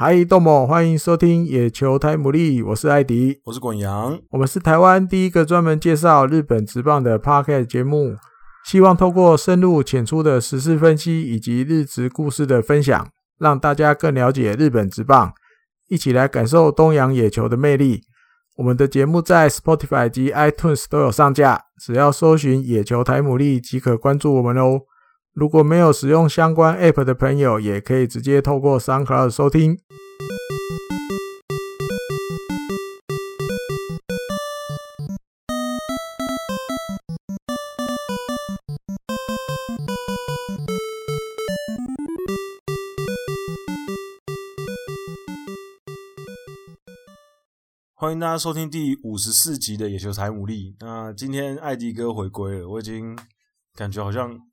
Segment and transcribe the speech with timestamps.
[0.00, 8.14] 嗨，豆某，欢迎收听野球台牡蛎，我是艾迪，我是滚阳，我们是台湾第一个专门介绍日本职棒的 Podcast 节目，
[8.64, 13.08] 希望透过深入浅出的时事分析以及日职故事的分享，
[13.40, 15.32] 让大家更了解日本职棒，
[15.88, 18.02] 一起来感受东洋野球的魅力。
[18.58, 24.82] 我们的节目在 Spotify 及 iTunes 都有上架，只要搜寻野球台牡蛎即可关注我们哦。
[25.34, 29.78] 如果没有使用相关 App 的朋友，也可以直接透过 SoundCloud 收听。
[47.94, 50.74] 欢迎大家收听第五十四集的野球台牡蛎。
[50.80, 53.16] 那今天艾迪哥回归了，我已经
[53.74, 54.47] 感觉好像。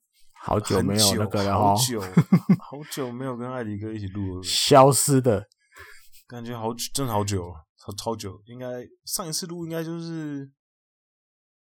[0.45, 5.43] 好久没有那个了，好久好久没有跟艾迪哥一起录了，消失的
[6.27, 8.39] 感觉好久，真的好久，超超久。
[8.45, 10.47] 应该上一次录应该就是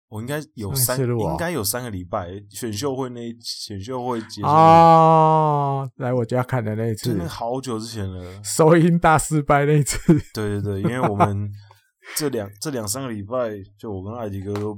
[0.09, 8.43] 我应该有三，应该有三个礼拜选秀会那选秀会结束啊，来我家看的那一次，真的好久之前了。
[8.43, 11.49] 收音大失败那一次，对对对，因为我们
[12.17, 14.77] 这两这两三个礼拜，就我跟艾迪哥都。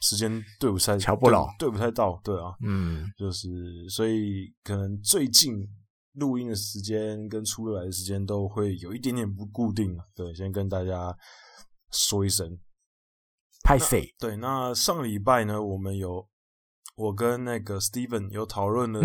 [0.00, 3.48] 时间对不太，乔不拢，对不太到，对啊，嗯，就是
[3.88, 5.66] 所以可能最近
[6.14, 11.16] 录音的时间跟出来的时间都会有一点点不固定，对，先跟大家
[11.90, 12.58] 说一声，
[13.64, 14.02] 拍谢。
[14.18, 16.28] 对，那上礼拜呢，我们有
[16.96, 19.00] 我跟那个 Steven 有讨论了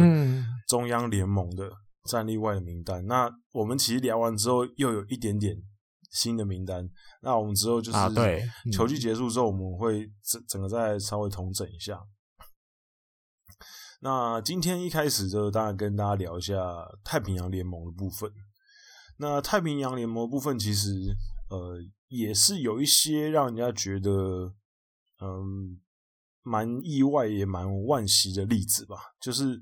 [0.67, 1.71] 中央联盟的
[2.09, 5.55] 战力外的名单，嗯、那我们其实聊完之后又有一点点。
[6.11, 6.89] 新的名单，
[7.21, 7.97] 那我们之后就是
[8.71, 11.99] 球季结束之后，我们会整整个再稍微统整一下。
[14.01, 16.55] 那今天一开始就大概跟大家聊一下
[17.03, 18.29] 太平洋联盟的部分。
[19.17, 21.15] 那太平洋联盟的部分其实
[21.49, 21.77] 呃
[22.07, 24.53] 也是有一些让人家觉得
[25.21, 25.79] 嗯
[26.41, 29.61] 蛮意外也蛮惋惜的例子吧，就是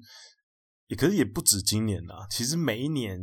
[0.87, 3.19] 也可是也不止今年啦，其实每一年。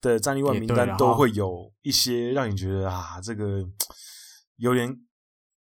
[0.00, 3.62] 的战力外名单都会有一些让你觉得啊，这个
[4.56, 4.94] 有点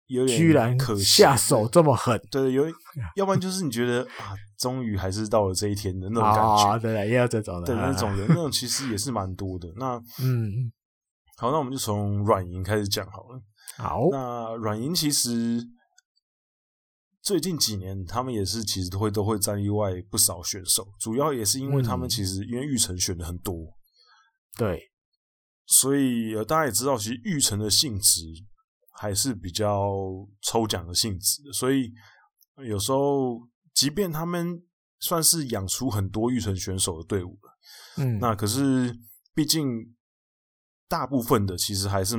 [0.08, 2.66] 有点居然可下手这么狠，对，有，
[3.16, 9.68] 要不然就是你觉得啊，终于还是到了这一天的那种感觉，啊、对，也有这种的，对那种人，那种 其实也是蛮多的。
[9.76, 10.72] 那嗯，
[11.38, 13.42] 好，那我们就从软银开始讲好了。
[13.78, 15.62] 好，那软银其实
[17.22, 23.77] 最近几年他们也是其实都会都会战力外不少选手，主要也是因为他们其实因为玉成选的很多。
[24.58, 24.92] 对，
[25.68, 28.22] 所以呃，大家也知道，其实育成的性质
[28.90, 29.94] 还是比较
[30.42, 31.94] 抽奖的性质，所以
[32.66, 34.66] 有时候，即便他们
[35.00, 37.58] 算是养出很多育成选手的队伍了，
[37.98, 38.98] 嗯，那可是
[39.36, 39.96] 毕竟
[40.88, 42.18] 大部分的其实还是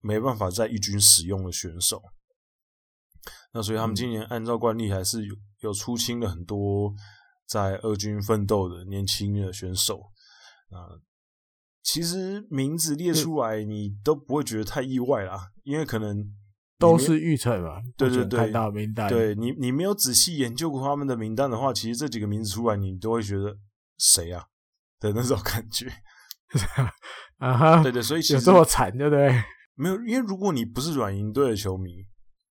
[0.00, 2.02] 没办法在一军使用的选手，
[3.52, 6.92] 那所以他们今年按照惯例还是有有出清了很多
[7.46, 10.00] 在二军奋斗的年轻的选手，
[10.70, 10.98] 啊。
[11.82, 16.22] 其实名字列出来，你都不会觉得太意外啦，因为可能
[16.78, 17.80] 都是预测嘛。
[17.96, 23.56] 对对对，看到名单，对你你没有仔细研究过他们的名单的话，其实这几个名字出来，你都会觉得
[23.96, 24.44] 谁啊
[25.00, 25.90] 的那种感觉
[27.38, 27.82] 啊哈。
[27.82, 29.42] 对对，所以其实有这么惨，对不对？
[29.74, 32.04] 没有，因为如果你不是软银队的球迷，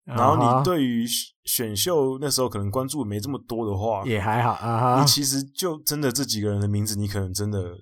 [0.04, 1.04] 然后你对于
[1.44, 5.00] 选秀那时候可能关注没这么多的话，也还好啊哈。
[5.00, 7.76] 你其实就真的这几个人的名字，你可能真的。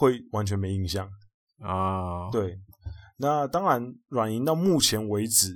[0.00, 1.06] 会完全没印象
[1.58, 2.32] 啊？Oh.
[2.32, 2.58] 对，
[3.18, 5.54] 那当然，软银到目前为止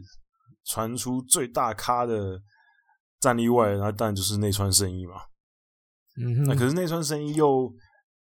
[0.67, 2.43] 传出最大咖的
[3.19, 5.15] 战力外，那当然就是内川圣一嘛。
[6.19, 7.73] 嗯哼，那可是内川圣一又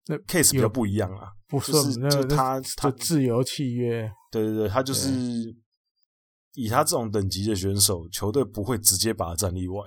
[0.08, 5.12] 那 case 比较不一样啊，不是，就他他自由契约，对对对，他就是
[6.54, 9.84] 以他这种等级的选手，球队不会直接把他战例外，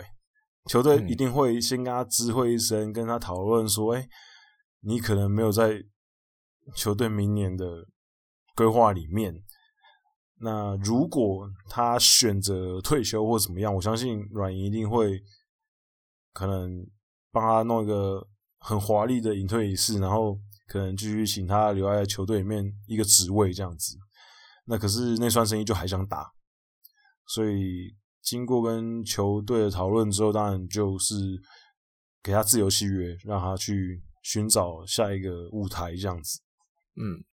[0.68, 4.06] 球队一定会先跟他知会一声，跟他讨论说，哎，
[4.80, 5.82] 你可能没有在。
[6.74, 7.86] 球队明年的
[8.54, 9.34] 规划里面，
[10.40, 15.22] 那如果他选择退休或怎么样，我相信软银一定会
[16.32, 16.86] 可能
[17.30, 18.26] 帮他弄一个
[18.58, 23.96] 很华丽的隐退仪式，然后可能继续请他留在球队里面一个职位这样子。
[24.64, 26.32] 那可是内川圣一就还想打，
[27.28, 31.14] 所以经过跟球队的讨论之后，当然就是
[32.22, 36.40] 给他自由契约，让他去寻找下一个舞台这样子。
[36.96, 37.24] 嗯，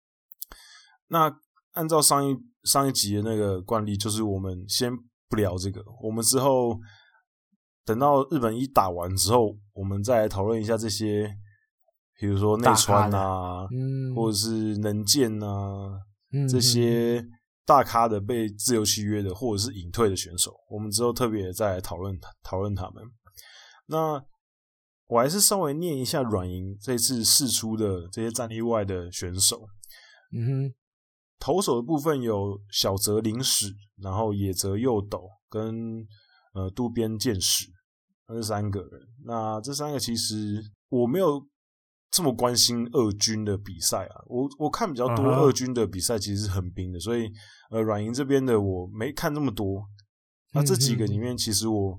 [1.08, 1.34] 那
[1.72, 4.92] 按照上一上一集的那个惯例，就是我们先
[5.28, 6.78] 不聊这个，我们之后
[7.84, 11.34] 等到日本一打完之后，我们再来讨论一下这些
[12.18, 15.98] 比如说内川啊，嗯，或者是能见啊，
[16.32, 17.24] 嗯，这些
[17.64, 23.02] 大咖的被自由契约的，或者是隐退的选手，我们之后特别再来讨论讨论他们。
[23.86, 24.24] 那
[25.12, 29.68] 我还是稍微念一下软银这次试出的这些战力外的选手。
[30.34, 30.74] 嗯哼，
[31.38, 33.66] 投手的部分有小泽林史，
[33.98, 36.06] 然后野泽佑斗跟
[36.54, 37.66] 呃渡边健史，
[38.26, 38.90] 那这三个人。
[39.26, 41.46] 那这三个其实我没有
[42.10, 47.30] 这么关心二军的比赛啊，我我看比较多二军的比赛其实是横滨的，所以
[47.70, 49.84] 呃软银这边的我没看那么多。
[50.54, 51.98] 那这几个里面，其实我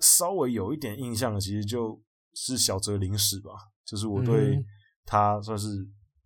[0.00, 1.98] 稍微有一点印象的，其实就
[2.34, 3.50] 是小泽林史吧，
[3.84, 4.64] 就是我对
[5.04, 5.68] 他算是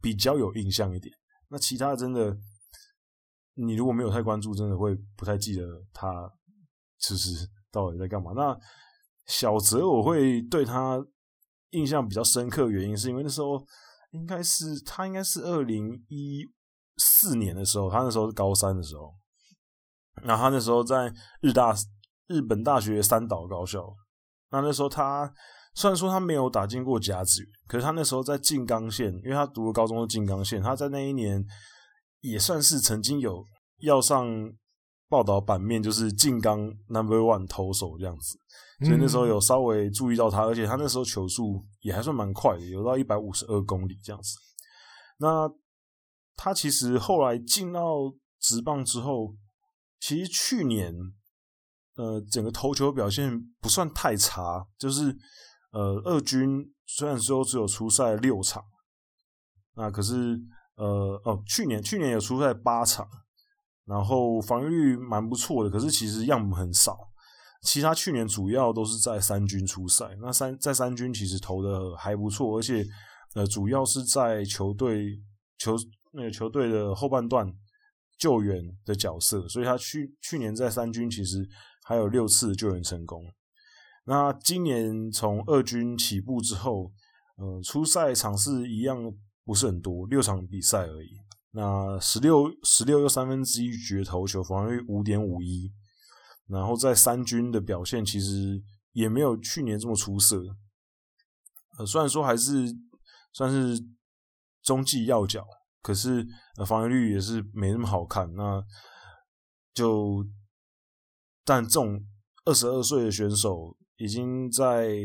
[0.01, 1.15] 比较有印象一点。
[1.49, 2.37] 那其他真的，
[3.55, 6.31] 你如果没有太关注，真的会不太记得他
[6.99, 8.33] 就是到底在干嘛。
[8.35, 8.59] 那
[9.27, 11.05] 小泽我会对他
[11.71, 13.65] 印象比较深刻，原因是因为那时候
[14.11, 16.45] 应该是他应该是二零一
[16.99, 19.15] 四年的时候，他那时候是高三的时候，
[20.23, 21.75] 然后他那时候在日大
[22.27, 23.95] 日本大学三岛高校。
[24.51, 25.33] 那那时候他
[25.77, 31.45] 虽然说他没有打进过甲子园，可是他那时候在静冈县，因为他读的高中是静冈县，他在那一年
[32.21, 33.45] 也算是曾经有
[33.81, 34.25] 要上
[35.09, 38.39] 报道版面，就是静冈 Number One 投手这样子，
[38.87, 44.37] 所以那时候有稍微注意到他，而且他那时候球速也还算蛮快的，有到一百五十二公里这样子。
[45.19, 45.51] 那
[46.37, 49.35] 他其实后来进到职棒之后，
[49.99, 50.95] 其实去年
[51.97, 55.17] 呃整个投球表现不算太差，就是。
[55.75, 58.63] 呃，二军虽然说只有出赛六场，
[59.75, 60.41] 那可是
[60.77, 63.09] 呃哦，去年去年有出赛八场，
[63.85, 66.97] 然后防御率蛮不错的，可是其实样本很少。
[67.61, 72.87] 其他去年主要都是在三军出赛，那三在三军其实投的还不错，而且
[73.35, 75.19] 呃主要是在球队
[75.59, 75.75] 球
[76.13, 77.53] 那个球队的后半段
[78.17, 81.45] 救援的角色，所以他去去年在三军其实
[81.83, 83.25] 还有六次救援成功。
[84.07, 86.93] 那今年从二军起步之后，
[87.37, 88.99] 呃，初赛场次一样
[89.45, 91.09] 不是很多，六场比赛而已。
[91.53, 95.73] 那十六十六又三分之一局投球，防御率五点五一。
[96.49, 98.63] 然后在三军的表现其实
[98.93, 100.45] 也没有去年这么出色。
[101.79, 102.67] 呃，虽然说还是
[103.33, 103.83] 算是
[104.63, 105.47] 中继要角，
[105.81, 106.27] 可是
[106.59, 108.31] 呃防御率也是没那么好看。
[108.35, 108.63] 那
[109.73, 110.27] 就
[111.43, 112.05] 但这种
[112.45, 113.75] 二十二岁的选手。
[113.97, 114.97] 已经在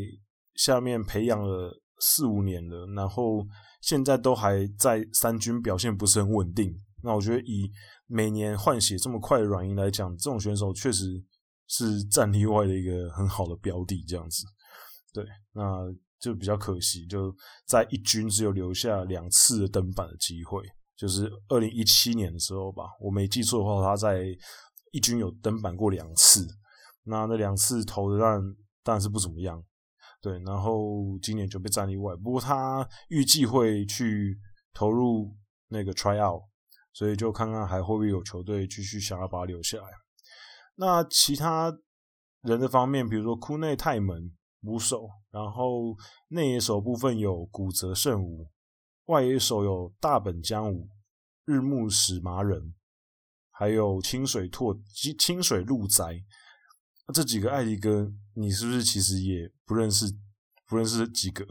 [0.56, 3.46] 下面培养了四五年了，然后
[3.82, 6.74] 现在都还在三军表现不是很稳定。
[7.04, 7.70] 那我觉得以
[8.08, 11.24] 每年换血这么快的软银来讲，这种选手确实
[11.68, 14.04] 是战力外的一个很好的标的。
[14.08, 14.44] 这样子，
[15.14, 15.64] 对，那
[16.20, 17.34] 就比较可惜，就
[17.68, 20.62] 在一军只有留下两次的登板的机会，
[20.98, 24.26] 就是二零一七年的时候吧，我没记错的话，他在
[24.92, 26.46] 一军有登板过两次，
[27.04, 28.42] 那那两次投的让。
[28.84, 29.64] 当然是不怎么样，
[30.22, 32.16] 对，然后今年就被战力外。
[32.16, 34.40] 不过他预计会去
[34.74, 35.36] 投入
[35.68, 36.42] 那个 try out，
[36.94, 39.88] 所以就看看还会不会有球队继续想要把他留下来。
[40.76, 41.78] 那其他
[42.42, 45.96] 人的方面，比如说库内泰门捕手，然后
[46.30, 48.50] 内野手部分有古泽圣吾，
[49.06, 50.88] 外野手有大本将武、
[51.46, 52.74] 日暮史麻人，
[53.52, 54.74] 还有清水拓
[55.18, 56.24] 清水鹿宅。
[57.14, 60.06] 这几个艾迪哥，你是不是其实也不认识？
[60.68, 61.46] 不认识几个？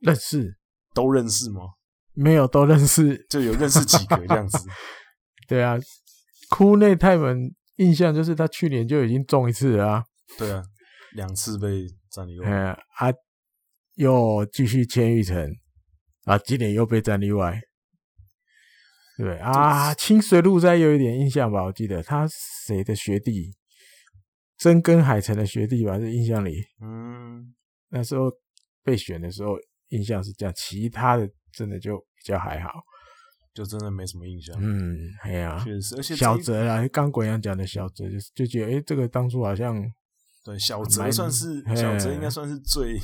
[0.00, 0.56] 认识，
[0.94, 1.60] 都认识吗？
[2.14, 4.58] 没有，都认识，就有认识几个这样子。
[5.46, 5.76] 对啊，
[6.48, 10.04] 库内泰门印象就是他去年就已经中一次了啊。
[10.38, 10.62] 对啊，
[11.12, 12.50] 两次被战力外。
[12.50, 13.12] 啊，啊，
[13.96, 15.54] 又继续签玉成
[16.24, 17.60] 啊，今年又被战力外。
[19.18, 21.64] 对啊，清水鹿哉有一点印象吧？
[21.64, 22.26] 我记得他
[22.66, 23.54] 谁的学弟？
[24.58, 27.54] 深耕海城的学弟吧，这印象里，嗯，
[27.90, 28.32] 那时候
[28.82, 29.54] 被选的时候
[29.88, 32.70] 印象是这样，其他的真的就比较还好，
[33.52, 34.56] 就真的没什么印象。
[34.58, 39.74] 嗯，哎呀，确实，而且小泽啊，刚国阳讲的小泽，就就觉得，哎、欸，这个当初好像
[40.42, 42.98] 对小泽算是小泽应该算是最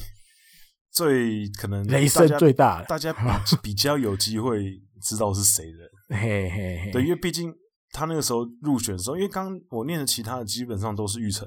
[0.90, 7.52] 最可能雷声最大的，大家比 比较有机会知道是谁的，嘿嘿嘿，对，因为毕竟。
[7.92, 11.46] 他那个时候入选的时候，因为刚我念的其他的基本上都是玉成，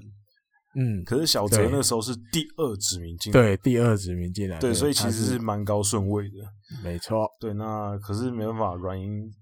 [0.75, 6.37] 嗯，可是小泽那时候是第二指名进来，对，第二指名进来，对，所以其实是蛮高顺位的，
[6.83, 9.33] 没错，对，那可是没办法，软银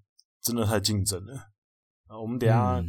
[0.41, 1.35] 真的太竞争了。
[2.07, 2.19] 啊。
[2.19, 2.81] 我们等一下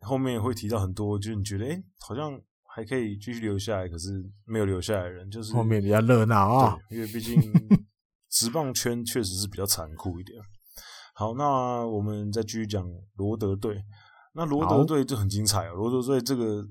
[0.00, 2.40] 后面会提到很多，就是你觉得哎、欸，好像
[2.74, 6.78] 还可以继续留下来，可是没有留下来的人，就是后面比较热闹啊。
[6.90, 7.38] 因为毕竟
[8.30, 10.38] 职棒圈确实是比较残酷一点。
[11.18, 13.82] 好，那我们再继续讲罗德队。
[14.34, 16.62] 那罗德队就很精彩哦，罗德队这个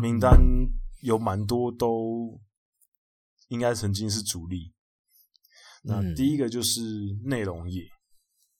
[0.00, 0.38] 名单
[1.02, 2.40] 有蛮多都
[3.48, 4.72] 应该曾经是主力。
[5.82, 6.80] 那第一个就是
[7.24, 7.82] 内容也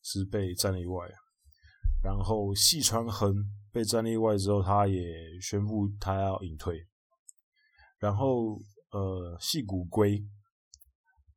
[0.03, 1.07] 是被战力外，
[2.03, 3.33] 然后细川亨
[3.71, 5.01] 被战力外之后，他也
[5.41, 6.85] 宣布他要隐退。
[8.01, 8.59] 然后
[8.91, 10.21] 呃，细谷圭，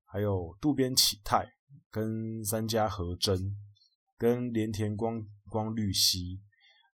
[0.06, 1.48] 还有渡边启太
[1.92, 3.56] 跟三家和真
[4.22, 6.40] 跟连田光光绿希。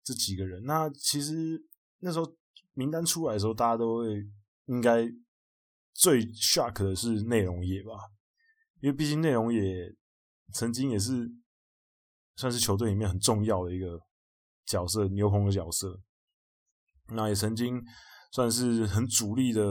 [0.02, 1.62] 这几个人，那其实
[2.00, 2.26] 那时候
[2.72, 4.26] 名单出来的时候，大家都会
[4.68, 5.06] 应该
[5.94, 7.92] 最 shock 的是内容也吧，
[8.80, 9.94] 因为毕竟内容也
[10.54, 11.30] 曾经也是
[12.38, 14.00] 算是球队里面很重要的一个
[14.66, 16.00] 角色，牛棚的角色，
[17.10, 17.84] 那也曾经
[18.32, 19.62] 算是很主力的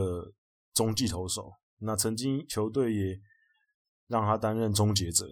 [0.75, 3.19] 中继投手，那曾经球队也
[4.07, 5.27] 让他担任终结者，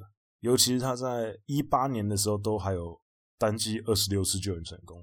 [0.45, 3.01] 尤其是他在一八年的时候都还有。
[3.37, 5.03] 单季二十六次救援成功，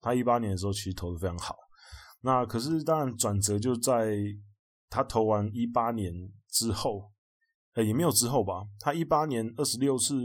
[0.00, 1.54] 他一八年的时候其实投的非常好。
[2.22, 4.16] 那可是当然转折就在
[4.88, 6.12] 他投完一八年
[6.48, 7.12] 之后，
[7.74, 8.64] 呃，也没有之后吧。
[8.80, 10.16] 他一八年二十六次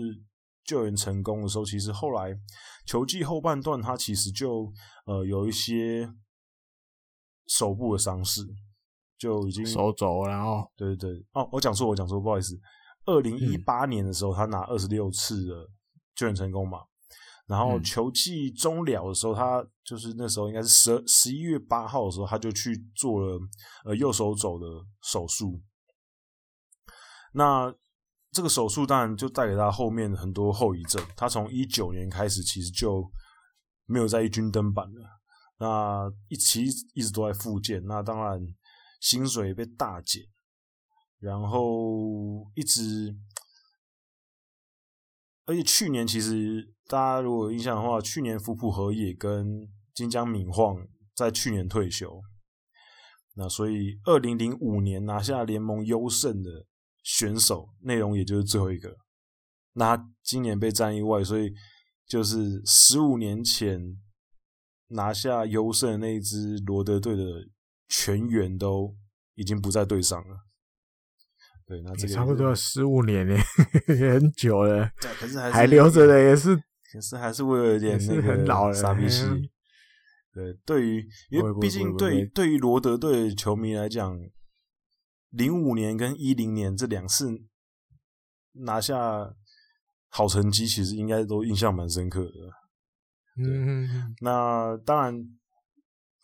[0.63, 2.33] 救援成功的时候，其实后来
[2.85, 4.71] 球季后半段他其实就
[5.05, 6.09] 呃有一些
[7.47, 8.41] 手部的伤势，
[9.19, 12.57] 就已经手肘，然后对对对，哦，我讲错，我讲错，不好意思。
[13.05, 15.69] 二零一八年的时候，他拿二十六次的
[16.15, 16.79] 救援成功嘛。
[17.45, 23.37] 然后球季终了的时候，他就是那时候应该是十十一月八号的时候，他就去做了
[23.83, 24.65] 呃右手肘的
[25.01, 25.61] 手术。
[27.33, 27.73] 那
[28.31, 31.05] 这个手术当然就带给他后面很多后遗症。
[31.17, 33.11] 他从一九年开始其实就
[33.85, 35.01] 没有在一军登板了。
[35.59, 37.83] 那一起一直都在复健。
[37.85, 38.39] 那当然
[39.01, 40.23] 薪水被大减，
[41.23, 43.15] 然后一直。
[45.45, 52.21] 而且去年其实大家如果有印象的话，去年福浦和也跟金江敏晃在去年退休，
[53.35, 56.65] 那所以二零零五年拿下联盟优胜的
[57.01, 58.97] 选手内容也就是最后一个。
[59.73, 61.53] 那今年被战意外，所以
[62.07, 63.97] 就是十五年前
[64.87, 67.23] 拿下优胜的那一支罗德队的
[67.89, 68.95] 全员都
[69.35, 70.45] 已经不在队上了。
[71.73, 73.35] 对，那这个差不多十五年呢，
[73.89, 74.87] 也很久了。
[75.01, 79.23] 对，可是还留着的，也是，可是还是会有一点那个很老了傻逼气。
[80.31, 84.15] 对，对于因为毕竟对对于罗德队的球迷来讲，
[85.31, 87.41] 零五年跟一零年这两次
[88.51, 89.33] 拿下
[90.09, 92.31] 好成绩，其实应该都印象蛮深刻的。
[93.43, 95.27] 嗯，那当然，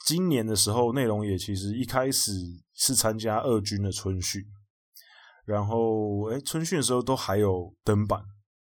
[0.06, 2.34] 今年的时候，内容也其实一开始
[2.76, 4.44] 是参加二军的春训。
[5.50, 8.24] 然后，哎，春训的时候都还有登板，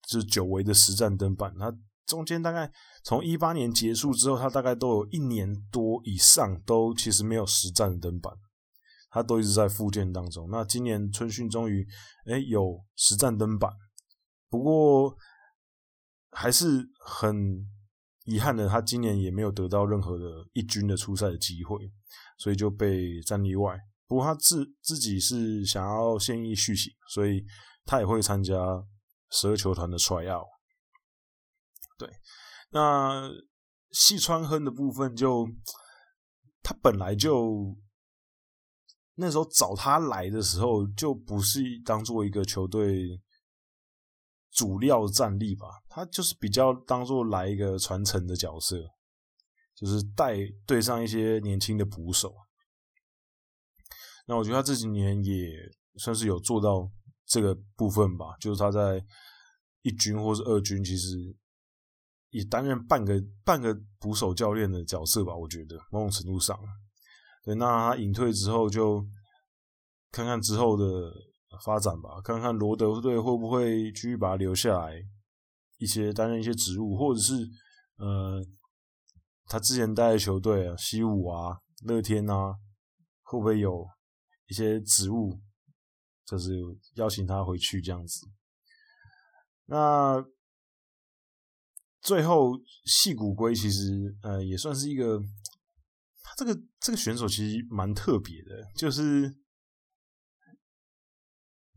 [0.08, 1.54] 就是久违的实战登板。
[1.56, 1.72] 他
[2.04, 2.68] 中间大概
[3.04, 8.34] 从一八年结束之后，他大概都有一年多以上都其实没有实战登板，
[9.08, 10.48] 他都一直在复健当中。
[10.50, 11.86] 那今年春训终于，
[12.26, 13.70] 哎，有实战登板，
[14.50, 15.16] 不过
[16.32, 17.64] 还是很
[18.24, 21.88] 遗憾的，他今年也没有得到任何的一军的出赛的机会，
[22.36, 23.78] 所以就被战力外。
[24.06, 27.44] 不过他自自己是想要现役续行，所以
[27.84, 28.54] 他也会参加
[29.30, 30.46] 十二球团的 tryout。
[31.96, 32.08] 对，
[32.70, 33.30] 那
[33.92, 35.48] 细川亨的部分就
[36.62, 37.76] 他本来就
[39.14, 43.20] 那时候找他来的时候，就不是当做一个球队
[44.50, 48.76] 主料战力吧，他就是比较当做来一个传承的角色，
[49.74, 52.34] 就是带队上一些年轻的捕手。
[54.26, 55.52] 那我觉得他这几年也
[55.96, 56.90] 算是有做到
[57.26, 59.04] 这个部分吧，就是他在
[59.82, 61.36] 一军或是二军，其实
[62.30, 65.36] 也担任半个半个捕手教练的角色吧。
[65.36, 66.58] 我觉得某种程度上，
[67.44, 67.54] 对。
[67.54, 69.06] 那他隐退之后，就
[70.10, 71.12] 看看之后的
[71.64, 75.02] 发展吧，看看罗德队会不会继续把他留下来，
[75.78, 77.34] 一些担任一些职务，或者是
[77.98, 78.42] 呃，
[79.46, 82.54] 他之前带的球队啊，西武啊、乐天啊，
[83.22, 83.86] 会不会有？
[84.46, 85.40] 一些职务，
[86.26, 86.52] 就是
[86.94, 88.26] 邀请他回去这样子。
[89.66, 90.24] 那
[92.02, 92.52] 最后
[92.84, 95.18] 细谷圭其实呃也算是一个，
[96.22, 99.34] 他这个这个选手其实蛮特别的，就是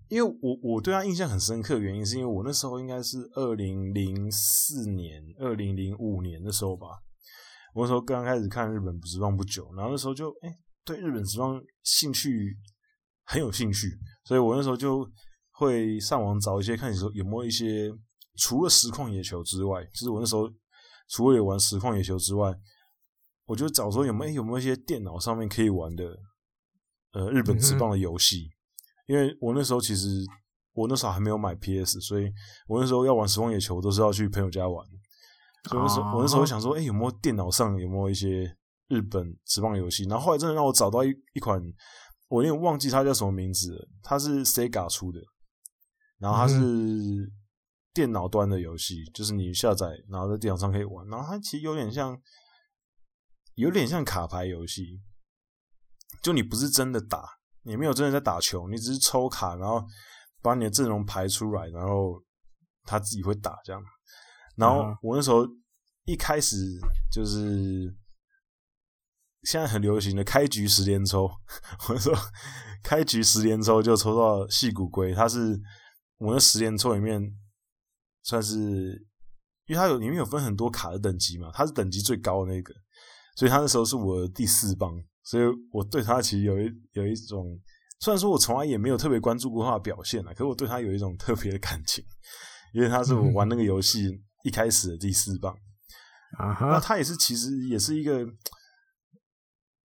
[0.09, 6.87] 因为我我对他印象很深刻原因，是因为我那时候应该是二零零四年、二零零五年的时候吧，
[7.73, 10.49] 我那时候刚开始看日本职棒不久，然后那时候就哎、
[10.87, 12.57] 对日本职棒兴趣
[13.25, 15.05] 很有兴趣，所以我那时候就
[15.51, 17.91] 会上网找一些看，说有没有一些
[18.37, 20.49] 除了实况野球之外，就是我那时候
[21.09, 22.55] 除了有玩实况野球之外，
[23.45, 26.17] 我就找说有没有有没有一些电脑上面可以玩的
[27.11, 28.49] 呃日本职棒的游戏，
[29.07, 30.07] 嗯、因为我那时候其实
[30.71, 32.31] 我那时候还没有买 PS，所以
[32.65, 34.87] 我那时候要玩实况野球都是要去朋友家玩。
[35.69, 38.55] 所以那时候，我那时候想说，哎、欸，有没有电脑上有没有一些
[38.87, 40.03] 日本职棒游戏？
[40.05, 41.61] 然后后来真的让我找到一一款，
[42.27, 43.87] 我有点忘记它叫什么名字了。
[44.01, 45.19] 它是 Sega 出的，
[46.17, 46.57] 然后它是
[47.93, 51.07] 电脑端的游戏，就是你下载，然后在电脑上可以玩。
[51.07, 52.17] 然后它其实有点像，
[53.55, 55.01] 有点像卡牌游戏，
[56.21, 57.25] 就你不是真的打，
[57.63, 59.85] 你没有真的在打球，你只是抽卡，然后
[60.41, 62.23] 把你的阵容排出来，然后
[62.83, 63.81] 他自己会打这样。
[64.55, 65.45] 然后我那时候
[66.05, 66.55] 一开始
[67.11, 67.93] 就是
[69.43, 71.29] 现在很流行的开局十连抽，
[71.89, 72.13] 我说
[72.83, 75.59] 开局十连抽就抽到细骨龟，它是
[76.17, 77.21] 我那十连抽里面
[78.23, 78.55] 算是，
[79.65, 82.73] 因为它有里面有分很多卡的等级嘛，它是等级最高的那个，
[83.35, 84.91] 所以它那时候是我的第四棒，
[85.23, 87.59] 所以我对它其实有一有一种，
[87.99, 92.03] 虽然说我从来也没有特别关注过它的表现啊，可是我对它有一种特别的感情，
[92.73, 94.07] 因为它是我玩那个游戏。
[94.07, 95.53] 嗯一开始的第四棒
[96.37, 96.71] 啊，uh huh.
[96.71, 98.25] 那他也是其实也是一个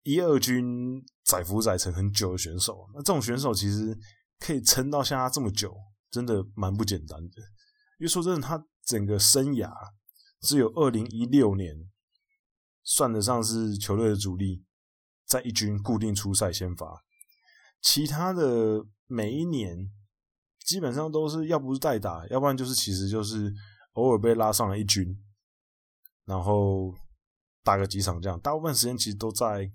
[0.06, 2.88] 一二军载浮载沉很久的选手。
[2.94, 3.98] 那这种选手其实
[4.38, 5.76] 可以撑到像他这么久，
[6.10, 7.42] 真的蛮不简单的。
[7.98, 9.70] 因为说真的，他整个生涯
[10.40, 11.74] 只有二零一六年
[12.82, 14.64] 算得上是球队的主力，
[15.26, 17.02] 在一军固定出赛先发，
[17.82, 19.90] 其他的每一年
[20.64, 23.52] 基本上都是要不是代打，要不然就是其实就是。
[23.96, 25.18] 偶尔被拉上了一军，
[26.26, 26.92] 然后
[27.64, 29.72] 打个几场这样，大部分时间其实都在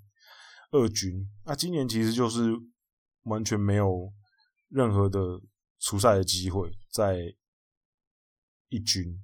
[0.71, 1.27] 二军。
[1.45, 2.51] 那今年其实就是
[3.23, 4.11] 完全没有
[4.69, 5.19] 任何的
[5.79, 7.35] 出赛的机会，在
[8.69, 9.21] 一军。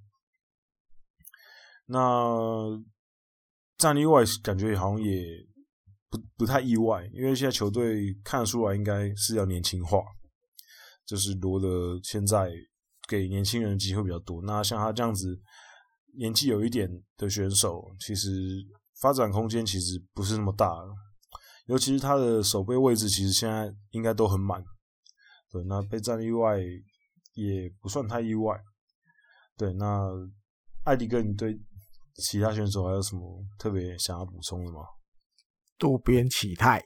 [1.86, 2.82] 那
[3.78, 5.26] 战力外感觉好像也
[6.10, 10.00] 不不太意外，因为现在球队看得出来应该是要年轻化，
[11.06, 12.52] 就是罗德现在。
[13.10, 14.42] 给年轻人机会比较多。
[14.44, 15.42] 那像他这样子
[16.18, 18.30] 年纪有一点的选手，其实
[19.00, 20.94] 发展空间其实不是那么大了。
[21.68, 24.64] 尤其是他的守备位置，其实现在应该都很满。
[25.52, 26.58] 对，那被战意外
[27.34, 28.60] 也不算太意外。
[29.58, 30.10] 对，那
[30.84, 31.58] 艾迪哥，你对
[32.16, 34.80] 其他选手还有什么特别想要补充的吗？
[35.78, 36.80] 渡边启太，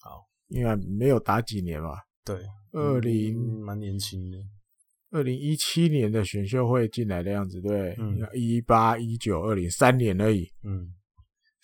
[0.00, 1.90] 好，因为没有打几年嘛。
[2.24, 2.40] 对，
[2.72, 4.38] 二零蛮年轻的。
[5.10, 10.92] 二零一七年的选秀会进来的样子，对，嗯，一八一九二零三年而已，嗯，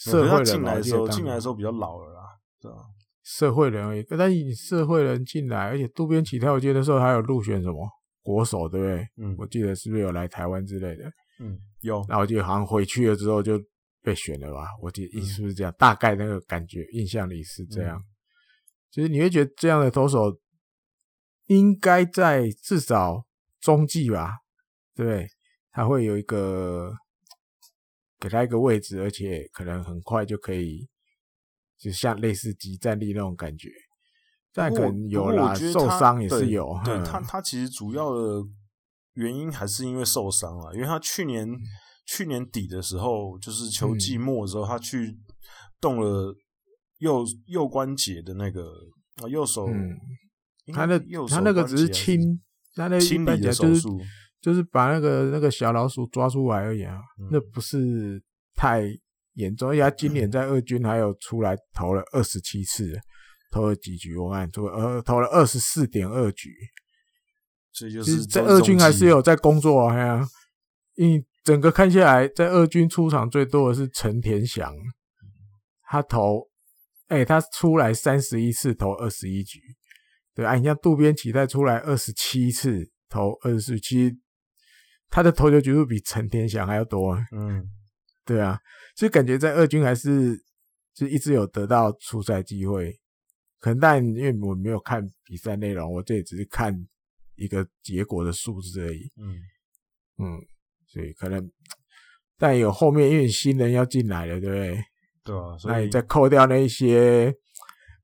[0.05, 2.21] 社会人进来的时候，进来的时候比较老了啦，
[2.61, 2.79] 对吧？
[3.23, 7.89] 社会人而已，但是你社会人进来，而且渡边启太，我记得那时候还有入选什么
[8.23, 9.07] 国手，对不对？
[9.17, 11.05] 嗯，我记得是不是有来台湾之类的？
[11.41, 13.61] 嗯，有，然后就好像回去了之后就
[14.03, 14.67] 被选了吧？
[14.81, 15.73] 我记得意思是不是这样？
[15.79, 18.03] 大概那个感觉印象里是这样，
[18.91, 20.37] 其实你会觉得这样的投手
[21.47, 23.25] 应该在至少。
[23.63, 24.39] 中继吧，
[24.97, 25.29] 对不对？
[25.71, 26.93] 他会有一个
[28.23, 30.89] 给他一个位置，而且可能很快就可以，
[31.77, 33.69] 就像类似即战力那种感觉。
[34.53, 36.79] 但可能有啦，受伤也是有。
[36.85, 38.41] 对，对他，他其实主要的
[39.15, 41.59] 原因还是因为受伤了，因为他去年、嗯、
[42.07, 45.19] 去年底的时候，就是球季末的时候，嗯、他去
[45.81, 46.33] 动了
[46.99, 48.73] 右右关节的那个
[49.17, 49.99] 啊右手，嗯、
[50.73, 52.41] 他的他那个只是轻。
[52.75, 53.87] 那那一般讲就是
[54.43, 58.21] 就是把那个那个小老鼠抓出来而已啊，嗯、那不是
[58.57, 58.83] 太
[59.35, 59.71] 严重。
[59.71, 62.93] 而且他今年在二军还有出来投了二十七次，
[63.53, 64.17] 投了几局？
[64.17, 66.51] 我看投呃投了二十四点二局，
[67.73, 69.97] 所以就是在二军还是有在工作啊。
[69.97, 70.27] 呀，
[70.97, 74.75] 因为整个看下来，在二军出场最多的是陈田翔，
[75.89, 76.49] 他投
[77.07, 79.61] 哎、欸、他出来三十一次投二十一局。
[80.35, 84.17] 对啊，你像渡边启太出来二十七次投二十四，其实
[85.13, 87.15] 他的投球局数比陈天祥还要多。
[87.33, 87.63] 嗯，
[88.25, 88.59] 对啊，
[88.97, 90.35] 所以感觉在二军还是
[90.95, 92.99] 就一直有得到出赛机会。
[93.61, 96.75] 可能但因为我没有看比赛内容，我这也只是看
[97.37, 99.13] 一个结果的数字而已。
[99.17, 99.37] 嗯
[100.17, 100.41] 嗯，
[100.87, 101.53] 所以可能
[102.39, 104.85] 但有后面因为新人要进来了，对不对？
[105.25, 107.33] 对啊，那你再扣掉那一些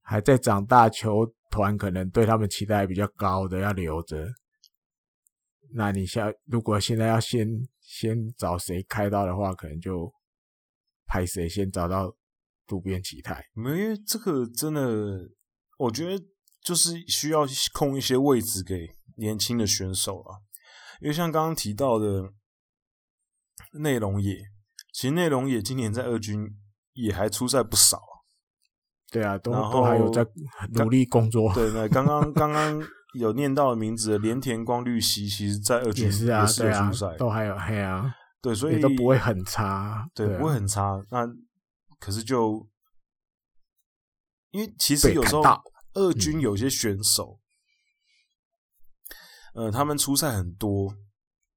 [0.02, 1.26] 还在长大球。
[1.50, 4.22] 团可能对他们期待比较高的要留着，
[5.74, 7.46] 那你现如果现在要先
[7.80, 10.12] 先找谁开刀的话，可能就
[11.06, 12.14] 派谁先找到
[12.66, 13.44] 渡边启太？
[13.54, 15.28] 没有，因为这个真的，
[15.78, 16.24] 我觉得
[16.62, 20.36] 就是需要空一些位置给年轻的选手啊。
[21.00, 22.32] 因为像刚刚提到的
[23.72, 24.36] 内容也，
[24.92, 26.46] 其实内容也今年在二军
[26.92, 28.00] 也还出赛不少。
[29.10, 30.26] 对啊，都都还有在
[30.74, 31.54] 努力工作。
[31.54, 32.78] 对，那刚刚刚刚
[33.14, 41.02] 有念到的名字的连田光绿希，其实，在二军也是啊，是有出赛，都还有黑啊，对，所以都不会很差，对，不会很差。
[41.10, 41.26] 那
[41.98, 42.68] 可是就
[44.50, 45.42] 因为其实有时候
[45.94, 47.40] 二军有些选手，
[49.54, 50.94] 嗯、呃，他们出赛很多，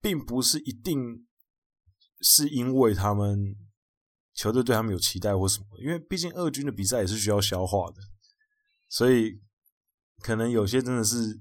[0.02, 1.26] 并不是一定
[2.22, 3.56] 是因为他们。
[4.34, 5.66] 球队对他们有期待或什么？
[5.84, 7.98] 因为毕竟二军的比赛也是需要消化的，
[8.88, 9.42] 所以
[10.24, 11.40] 可能有些真的是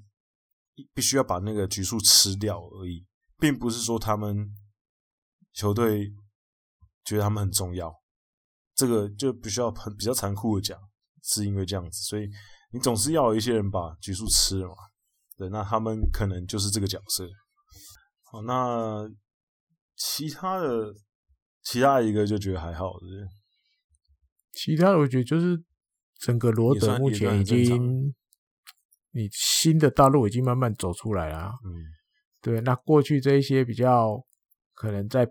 [0.93, 3.07] 必须要把那个局数吃掉而已，
[3.39, 4.55] 并不是说他们
[5.53, 6.13] 球队
[7.05, 7.93] 觉得他们很重要。
[8.75, 10.79] 这个就必须要很比较残酷的讲，
[11.23, 12.29] 是因为这样子，所以
[12.73, 14.75] 你总是要有一些人把局数吃了嘛。
[15.37, 17.29] 对，那他们可能就是这个角色。
[18.23, 19.09] 好，那
[19.97, 20.95] 其他的。
[21.63, 23.29] 其他一个就觉得还好，是
[24.53, 25.63] 其他的我觉得就是
[26.19, 28.15] 整个罗德目前已经，
[29.13, 31.53] 你新的道路已经慢慢走出来了。
[31.65, 31.71] 嗯，
[32.41, 32.61] 对。
[32.61, 34.21] 那过去这一些比较
[34.75, 35.27] 可能在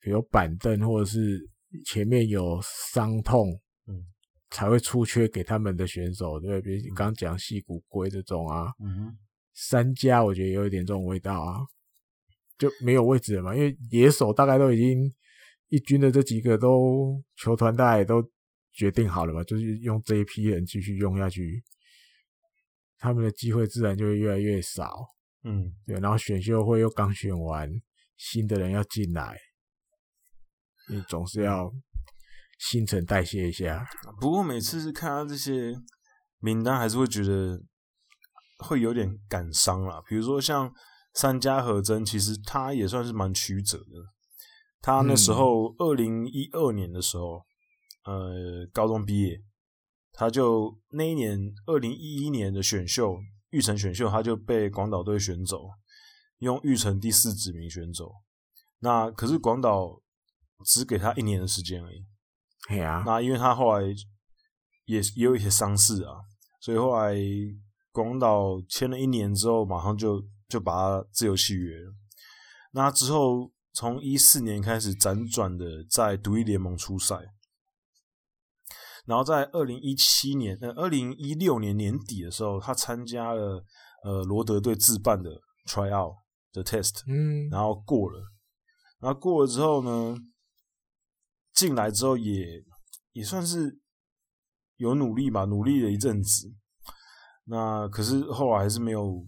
[0.00, 1.40] 比如板凳或者是
[1.86, 2.60] 前面有
[2.92, 3.48] 伤痛，
[3.86, 4.04] 嗯，
[4.50, 9.16] 才会出缺给他们的选手，对，比如你刚刚讲细骨龟这种啊，嗯，
[9.54, 11.60] 三家我觉得有一点这种味道啊，
[12.58, 15.12] 就没有位置了嘛，因为野手大概都已经。
[15.72, 18.20] 一军的这几个都球团大概也都
[18.72, 21.62] 决定好了嘛，就是用这一批人继续用下去，
[23.00, 24.94] 他们的机会自然就会越来越少。
[25.42, 25.98] 嗯，对。
[25.98, 27.68] 然后选秀会又刚选完，
[28.16, 29.36] 新的人要进来，
[30.88, 31.72] 你总是要
[32.58, 33.84] 新陈代谢一下。
[34.20, 35.74] 不过每次看到这些
[36.38, 37.58] 名单，还是会觉得
[38.58, 40.02] 会有点感伤啦。
[40.06, 40.70] 比如说像
[41.14, 43.84] 三家和真，其实他也算是蛮曲折的。
[44.82, 47.42] 他那时候二零一二年的时候，
[48.06, 49.40] 嗯、呃，高中毕业，
[50.20, 53.18] 他就那一年二零一一年的选秀
[53.52, 55.70] 玉成选秀，他就被广岛队选走，
[56.40, 58.12] 用玉成第四指名选走。
[58.80, 60.02] 那可是广岛
[60.66, 62.04] 只给他一年的时间而已。
[62.68, 63.02] 对啊。
[63.06, 63.86] 那因为他后来
[64.84, 66.16] 也也有一些伤势啊，
[66.60, 67.16] 所以后来
[67.90, 71.94] 广岛签了一年之后，马上就就把他自由契约了。
[72.72, 73.50] 那之后。
[73.72, 77.14] 从一四年开始辗转的在独立联盟出赛，
[79.10, 83.60] 然后在二零一七年呃二零一六年年底的时候，他参加了
[84.04, 85.28] 呃罗德队自办的
[85.66, 86.14] tryout
[86.52, 88.22] 的 test，嗯，然后过了，
[89.00, 90.16] 然后过了之后呢，
[91.52, 92.62] 进来之后也
[93.12, 93.80] 也算是
[94.76, 96.54] 有努力吧，努力了一阵子，
[97.46, 99.26] 那可是后来还是没有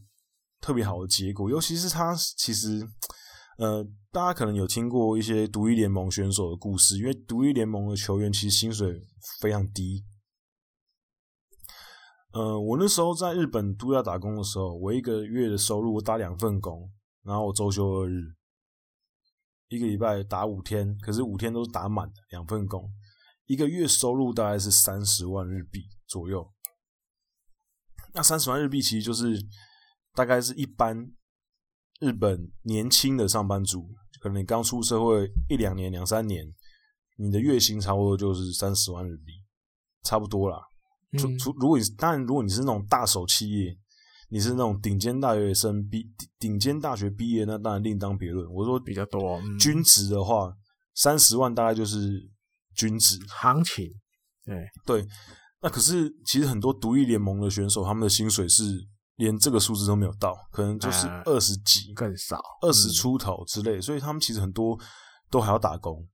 [0.61, 2.88] 特别好的结果，尤其是他其实。
[3.59, 9.07] 呃，大家可能有听过一些独立联盟选手的故事，因为独立联盟的球员其实薪水
[9.41, 10.05] 非常低。
[12.33, 16.91] 呃，我那时候在日本度假打工的时候，我一个月的收入，我打两份工，
[17.23, 18.35] 然后我周休二日，
[19.69, 22.91] 一个礼拜打五天，可是五天都是打满的，两份工，
[23.45, 26.51] 一个月收入大概是三十万日币左右。
[28.15, 29.47] 那三十万日币其实就是
[30.15, 31.12] 大概是一般。
[32.03, 33.88] 日本年轻的上班族，
[34.21, 36.45] 可能你刚出社会一两年、两三年，
[37.17, 39.35] 你的月薪差不多就是三十万日币，
[40.03, 40.59] 差不多啦。
[41.17, 43.79] 除除、嗯、如果你当然，如果你是那种大手企业，
[44.31, 46.05] 你是那种顶尖大学生毕
[46.41, 48.53] 顶尖大学毕业，那当然另当别论。
[48.53, 50.53] 我说比较多，嗯、均值的话，
[50.97, 52.21] 三十万大概就是
[52.75, 53.88] 均值行情。
[54.45, 55.07] 对对，
[55.61, 58.88] 那可是其实很多独立联盟的选手，他们的薪水是。
[59.22, 64.76] 连这个数字都没有到，可能就是二十几，更少，二十出头之类，所以他们其实很多
[65.30, 66.08] 都还要打工。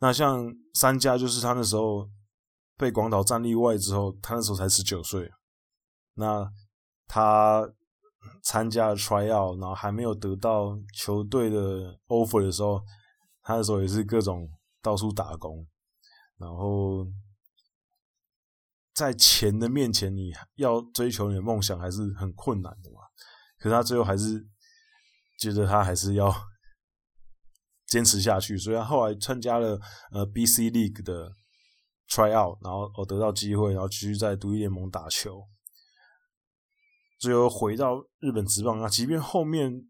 [0.00, 2.08] 那像三家，就是他那时候
[2.76, 5.30] 被广岛战例外之后，他那时候才十九岁。
[6.14, 6.50] 那
[7.06, 7.68] 他
[8.42, 12.80] 参加了 tryout，然后还没有得到球队的 offer 的时候，
[13.42, 14.48] 他那时候也是各种
[14.82, 15.66] 到处打工，
[16.36, 17.06] 然后。
[18.98, 22.98] 在钱的面前，你要追求你的梦想还是很困难的嘛。
[23.56, 24.44] 可是他最后还是
[25.38, 26.34] 觉得他还是要
[27.86, 29.80] 坚持下去，所以他后来参加了
[30.10, 31.30] 呃 BC League 的
[32.08, 35.44] tryout，然后我得到机会，然后继续在独立联盟打球，
[37.20, 38.88] 最后回到日本职棒啊。
[38.88, 39.88] 即便后面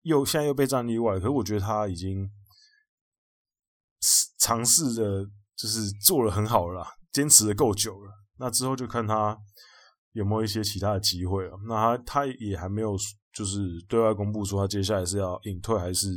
[0.00, 2.30] 又现在又被战力外，可是我觉得他已经
[4.38, 8.14] 尝试着就是做了很好了，坚持的够久了。
[8.38, 9.38] 那之后就看他
[10.12, 11.58] 有没有一些其他的机会了。
[11.66, 12.96] 那他他也还没有
[13.32, 16.08] 就是对外公布说他接下来是要隐退还是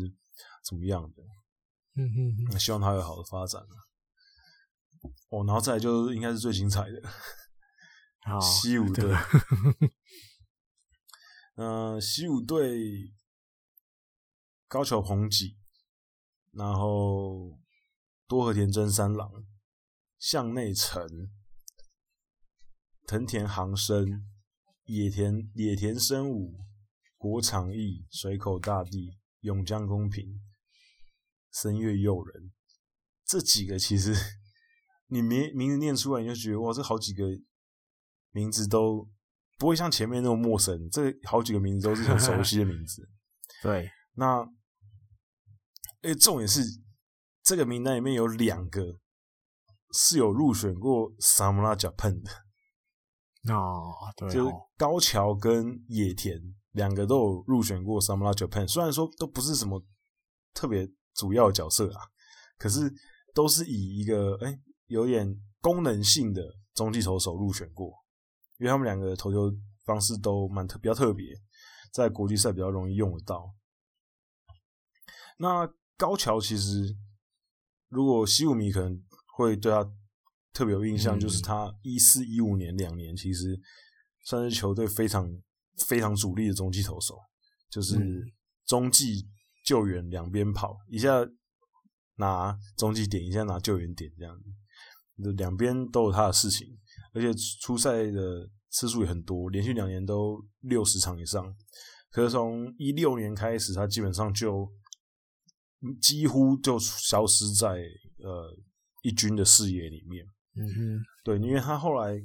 [0.64, 1.24] 怎么样的。
[1.96, 3.62] 嗯嗯嗯，希望他有好的发展。
[5.30, 7.02] 哦，然后再来就是应该是最精彩的，
[8.22, 9.12] 好，西武队。
[11.56, 13.14] 嗯、呃，西武队
[14.68, 15.58] 高桥朋己，
[16.54, 17.60] 然后
[18.28, 19.30] 多和田真三郎、
[20.18, 21.04] 向内诚、
[23.12, 24.24] 藤田航生、
[24.86, 26.62] 野田野田伸武、
[27.18, 30.40] 国场义、水口大地、永江公平、
[31.52, 32.54] 森月诱人，
[33.26, 34.16] 这几个其实
[35.08, 37.26] 你名名字念出来，你就觉得哇，这好几个
[38.32, 39.10] 名字都。
[39.58, 43.08] 不会像前面那么陌生，这好几个名字都是很熟悉的名字。
[43.62, 44.44] 对，那，
[46.02, 46.62] 诶，重点是
[47.44, 49.00] 这个名单里面有两个
[49.94, 52.32] 是有入选过 Samura Japan 的。
[53.50, 56.40] 哦，对哦，就是高桥跟野田
[56.72, 59.84] 两个都有入选过 Samura Japan，虽然说都不是什么
[60.54, 62.02] 特别主要的角色啊，
[62.58, 62.94] 可是
[63.34, 66.42] 都是以一个哎有点功能性的
[66.74, 67.92] 中继投手入选过。
[68.60, 69.52] 因为他们两个投球
[69.86, 71.26] 方式都蛮特比较特别，
[71.92, 73.52] 在国际赛比较容易用得到。
[75.40, 76.96] 那高桥其实，
[77.90, 79.04] 如果西武迷可能
[79.36, 79.84] 会对他
[80.54, 83.60] 特别有印象，就是他一四一五年两年其实
[84.26, 85.30] 算是球队非常
[85.88, 87.18] 非常主力的中继投手，
[87.70, 87.98] 就是
[88.66, 89.28] 中继
[89.66, 91.26] 救援两边跑，一下
[92.16, 96.68] 拿中继点，一下拿救援点这样子，两边都有他的事情。
[97.14, 101.54] 而且出赛的次数也很多，连续两年都六十场以上。
[102.10, 104.70] 可是从一六年开始，他基本上就
[106.02, 107.70] 几乎就消失在
[108.20, 108.54] 呃
[109.02, 110.26] 一军的视野里面。
[110.56, 112.22] 嗯哼，对，因为他后来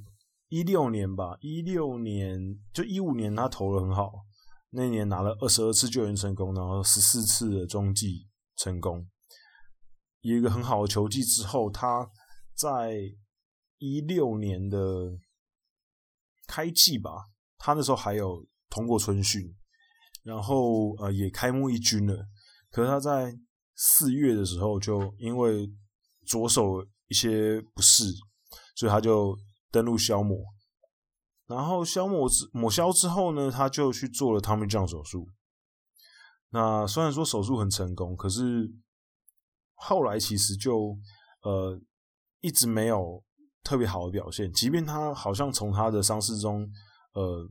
[0.49, 2.39] 一六年吧，一六年
[2.73, 4.13] 就一五年他投的很好，
[4.71, 9.09] 那年拿了二十二次救援成功，然后十四次的中继成功，
[10.21, 12.11] 有一个很好的球技之后，他
[12.55, 13.17] 在。
[13.79, 14.79] 一六年的
[16.47, 17.27] 开季吧，
[17.59, 19.55] 他那时候还有通过春训，
[20.23, 22.27] 然后呃也开幕一军了。
[22.71, 23.39] 可是他在
[23.75, 25.71] 四月的时候，就因为
[26.25, 28.05] 左手一些不适，
[28.75, 29.37] 所以他就
[29.71, 30.39] 登录消磨。
[31.47, 35.29] 然后消磨之抹消之后呢，他就去做了 Tommy John 手术。
[36.51, 38.71] 那虽然说手术很成功，可是
[39.75, 40.97] 后来其实就
[41.43, 41.81] 呃
[42.41, 43.23] 一直没有。
[43.67, 46.71] 特别好的表现，即便他好像从他的伤势中，
[47.15, 47.51] 呃，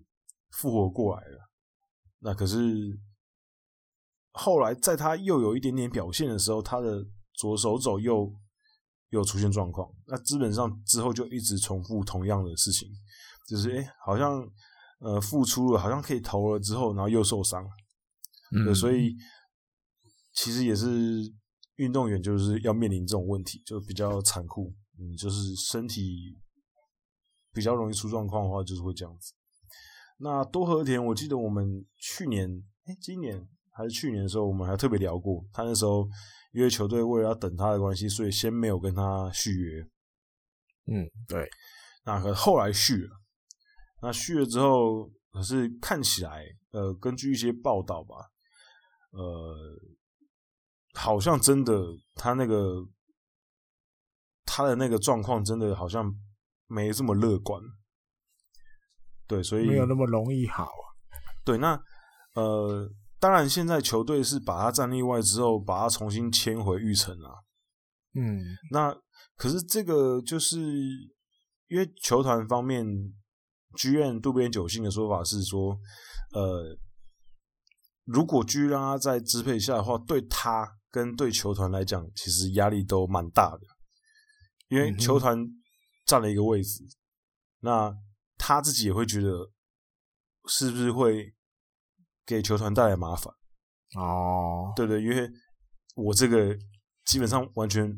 [0.52, 1.50] 复活过来了，
[2.20, 2.98] 那可是
[4.32, 8.34] 后来在他又有一点点表现的时候，他的左手肘又
[9.16, 12.88] 又出现状况，那基本上之后就一直重复同样的事情，
[13.48, 14.48] 就是哎、欸，好像
[15.00, 17.66] 呃付出了，好像可以投了之后，然后又受伤，
[18.52, 19.16] 嗯，所以
[20.34, 20.88] 其实也是
[21.78, 24.76] 运动员就是要面临这种问题，就比较残酷。
[24.98, 26.38] 嗯，就是身体
[27.54, 29.34] 比较容易出状况的话，就是会这样子。
[30.20, 32.50] 那多和田，我记得我们去年，
[32.86, 35.46] 哎、欸，今年还是去年的时候，我们还特别聊过。
[35.52, 36.08] 他那时候
[36.56, 39.82] 因为球队为了要等他的关系，所以先没有跟他续约。
[40.88, 41.48] 嗯，对。
[42.04, 43.10] 那可后来续了，
[44.02, 48.16] 那续了之后，可是看起来，呃，根据一些报道吧，
[49.12, 49.78] 呃，
[50.94, 51.80] 好像真的
[52.16, 52.84] 他那个。
[54.48, 56.06] 他的那个状况真的好像
[56.68, 57.60] 没这么乐观，
[59.28, 60.86] 对，所以没有那么容易好啊。
[61.44, 61.78] 对，那
[62.36, 62.88] 呃，
[63.26, 67.42] 当然现在球队是把他战力外之后，把他重新签回玉城啊。
[68.14, 68.96] 嗯，那
[69.36, 70.60] 可是这个就是
[71.70, 72.86] 因为球团方面
[73.78, 75.76] 剧院渡边久信的说法是说，
[76.36, 76.78] 呃，
[78.04, 83.62] 如果继续让他再支配下的话，对他跟对球团来讲，其实压力都蛮大的。
[84.68, 85.36] 因为球团
[86.06, 86.94] 占了一个位置，嗯，
[87.62, 87.98] 那
[88.38, 89.50] 他自己也会觉得
[90.48, 91.34] 是不是会
[92.26, 93.34] 给球团带来麻烦？
[93.98, 95.30] 哦，对对，因为
[95.96, 96.58] 我这个
[97.06, 97.90] 基本上完全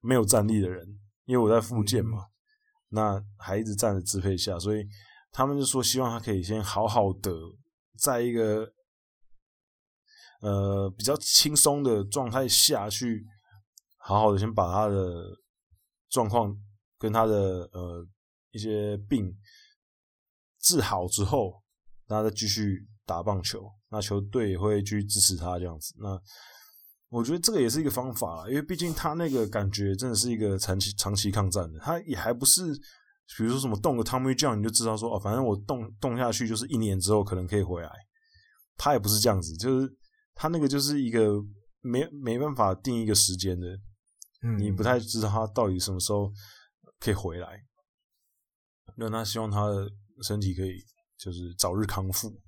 [0.00, 0.86] 没有战力的人，
[1.24, 2.30] 因为我在复健嘛，嗯，
[2.90, 4.86] 那还一直站着支配下，所以
[5.30, 7.32] 他们就说希望他可以先好好的
[7.98, 8.72] 在一个
[10.40, 13.24] 呃比较轻松的状态下去，
[13.98, 15.38] 好好的先把他的。
[16.12, 16.52] 状况
[16.98, 18.04] 跟他的呃
[18.50, 19.32] 一些病
[20.58, 21.62] 治好之后，
[22.08, 25.92] 那再继续打棒球，那球队也会去支持他这样子。
[25.98, 26.16] 那
[27.08, 32.72] 我觉得这个也是一个方法，因为毕竟他那个感觉真的是一个长期长期抗战的，他也还不是，
[33.36, 37.90] 比如说什么动个 Tommy John 你就知道说哦，反正我动动下去就是一年之后可能可以回来，
[38.76, 39.92] 他也不是这样子，就是
[40.36, 41.34] 他那个就是一个
[41.80, 43.66] 没没办法定一个时间的，
[44.44, 46.30] 嗯，你不太知道他到底什么时候
[47.00, 47.60] 可以回来，
[48.96, 49.90] 那他希望他的
[50.22, 50.78] 身体可以
[51.18, 52.40] 就是早日康复。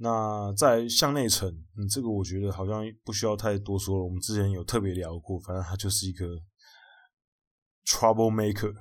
[0.00, 4.04] 那在向内层，嗯，这个我觉得好像不需要太多说了。
[4.04, 6.24] 我们之前有特别聊过，反正他就是一个
[7.84, 8.72] trouble maker，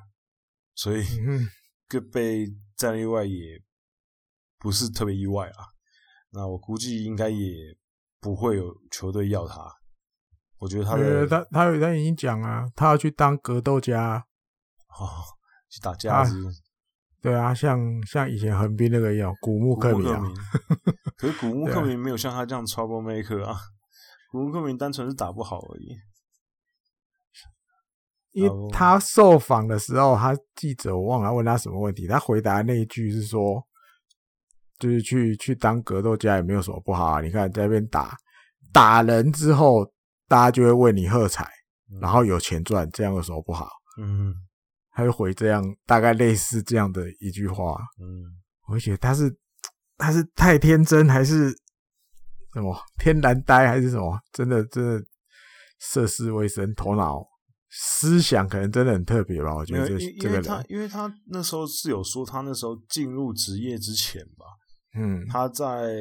[0.75, 1.03] 所以
[1.88, 3.60] 个被战力外也
[4.60, 5.65] 不是特别意外啊。
[6.30, 7.75] 那我估计应该也
[8.19, 9.73] 不会有球队要他。
[10.60, 14.23] 我觉得他的他他他已经讲啊，他要去当格斗家，
[14.89, 15.23] 哦，
[15.67, 16.36] 去打架子。
[17.28, 20.24] 对啊，像像以前横滨那个一样，古木克明啊。
[21.18, 23.54] 可是古木克明没有像他这样 trouble maker 啊，
[24.32, 25.98] 古木克明单纯是打不好而已。
[28.32, 33.62] 因为他受访的时候，他记者我忘了问他什么问题，他回答那一句是说，
[34.80, 37.20] 就是去去当格斗家也没有什么不好啊。
[37.20, 38.16] 你看在那边打
[38.72, 39.86] 打人之后，
[40.30, 41.46] 大家就会为你喝彩，
[42.00, 43.68] 然后有钱赚，这样有什么不好？
[44.00, 44.34] 嗯。
[44.97, 47.77] 他就回这样，大概类似这样的一句话。
[48.01, 48.33] 嗯，
[48.67, 49.31] 我觉得他是
[49.95, 51.51] 他是太天真，还是
[52.51, 54.19] 什么天然呆，还是什么？
[54.31, 55.05] 真的真的
[55.79, 57.23] 涉世未深，头脑
[57.69, 59.53] 思想可能真的很特别吧？
[59.53, 64.45] 我觉得这这个人，他因为他那时候是有说，他那时候进入职业之前吧，
[64.95, 65.95] 嗯，他在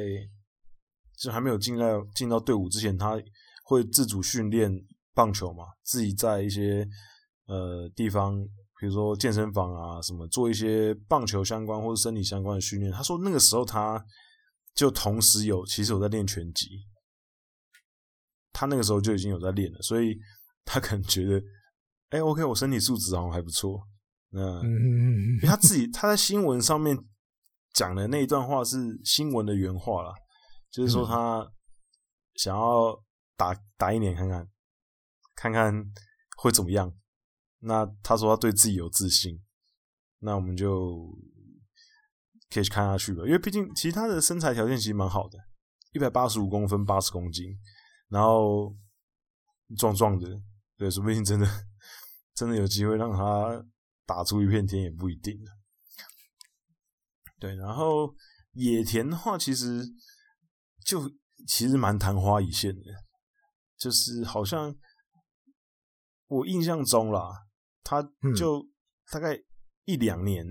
[1.15, 3.15] 就还没有进到进到队伍之前，他
[3.63, 4.71] 会自主训练
[5.13, 6.83] 棒球嘛，自己在一些
[7.45, 8.43] 呃地方。
[8.79, 12.91] 比如说健身房啊，什么做一些棒球相关或者身体相关的训练。
[12.91, 14.03] 他说那个时候他
[14.75, 16.85] 就同时有其实我在练拳击，
[18.53, 20.15] 他那个时候就已经有在练了，所以
[20.63, 21.41] 他可能觉得，
[22.09, 23.81] 哎，OK，我身体素质好像还不错。
[24.29, 26.95] 那因为他自己他在新闻上面
[27.73, 30.13] 讲的那一段话是新闻的原话啦，
[30.69, 31.49] 就是说他
[32.35, 32.95] 想要
[33.35, 34.47] 打打一年看看，
[35.35, 35.73] 看看
[36.37, 36.93] 会怎么样。
[37.59, 39.43] 那他说他对自己有自信，
[40.19, 41.17] 那我们就
[42.49, 43.23] 可以去看下去吧。
[43.25, 45.39] 因为毕竟其实他的身材条件其实蛮好的，
[45.93, 47.45] 一百八十五公分，八十公斤，
[48.09, 48.75] 然后
[49.77, 50.29] 壮壮的，
[50.77, 51.47] 对，说不定真的
[52.35, 53.65] 真的有机会让他
[54.05, 55.37] 打出一片天也不一定。
[57.39, 58.13] 对，然后
[58.53, 59.83] 野田的话，其实
[60.85, 61.09] 就
[61.47, 62.83] 其实蛮昙花一现的，
[63.77, 64.75] 就是好像
[66.27, 67.46] 我印象中啦。
[67.87, 68.03] 他
[68.35, 68.67] 就
[69.09, 69.41] 大概
[69.85, 70.45] 一两年，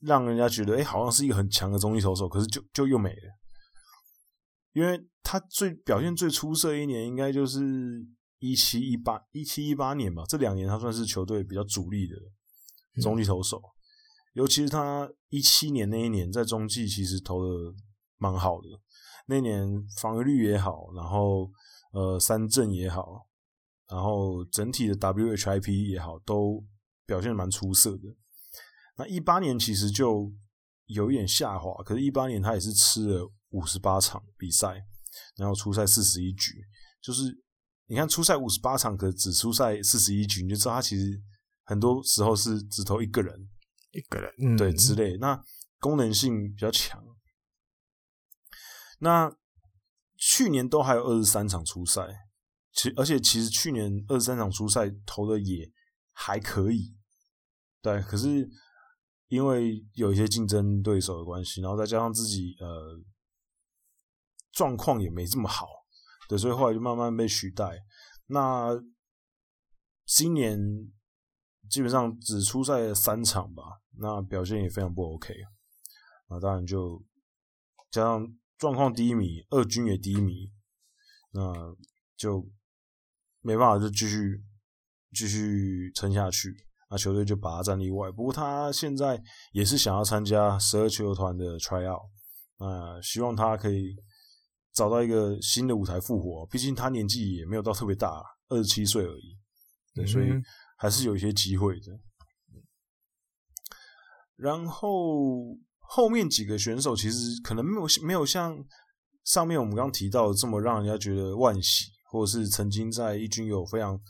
[0.00, 3.38] 让人家觉得哎、欸，好像是一个很强的中继投手，可是就就又没了。
[4.72, 8.04] 因为他最表现最出色一年，应该就是
[8.40, 10.24] 一七一八一七一八年吧。
[10.28, 12.16] 这两年他算是球队比较主力的
[13.00, 13.62] 中继投手，
[14.32, 17.72] 尤其是他一七年那一年在中继其实投的
[18.18, 18.66] 蛮好的，
[19.26, 19.70] 那年
[20.00, 21.48] 防御率也好，然后
[21.92, 23.24] 呃三振也好。
[23.88, 26.64] 然后整体的 WHIP 也好，都
[27.06, 28.02] 表现蛮出色的。
[28.96, 30.32] 那一八年其实就
[30.86, 34.82] 有一点下滑，可是，一八年他也是吃了五十八场比赛，
[35.36, 36.64] 然后出赛四十一局。
[37.00, 37.22] 就是
[37.86, 41.20] 你看出赛五十八场，可只出赛四十一局，你就知道他其实
[41.64, 43.48] 很多时候是只投一个人，
[43.92, 45.16] 一个人，嗯，对之类。
[45.18, 45.40] 那
[45.78, 47.04] 功能性比较强。
[48.98, 49.30] 那
[50.16, 52.25] 去年都还有二十三场出赛。
[52.76, 55.72] 其而且其实去年二三场初赛投的也
[56.12, 56.94] 还可以，
[57.80, 58.46] 对，可是
[59.28, 63.00] 因为有一些竞争对手的关系，然后再加上自己呃
[64.52, 65.66] 状况也没这么好，
[66.28, 67.82] 对，所以后来就慢慢被取代。
[68.26, 68.78] 那
[70.04, 70.60] 今年
[71.70, 73.62] 基本上只出赛了三场吧，
[73.98, 75.34] 那表现也非常不 OK，
[76.28, 77.02] 那当然就
[77.90, 80.52] 加上状况低迷，二军也低迷，
[81.30, 81.74] 那
[82.18, 82.46] 就。
[83.46, 84.42] 没办法，就继续
[85.12, 86.52] 继续撑下去。
[86.90, 88.10] 那球队就把他战例外。
[88.10, 89.22] 不过他现在
[89.52, 92.08] 也是想要参加十二球团的 tryout，
[92.58, 93.94] 那，希望他可以
[94.72, 96.44] 找到一个新的舞台复活。
[96.46, 99.38] 毕竟他年纪也没有到特别大，二十七岁而已，
[99.94, 100.26] 对，所以
[100.76, 101.98] 还是有一些机会的。
[104.36, 108.56] 然后后面几个选手其实可能没有没有像
[109.24, 111.95] 上面我们刚刚提到的这么让人家觉得惋惜。
[112.16, 114.00] 或者是曾经在一军有非常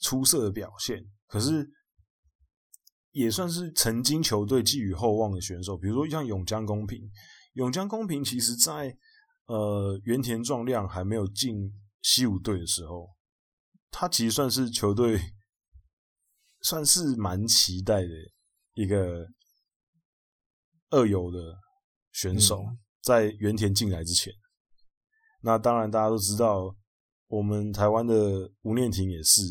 [0.00, 1.70] 出色的表现，可是
[3.10, 5.76] 也算是曾经球队寄予厚望的选手。
[5.76, 7.10] 比如说像永江公平，
[7.52, 8.96] 永江公平其实在
[9.46, 13.10] 呃原田壮亮还没有进西武队的时候，
[13.90, 15.20] 他其实算是球队
[16.62, 18.08] 算是蛮期待的
[18.74, 19.26] 一个
[20.90, 21.58] 二游的
[22.12, 22.64] 选手，
[23.02, 24.32] 在原田进来之前。
[25.40, 26.74] 那当然大家都知道，
[27.28, 29.42] 我们台湾的吴念婷也是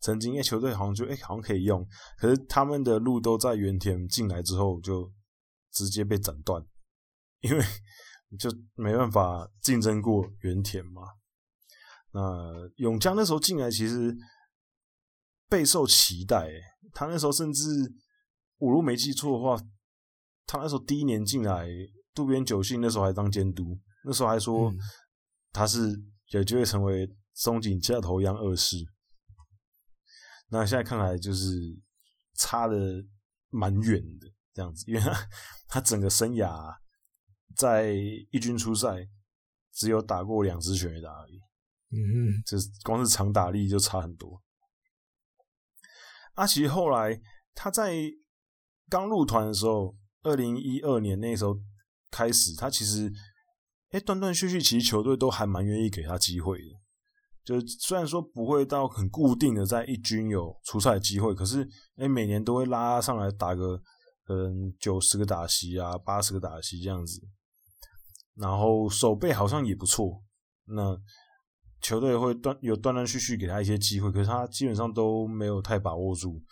[0.00, 1.86] 曾经，因为球队好像就哎、欸、好像可以用，
[2.18, 5.10] 可是他们的路都在原田进来之后就
[5.72, 6.64] 直接被斩断，
[7.40, 7.62] 因为
[8.38, 11.02] 就没办法竞争过原田嘛。
[12.12, 14.16] 那永江那时候进来其实
[15.48, 16.48] 备受期待，
[16.92, 17.62] 他那时候甚至
[18.56, 19.62] 我如果没记错的话，
[20.46, 21.68] 他那时候第一年进来，
[22.14, 24.72] 渡边久信那时候还当监督，那时候还说
[25.52, 27.06] 他是有机会成为
[27.36, 28.78] 松井加头央二世。
[30.48, 31.46] 那现在看来就是
[32.34, 32.76] 差的
[33.50, 35.28] 蛮远的这样子，因为他
[35.68, 36.74] 他整个生涯
[37.54, 37.92] 在
[38.30, 39.06] 一军出赛
[39.72, 41.36] 只有打过两支全垒打而已。
[41.90, 44.42] 嗯嗯，就是光是长打力就差很多。
[46.34, 47.20] 阿奇后来
[47.54, 47.92] 他在
[48.88, 51.58] 刚入团的时候，二零一二年那时候
[52.10, 53.12] 开始，他其实
[53.90, 56.85] 哎断断续续，其实球队都还蛮愿意给他机会的。
[57.46, 61.66] 就虽然说不会到很固定的在一军有出赛机会，可是
[61.96, 63.80] 哎每年都会拉上来打个
[64.28, 67.22] 嗯九十个打席啊，八十个打席这样子。
[68.34, 70.22] 然后守备好像也不错。
[70.64, 71.00] 那
[71.80, 76.42] 球队会断有断断续续给他一些机会，可是他基本上都没有太把握住，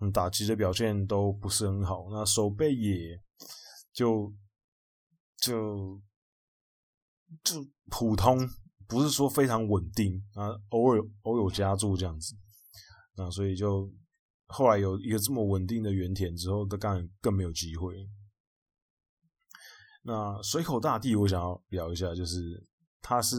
[0.00, 3.20] 嗯，打击的表现都不是很好，那守备也
[3.92, 4.32] 就
[5.38, 6.00] 就
[7.42, 8.48] 就普通，
[8.88, 12.34] 不是说非常稳定啊，偶尔偶有加注这样子，
[13.16, 13.92] 那所以就
[14.46, 18.08] 后来有一个这么稳定的原田之后，他当然更没有机会。
[20.02, 22.66] 那水口大地，我想要聊一下，就是
[23.00, 23.36] 他是。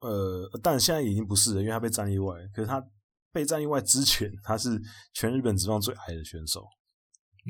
[0.00, 2.36] 呃，但现在已经不是了，因为他被战意外。
[2.52, 2.86] 可是他
[3.32, 4.78] 被战意外之前，他是
[5.14, 6.68] 全日本职棒最矮的选手。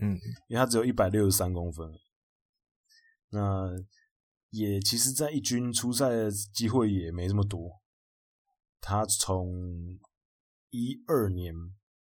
[0.00, 0.12] 嗯，
[0.48, 1.90] 因为他只有一百六十三公分。
[3.30, 3.68] 那
[4.50, 7.80] 也其实，在一军出赛的机会也没这么多。
[8.80, 9.98] 他从
[10.70, 11.54] 一二年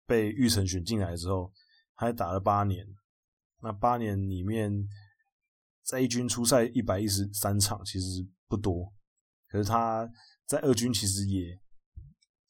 [0.06, 1.52] 被育成选进来之后，
[1.94, 2.86] 还打了八年。
[3.62, 4.88] 那八年里面，
[5.84, 8.94] 在一军出赛一百一十三场，其实不多。
[9.48, 10.10] 可是他。
[10.46, 11.58] 在二军其实也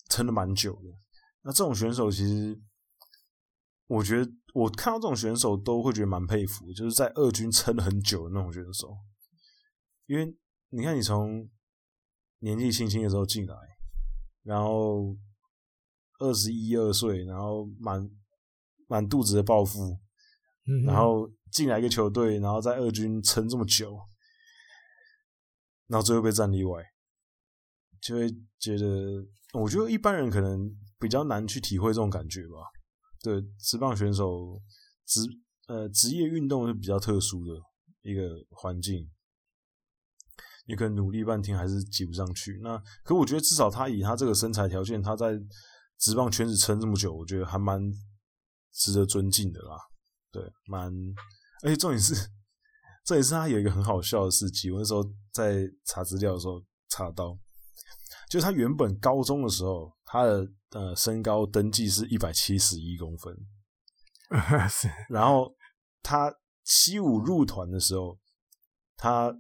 [0.10, 0.90] 撑了蛮久的。
[1.44, 2.60] 那这种选手其实，
[3.86, 8.98] 我觉得我看到这种选手都会觉得蛮佩服，就是在二军撑了很久的那种选手。
[10.06, 10.36] 因为
[10.70, 11.50] 你看，你从
[12.40, 13.56] 年纪轻轻的时候进来，
[14.44, 15.18] 然后
[16.20, 18.10] 二十一二岁，然后满
[18.88, 20.00] 满肚子的抱负，
[20.86, 23.98] 然后进来一个球队，然后在二军撑这么久，
[25.88, 26.84] 然后最后被战例外。
[28.02, 28.30] 就会
[28.60, 32.58] 觉得，我觉得一般人可能比较难去体会这种感觉吧。
[33.22, 34.62] 对，职棒选手
[35.06, 35.22] 职
[35.68, 37.54] 呃职业运动是比较特殊的
[38.02, 39.10] 一个环境，
[40.66, 42.60] 你可能努力半天还是挤不上去。
[42.62, 45.40] 那可我觉得至少他以他这个身材条件，他在
[45.98, 47.82] 职棒圈子撑这么久，我觉得还蛮
[48.72, 49.78] 值得尊敬的啦。
[50.32, 50.94] 对，蛮
[51.64, 52.14] 而且重点是，
[53.06, 54.72] 重点是他有一个很好笑的事迹。
[54.72, 57.38] 我那时候在查资料的时候查到。
[58.30, 63.36] 就是他原本高中的时候，他的呃身高登记是一百七十一公分，
[65.10, 65.54] 然后
[66.02, 66.34] 他
[66.64, 68.18] 七五入团的时候，
[68.96, 69.32] 他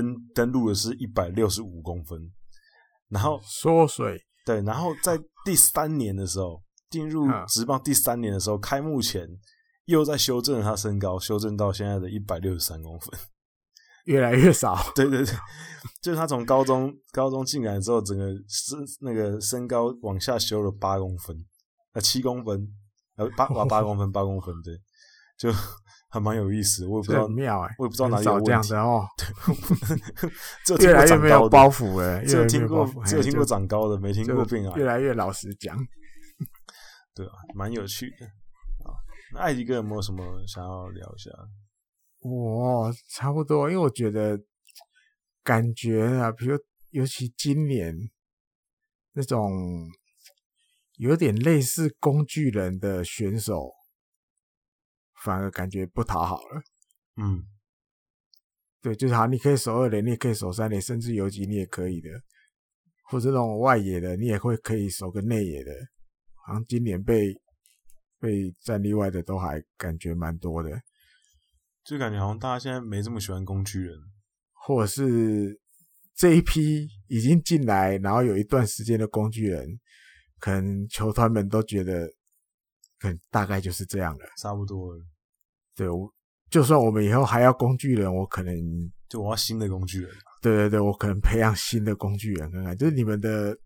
[0.00, 2.20] 登登录的是一百六十五公分，
[3.08, 4.20] 然后缩水。
[4.44, 9.26] 对，然后在第三年的时候，进入职棒第三年的时候，开幕前
[9.86, 13.18] 又在修正他身高，修正到现在的一百六十三公分。
[14.04, 15.34] 越来越少，对 对对，
[16.00, 21.36] 就是他从高中高中进来之后，整个身那个身高往下修了八公分，
[21.94, 22.68] 呃七公分，
[23.16, 24.78] 呃八八八公分八公分，对，
[25.36, 25.50] 就
[26.08, 29.06] 还蛮有意思，我也不知道妙哎，我也不知道哪里有这样的哦，
[30.66, 35.76] 对， 越来越没有包袱哎，只有听过只有听过长高的，没听过病啊，越来越老实讲，
[37.14, 38.94] 对啊，蛮有趣的啊。
[39.34, 41.30] 那艾迪哥有没有什么想要聊一下？
[42.20, 44.38] 我、哦、差不多，因为我觉得
[45.42, 46.56] 感觉啊，比如
[46.90, 47.94] 尤其今年
[49.12, 49.50] 那种
[50.96, 53.70] 有点类似工具人的选手，
[55.26, 56.62] 反而感觉不讨好了。
[57.16, 57.42] 嗯，
[58.80, 62.08] 对，就是好，你可以守二垒，你也可以守三垒，甚至游击你也可以的，
[63.10, 65.72] 或者那种外野的，你也会可以守个内野的。
[66.46, 67.34] 好像今年被
[68.20, 70.70] 被战例外的都还感觉蛮多的。
[71.82, 73.98] 就感觉好像大家现在没这么喜欢工具人，
[74.52, 75.60] 或者是
[76.14, 79.66] 这一批已经进来，然后有一段时间的工具人，
[80.38, 82.06] 可能球团们都觉得，
[83.00, 85.04] 可能大概就是这样了，差不多了。
[85.76, 86.10] 对，我
[86.50, 88.54] 就算我们以后还要工具人，我可能
[89.08, 90.10] 就我要新的工具人。
[90.42, 93.56] 对对对，我可能培养新的工具人看看，就是你们的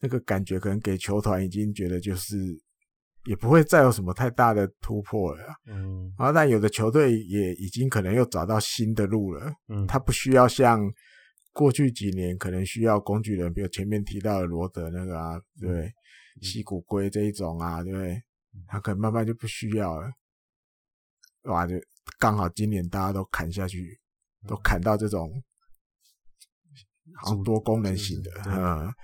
[0.00, 2.36] 那个感觉，可能给球团已经觉得就是
[3.24, 5.42] 也不会再有什么太大的突破了。
[5.66, 9.52] 嗯，然后但有的球队也已经可能又找到新的路了。
[9.68, 10.80] 嗯，他不需要像
[11.52, 15.90] 过去几年可能需要工具人，比如前面提到的罗德那个啊，对，
[16.42, 18.20] 西谷龟这一种啊，对？
[18.66, 20.10] 他可能慢慢就不需要了。
[21.48, 21.74] 哇，就
[22.18, 24.00] 刚好今年大家都砍下去，
[24.46, 25.30] 都砍到这种。
[27.20, 28.94] 好多功能型的，嗯，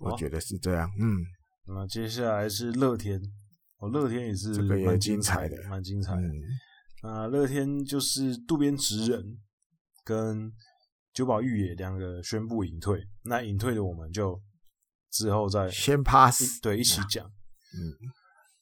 [0.00, 1.24] 我觉得是这样，嗯。
[1.64, 3.18] 那接下来是乐天，
[3.78, 6.28] 哦，乐天也是蛮精彩的，蛮精彩的。
[7.02, 9.38] 那乐天就是渡边直人
[10.04, 10.52] 跟
[11.14, 14.38] 久保裕也两个宣布隐退，那隐退的我们就
[15.10, 17.94] 之后再先 pass，对，一起讲，嗯。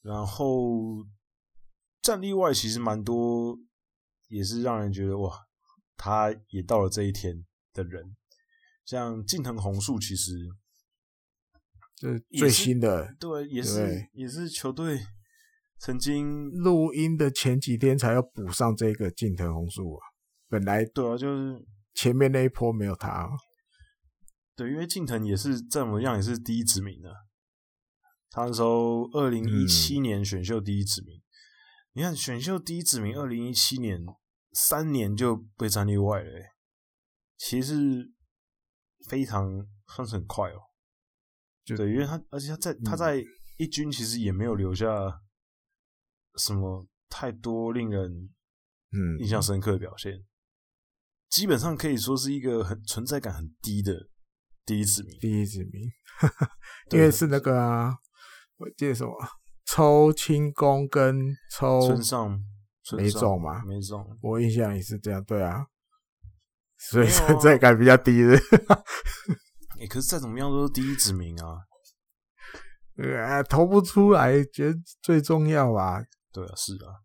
[0.03, 1.05] 然后
[2.03, 3.59] 战力外其实蛮多，
[4.29, 5.47] 也是让人觉得哇，
[5.97, 7.45] 他也到了这一天。
[7.75, 8.17] 的人，
[8.85, 10.33] 像近藤红树，其实
[12.01, 14.99] 是最新的，对，也是也是球队
[15.79, 20.03] 曾经录音的前几天才要补上这个近藤红树啊。
[20.49, 23.31] 本来对啊，就是前面那一波没有他，
[24.57, 27.15] 对，因为近藤也是怎么样，也是第一指名的。
[28.31, 31.23] 他那时候二零一七年选秀第一指名，嗯、
[31.93, 34.05] 你看选秀第一指名，二零一七年
[34.53, 36.53] 三年就被战力外了，欸。
[37.37, 38.13] 其实
[39.09, 40.61] 非常算是很快哦，
[41.65, 43.25] 就对，因为他而且他在他在
[43.59, 44.89] 一军其实也没有留下
[46.37, 48.11] 什么太多令人
[48.91, 50.25] 嗯印象深刻的表现，
[51.29, 54.09] 基本上可以说是一个很存在感很低的
[54.65, 55.89] 第一指名，第一指名，
[56.91, 57.97] 因为是那个啊，
[58.57, 59.13] 我记得什么
[59.71, 62.43] 抽轻功跟抽村上
[62.97, 65.67] 没中嘛，没中，我印象也是这样，对啊。
[66.79, 68.35] 所以存在感比较低的，
[69.81, 71.59] 哎， 可是再怎么样都是第一指名啊，
[72.97, 76.03] 呃，投不出来，觉得最重要吧？
[76.33, 77.03] 对啊，是啊。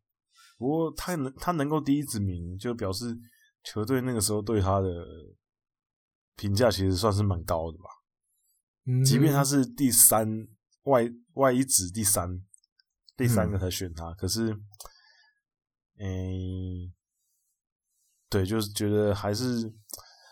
[0.57, 3.17] 不过他能他能够第一指名，就表示
[3.63, 4.87] 球队那个时候对他的
[6.35, 7.85] 评价其实算是蛮高的吧。
[8.85, 10.47] 嗯，即便他是第三
[10.83, 12.29] 外外一指第三，
[13.15, 14.51] 第三个才选他，嗯、可是，
[15.97, 16.05] 哎。
[18.29, 19.71] 对，就是觉得还是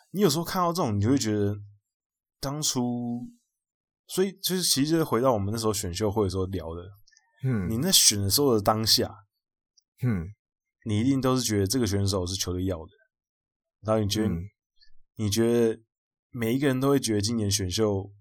[0.09, 1.55] 你有时候看到这种，你就会觉得
[2.39, 3.29] 当初，
[4.07, 6.81] 所以就是其实就是回到我们那时候选秀会的时候聊的，
[7.43, 9.15] 嗯，你那选的时候的当下，
[10.01, 10.33] 嗯，
[10.85, 12.91] 你一定都是觉得这个选手是球队要的，
[13.81, 14.49] 然后你觉得、嗯、
[15.17, 15.79] 你觉得
[16.31, 18.11] 每一个人都会觉得今年选秀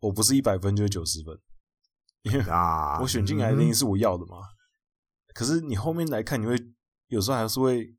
[0.00, 1.40] 我不是一百分就是九十分，
[2.26, 4.36] 因为 啊，我选进来一定是我要的嘛。
[4.38, 4.52] 嗯、
[5.34, 6.54] 可是你后面来看，你会
[7.08, 7.92] 有时候还是会。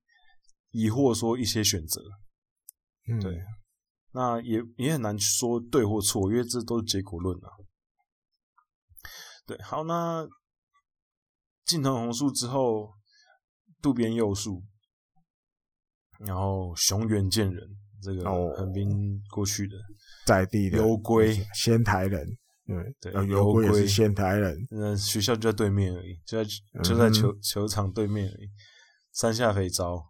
[0.72, 2.02] 疑惑说一些选择，
[3.08, 3.42] 嗯，对，
[4.12, 7.50] 那也也很难说对或错，因为这都是结果论啊。
[9.48, 10.28] 对，好，那
[11.66, 12.94] 近藤红树之后，
[13.82, 14.62] 渡边佑树，
[16.20, 17.66] 然后熊原健人，
[18.04, 18.24] 这个
[18.56, 19.76] 横滨过去的
[20.28, 22.38] 在地的游归仙台人，
[22.68, 26.50] 对对，油龟也是仙台人，那学校就在对面而已，就在
[26.84, 28.50] 就在球球场对面而已，
[29.14, 30.06] 山下肥招。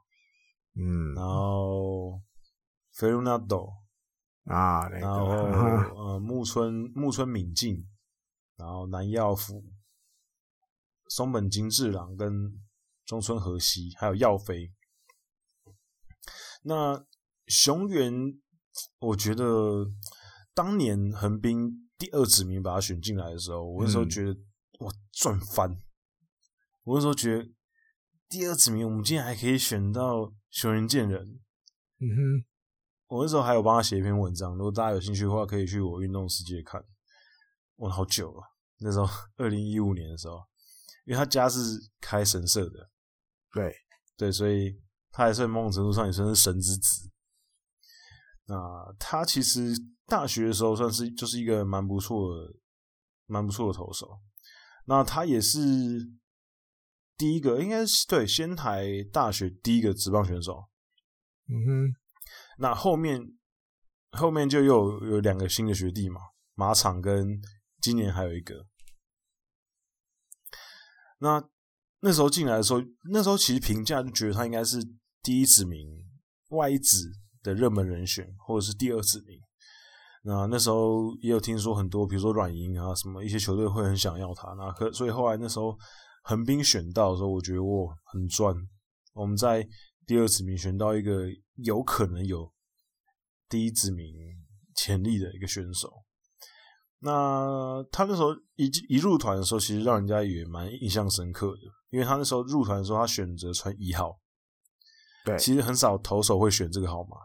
[0.74, 2.22] 嗯，然后
[2.94, 3.72] 菲鲁纳斗
[4.46, 5.26] 啊，然后
[5.96, 7.88] 呃木村木村敏进，
[8.56, 9.64] 然后南药辅、
[11.10, 12.60] 松本金治郎跟
[13.06, 14.72] 中村和希，还有药飞。
[16.64, 17.06] 那
[17.48, 18.14] 熊原，
[19.00, 19.88] 我觉得
[20.54, 24.32] 当年横滨第二指名把他选进来的时候，我那时候觉得
[24.80, 25.82] 哇赚翻，
[26.84, 27.50] 我那时候觉得
[28.30, 30.34] 第二指名我们竟然还可以选到。
[30.50, 31.22] 熊原健人，
[32.00, 32.46] 嗯哼，
[33.08, 36.84] 我那时候还有帮他写一篇文章，如果大家有兴趣的话，可以去我运动世界看。
[37.76, 38.42] 我好久了，
[38.80, 40.42] 那时候 二零一五年的时候，
[41.06, 41.60] 因为他家是
[42.00, 42.90] 开神社的，
[43.54, 43.76] 对
[44.16, 44.82] 对，所以
[45.12, 47.12] 他还算某种程度上也算是神之子。
[48.46, 49.76] 那他其实
[50.08, 52.56] 大学的时候算是就是一个蛮不错的、
[53.28, 54.20] 蛮不错的投手。
[54.86, 55.60] 那他也是。
[57.20, 60.70] 第一个应该是对仙台大学第一个职棒选手，
[61.50, 61.96] 嗯哼，
[62.60, 63.20] 那后面
[64.12, 66.22] 后面就又有两个新的学弟嘛，
[66.54, 67.42] 马场跟
[67.82, 68.68] 今年还有一个。
[71.18, 71.44] 那
[72.02, 74.78] 那时候进来的时候，那时候其实评价就觉得他应该是
[75.24, 75.90] 第一指名
[76.50, 79.42] 外一指的热门人选，或者是第二指名。
[80.28, 84.52] 那那时候也有听说很多，比如说软银啊什么一些球队会很想要他。
[84.58, 85.74] 那可所以后来那时候
[86.24, 88.54] 横滨选到的时候，我觉得我很赚。
[89.14, 89.66] 我们在
[90.06, 91.28] 第二指名选到一个
[91.64, 92.52] 有可能有
[93.48, 94.14] 第一指名
[94.76, 96.04] 潜力的一个选手。
[97.00, 104.20] 那他那时候一一入团的时候，其实让人家也蛮印象深刻的，因为他那时候入团的时候，他选择穿一号。
[105.24, 107.16] 对，其实很少投手会选这个号码，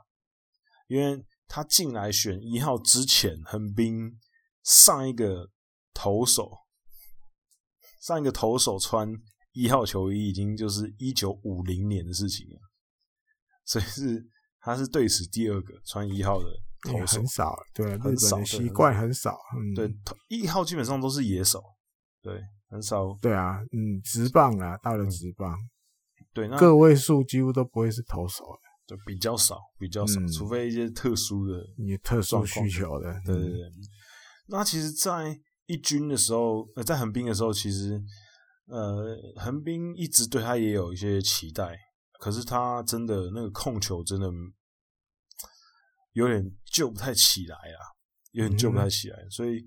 [0.87, 1.21] 因为
[1.55, 4.19] 他进来选一号之前，横滨
[4.63, 5.51] 上一个
[5.93, 6.51] 投手，
[8.01, 9.13] 上一个投手穿
[9.53, 12.59] 一号球衣已经就是一九五零年的事情了，
[13.67, 14.27] 所以是
[14.61, 16.47] 他是队史第二个穿一号的。
[16.91, 19.95] 也很少，对，很少习惯很少，嗯，对，
[20.27, 21.63] 一号基本上都是野手，
[22.21, 25.57] 对，很少，对啊，嗯，直棒啊，到了直棒，
[26.33, 33.71] 对，那个位数几乎都不会是投手的，就比较少，比较少，除非一些特殊的、你特殊需求的，对对对。
[34.49, 38.03] 那其实，在一军的时候，呃，在横滨的时候，其实，
[38.67, 41.79] 呃，横滨一直对他也有一些期待，
[42.21, 44.29] 可是他真的那个控球真的。
[46.15, 47.81] 有点救不太起来啊，
[48.33, 49.65] 有点救不太起来，嗯、所以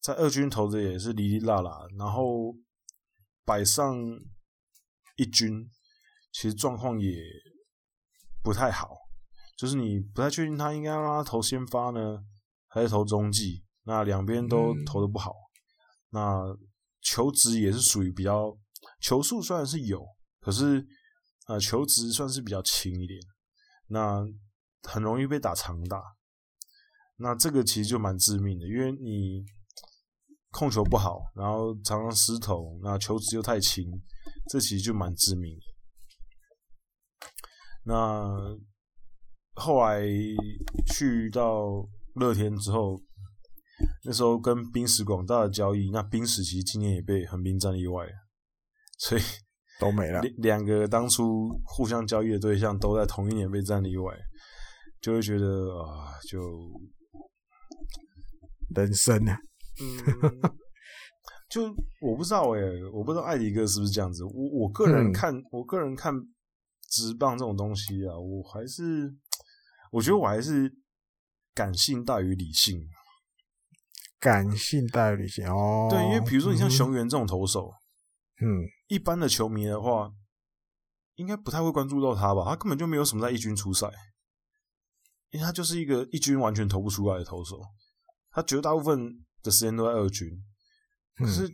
[0.00, 2.52] 在二军投的也是哩哩啦啦，然后
[3.44, 3.96] 摆上
[5.14, 5.70] 一军，
[6.32, 7.12] 其实状况也
[8.48, 8.96] 不太好，
[9.58, 12.24] 就是你不太确定他应该让他投先发呢，
[12.68, 15.36] 还是投中继，那两边都投的不好，嗯、
[16.12, 16.56] 那
[17.02, 18.56] 球职也是属于比较
[19.00, 20.02] 球速虽然是有，
[20.40, 20.86] 可是
[21.48, 23.20] 呃球职算是比较轻一点，
[23.88, 24.24] 那。
[24.84, 26.00] 很容易被打长打，
[27.16, 29.44] 那这个其实就蛮致命的，因为你
[30.52, 33.84] 控球不好，然后常常失投，那球职又太轻，
[34.48, 35.77] 这其实就蛮致命的。
[37.88, 38.56] 那
[39.54, 40.02] 后来
[40.94, 43.00] 去到乐天之后，
[44.04, 48.06] 那时候跟冰石广大的交易，那冰石其实今年也被横滨战例外，
[48.98, 49.22] 所以
[49.80, 50.20] 都没了。
[50.36, 54.14] 两个当初互相交易的对象都在同一年被战例外。
[55.00, 55.46] 就会觉得
[55.78, 56.40] 啊，就
[58.74, 59.38] 人生啊，
[59.80, 60.40] 嗯，
[61.48, 64.24] 就我不知道哎、欸，我不知道艾迪哥是不是这样子。
[64.24, 66.12] 我我个人看，嗯、我个人看
[66.88, 69.14] 职棒这种东西啊，我还是
[69.92, 70.74] 我觉得我还是
[71.54, 72.88] 感性大于理性，
[74.18, 75.88] 感性大于理性哦。
[75.90, 77.70] 对，因为比如说你像熊原这种投手，
[78.40, 78.46] 嗯，
[78.88, 80.10] 一般的球迷的话，
[81.14, 82.44] 应该不太会关注到他吧？
[82.44, 83.88] 他根本就没有什么在一军出赛。
[85.30, 87.60] 因为他就是一个一军完全投不出来的投手，
[88.30, 90.26] 他绝大部分的时间都在二军。
[91.16, 91.52] 可是，嗯、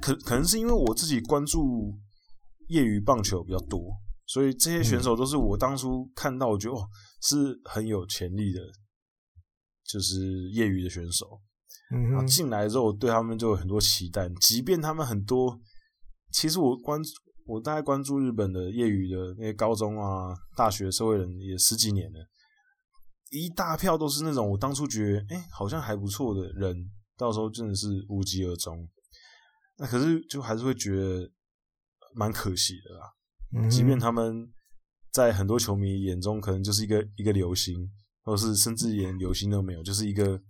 [0.00, 1.98] 可可能是因为我自己关注
[2.68, 3.80] 业余棒球比较多，
[4.26, 6.88] 所以这些选手都是我当初看到，我觉得哦
[7.22, 8.60] 是很有潜力的，
[9.84, 11.40] 就是业余的选手。
[11.94, 15.60] 嗯，然后进来之后，我对他们就有很多期待，即便他们很多，
[16.32, 17.00] 其实我关
[17.46, 22.26] 我大概关注日本的业余的那些高中啊、大学社会人也十几年了。
[23.30, 28.88] 一大票都是那种我当初觉得哎、欸、好像还不错的人，到时候真的是无疾而终。
[29.76, 31.30] 那可是就还是会觉得
[32.14, 33.12] 蛮可惜的啦。
[33.54, 34.52] 嗯、即便他们
[35.12, 37.90] 在很多球迷眼中可能就是一个一个流星，
[38.22, 40.40] 或是甚至连流星都没有，就是一个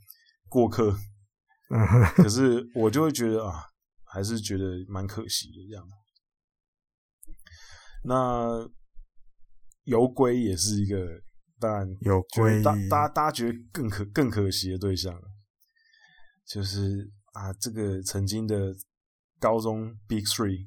[0.49, 0.97] 过客。
[1.71, 1.81] 嗯、
[2.17, 3.65] 可是我就会觉得啊，
[4.05, 5.87] 还是觉得蛮可惜的这样。
[8.05, 8.69] 那
[9.85, 11.23] 游归也是一个。
[11.61, 15.19] 当然有归，大大大家觉得更可更可惜的对象，
[16.45, 18.75] 就是啊，这个曾经的
[19.39, 20.67] 高中 Big Three，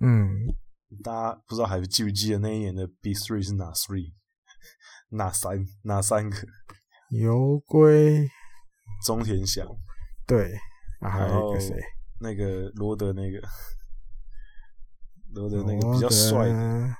[0.00, 0.54] 嗯，
[1.02, 4.12] 大家不知道还记不记得那一年的 Big Three 是哪 Three？
[5.10, 6.36] 哪三哪三个？
[7.10, 8.28] 油龟、
[9.04, 9.66] 中田翔，
[10.26, 10.54] 对，
[11.00, 11.74] 啊、还有一个谁？
[12.20, 13.40] 那个罗德，那个
[15.32, 16.94] 罗德，那个比较帅的，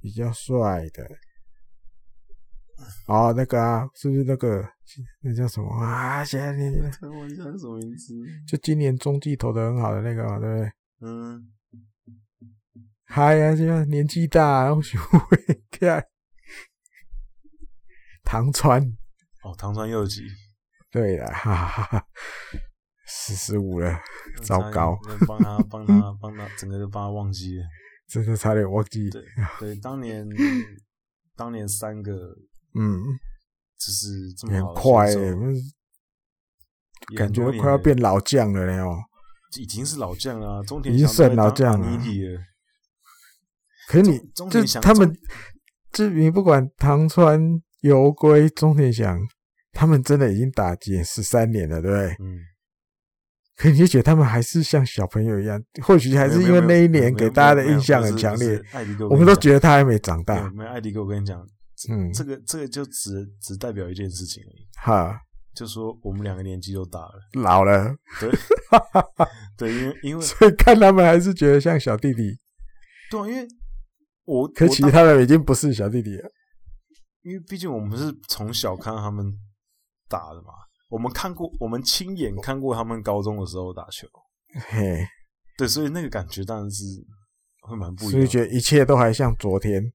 [0.00, 1.04] 比较帅的。
[3.06, 4.66] 哦，那个啊，是不是那个
[5.20, 6.24] 那叫什么啊？
[6.24, 6.64] 现在你
[7.06, 8.14] 我叫什么名字？
[8.48, 10.72] 就今年中继投的很好的那个嘛，对不对？
[11.02, 11.52] 嗯。
[13.12, 15.36] 嗨呀，现在年纪大，然后学会
[15.68, 16.06] 看
[18.22, 18.80] 唐川。
[19.42, 20.22] 哦，唐川祐吉。
[20.92, 22.06] 对了，哈哈哈，
[23.06, 24.00] 四十五了，
[24.44, 24.96] 糟糕。
[25.26, 27.64] 帮他，帮他， 帮他，整个都帮他忘记了，
[28.06, 29.10] 真的差点忘记。
[29.10, 29.24] 对
[29.58, 30.24] 对，当年，
[31.34, 32.12] 当年三个。
[32.74, 33.02] 嗯，
[33.76, 35.08] 只是这么快
[37.16, 38.96] 感觉快要变老将了呢哦，
[39.58, 42.00] 已经是老将了，中田已经算老将了。
[43.90, 45.12] 可是你就他们，
[45.92, 47.40] 就你不管唐川
[47.80, 49.18] 游归、中田翔，
[49.72, 52.06] 他们真的已经打击十三年了，对不对？
[52.24, 52.38] 嗯。
[53.56, 58.62] 可你就觉得他们还是像小朋友一样，或许还是因为那一年给大家的印象很强烈。
[59.10, 60.48] 我们都觉得他还没长大。
[60.52, 61.44] 没有艾迪哥，我跟你讲，
[61.90, 64.68] 嗯，这个这个就只只代表一件事情而已。
[64.76, 65.20] 哈，
[65.52, 67.92] 就说我们两个年纪都大了，老了。
[68.20, 68.30] 对，
[69.58, 72.38] 对，因为因为所以看他们还是觉得像小弟弟。
[73.10, 73.46] 对，因为
[74.30, 76.30] 我可其他的已经不是小弟弟了，
[77.22, 79.26] 因为毕竟我们是从小看他们
[80.08, 80.52] 打的嘛。
[80.88, 84.06] 我们看过，我们亲眼看过他们高中的时候打球，
[84.70, 85.04] 嘿，
[85.58, 86.84] 对，所以那个感觉当然是
[87.62, 88.12] 会蛮不一样。
[88.12, 89.92] 所以觉得一切都还像昨天，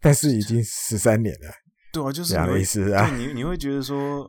[0.00, 1.52] 但是已经十三年了。
[1.92, 3.10] 对啊，就是这样的意思啊。
[3.16, 4.28] 你你会觉得说，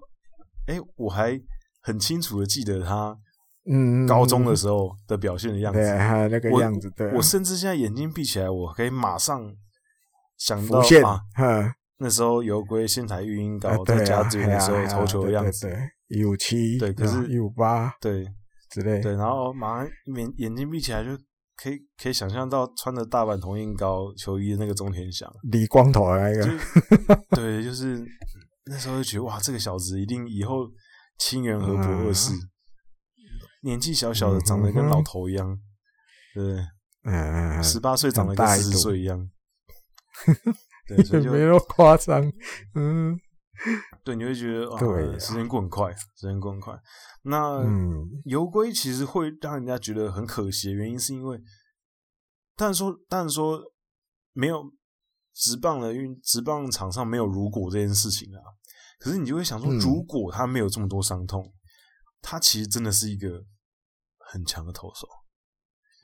[0.65, 1.39] 哎，我还
[1.81, 3.15] 很清楚的记得他，
[3.69, 6.89] 嗯，高中的时候的表现的样子，对，还有那个样子。
[6.95, 9.41] 对，我甚至现在眼睛闭起来，我可以马上
[10.37, 11.21] 想到啊。
[11.99, 15.77] 那时候有龟仙台育英高在甲子园的时候投球的样子，对，
[16.09, 18.25] 一五七，对，可是，一五八，对，
[18.71, 21.11] 之类，对，然后马上眼眼睛闭起来就
[21.55, 26.45] 可以可以想象到穿着大阪桐荫高球衣的那个中田翔，理光头那个，
[27.37, 28.03] 对，就是
[28.65, 30.67] 那时候就觉得哇，这个小子一定以后
[31.19, 32.33] 清源和博二世，
[33.63, 35.59] 年纪小小的长得跟老头一样，
[36.33, 36.65] 对，
[37.03, 39.29] 嗯，十八岁长得跟四十岁一样。
[40.87, 42.21] 对，所以就没那么夸张，
[42.75, 43.17] 嗯，
[44.03, 46.77] 对，你会觉得啊，对，时间过很快，时间过很快。
[47.23, 47.63] 那
[48.25, 51.41] 游龟、嗯、其实会让人家觉得很可惜的原因，是因为，
[52.57, 53.61] 但是说，但是说
[54.33, 54.61] 没有
[55.33, 58.39] 直棒的，因为职棒场上没有如果这件事情啊。
[58.99, 61.53] 可是你就会想说，如果他没有这么多伤痛，嗯、
[62.21, 63.41] 他其实真的是一个
[64.33, 65.07] 很强的投手，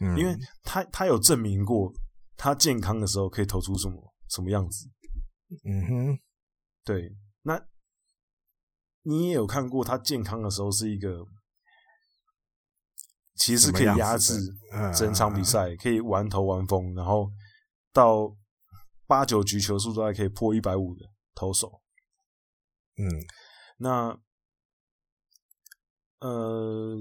[0.02, 1.92] 嗯，因为他他有证明过，
[2.38, 4.14] 他健康的时候可以投出什么。
[4.30, 4.88] 什么样子？
[5.66, 6.20] 嗯哼，
[6.84, 7.60] 对，那
[9.02, 11.26] 你也有看过他健康的时候是一个，
[13.34, 14.36] 其实可以压制
[14.96, 17.32] 整场比赛，可以玩投玩疯，然后
[17.92, 18.38] 到
[19.08, 21.82] 八九局球数都还可以破一百五的投手。
[22.98, 23.10] 嗯，
[23.78, 24.16] 那
[26.20, 26.96] 呃，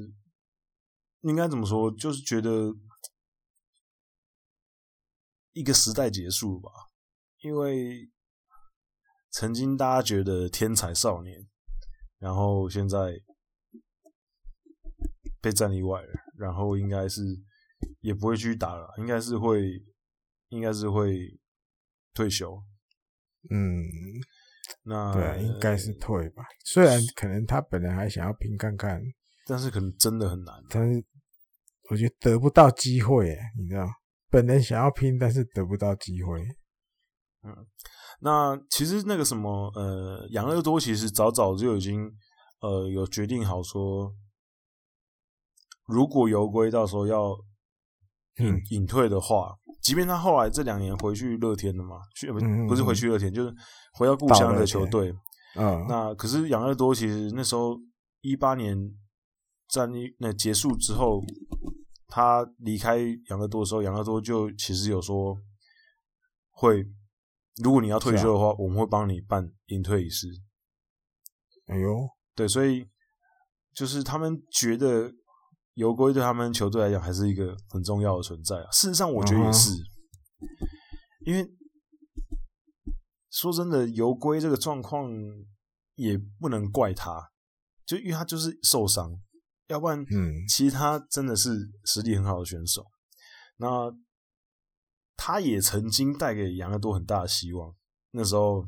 [1.23, 1.91] 应该怎么说？
[1.93, 2.73] 就是觉得
[5.53, 6.71] 一个时代结束了吧。
[7.41, 8.11] 因为
[9.31, 11.49] 曾经大家觉得天才少年，
[12.19, 13.21] 然后现在
[15.41, 17.23] 被战力外了，然后应该是
[18.01, 19.71] 也不会继续打了，应该是会，
[20.49, 21.39] 应该是会
[22.13, 22.61] 退休。
[23.51, 23.85] 嗯，
[24.83, 26.43] 那对，应该是退吧。
[26.65, 29.01] 虽然可能他本来还想要拼看看，
[29.49, 30.55] 但是可能真的很难。
[30.69, 31.03] 但是
[31.91, 33.89] 我觉得得不到机会，你知道，
[34.29, 36.41] 本人想要拼，但是得不到机会。
[37.43, 37.55] 嗯，
[38.21, 42.13] 那其实那个什么，呃，养乐多其实早早就已经，
[42.61, 44.13] 呃，有决定好说，
[45.87, 47.35] 如果游龟到时候要
[48.41, 53.55] 隐隐退的话，嗯、即便他后来这两年回去乐天了嘛，去不不是回去乐天，就是
[53.95, 55.15] 回到故乡的球队。
[55.57, 57.79] 嗯，那可是养乐多其实那时候
[58.21, 58.77] 一八年
[59.69, 61.23] 战役那结束之后，
[62.07, 62.99] 他离开
[63.29, 65.37] 养乐多的时候，养乐多就其实有说
[66.51, 66.87] 会。
[67.63, 70.29] 如果你要退休的话，啊、我们会帮你办隐退仪式。
[71.67, 72.89] 哎呦，对，所以
[73.75, 75.13] 就是他们觉得
[75.75, 78.71] 游龟对他们球队来讲还是一个很重要的存在啊。
[78.71, 80.49] 事实上，我觉得也是，嗯、
[81.27, 81.53] 因为
[83.31, 85.11] 说真的，游龟这个状况
[85.97, 87.33] 也不能怪他，
[87.85, 89.21] 就因为他就是受伤，
[89.69, 92.85] 要不然，嗯，其实他真的是实力很好的选手。
[93.57, 93.97] 那。
[95.21, 97.75] 他也曾经带给杨乐多很大的希望。
[98.13, 98.65] 那时候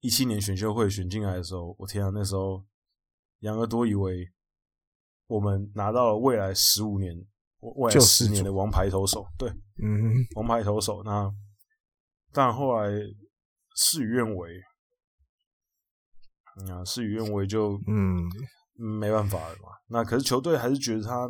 [0.00, 2.10] 一七年选秀会选进来的时候，我天啊！
[2.12, 2.66] 那时候
[3.38, 4.32] 杨乐多以为
[5.28, 7.14] 我们拿到了未来十五年、
[7.60, 9.24] 未来十年的王牌投手。
[9.38, 9.48] 对，
[9.80, 11.04] 嗯，王牌投手。
[11.04, 11.32] 那
[12.32, 12.90] 但后来
[13.76, 14.60] 事与愿违，
[16.68, 18.28] 啊，事与愿违就嗯
[18.74, 19.68] 没办法了嘛。
[19.88, 21.28] 那可是球队还是觉得他。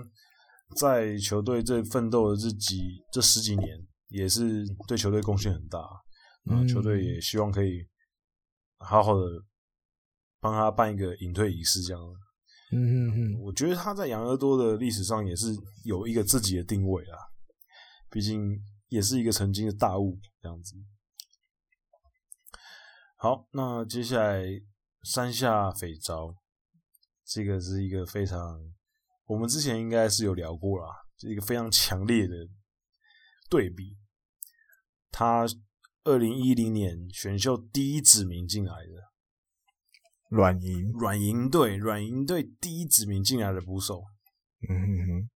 [0.79, 5.79] 在球队这奋斗的这几这十几年，也是对球队贡献很大。
[6.51, 7.87] 嗯，球队也希望可以
[8.79, 9.25] 好好的
[10.41, 12.03] 帮他办一个隐退仪式，这样。
[12.73, 17.19] 嗯嗯嗯，我觉得他在养乐多的历史上也是有一个自己的定位啦，
[18.11, 20.75] 毕竟也是一个曾经的大物，这样子。
[23.17, 24.45] 好，那接下来
[25.03, 26.35] 山下肥昭，
[27.25, 28.61] 这个是一个非常。
[29.27, 32.35] 我们之前应该是有聊过啦，是一个非常强烈的
[33.49, 33.97] 对比。
[35.11, 35.47] 他
[36.05, 39.13] 二零一零年选秀第一指名进来的。
[40.29, 44.03] 软银，软银队，软银队第一指名进来的捕手，
[44.69, 45.31] 嗯哼哼，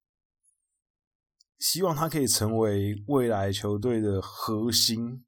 [1.60, 5.24] 希望他可以成为未来球队的核心，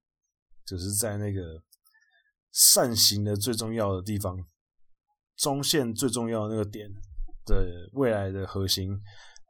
[0.66, 1.64] 就是在那个
[2.52, 4.44] 扇形的最重要的地方，
[5.40, 6.88] 中线最重要的那个点
[7.46, 8.92] 的未来的核心，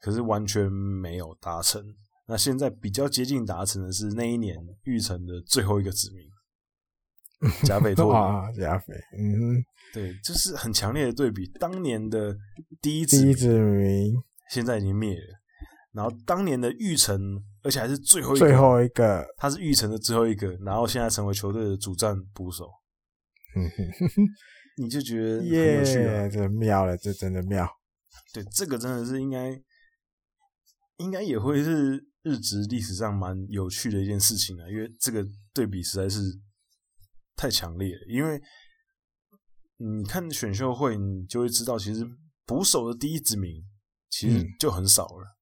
[0.02, 1.84] 可是完全没有达成。
[2.28, 6.30] 那现在比较接近达成的是那一年玉成的最后一个指名。
[7.66, 9.64] 贾斐托啊，贾斐，嗯，
[9.94, 11.48] 对，就是很强烈的对比。
[11.58, 12.36] 当年的
[12.82, 14.14] 第一第一指名，
[14.52, 15.40] 现在已经灭了。
[15.94, 22.70] 然后当年的玉成，而且还是最后一个，最后一个，他是玉成的最后一个，然后现在成为球队的主战捕手。
[24.80, 27.69] 你就觉得很有趣啊，yeah, 这妙了，这真的妙。
[28.34, 29.61] 对，这个真的是应该，
[30.97, 36.39] 应该也会是日职历史上蛮有趣的一件事情啊，因为这个对比实在是。
[37.41, 38.38] 太强烈了，因为
[39.77, 42.05] 你看选秀会，你就会知道，其实
[42.45, 43.63] 捕手的第一指名
[44.09, 45.38] 其实就很少了。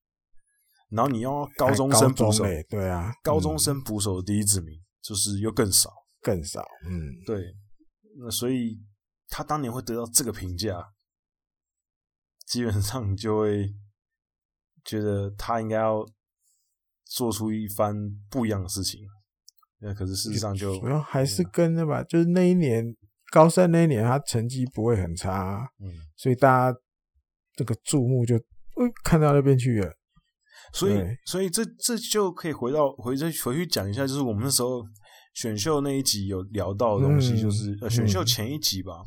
[0.91, 6.63] 嗯、然后你要高中生捕手，对啊，高中生捕手的第一指名就是又更少，更少。
[6.85, 7.55] 嗯，对。
[8.19, 8.79] 那所以
[9.30, 10.93] 他当年会得到这个评价，
[12.45, 13.73] 基本上你就会
[14.84, 16.05] 觉得他应该要
[17.05, 17.95] 做出一番
[18.30, 19.01] 不一样的事情。
[19.80, 22.95] 那可是事实上就主要还是跟那吧，就是那一年
[23.32, 26.80] 高三那一年，他成绩不会很差，嗯，所以大家
[27.53, 28.36] 这个注目就
[29.03, 29.93] 看到那边去了。
[30.73, 34.84] 所以，所以这这就可以回到回再回去讲一下，就是我们那时候
[35.34, 39.03] 选秀那一集有聊到的东西，就是呃选秀前一集吧，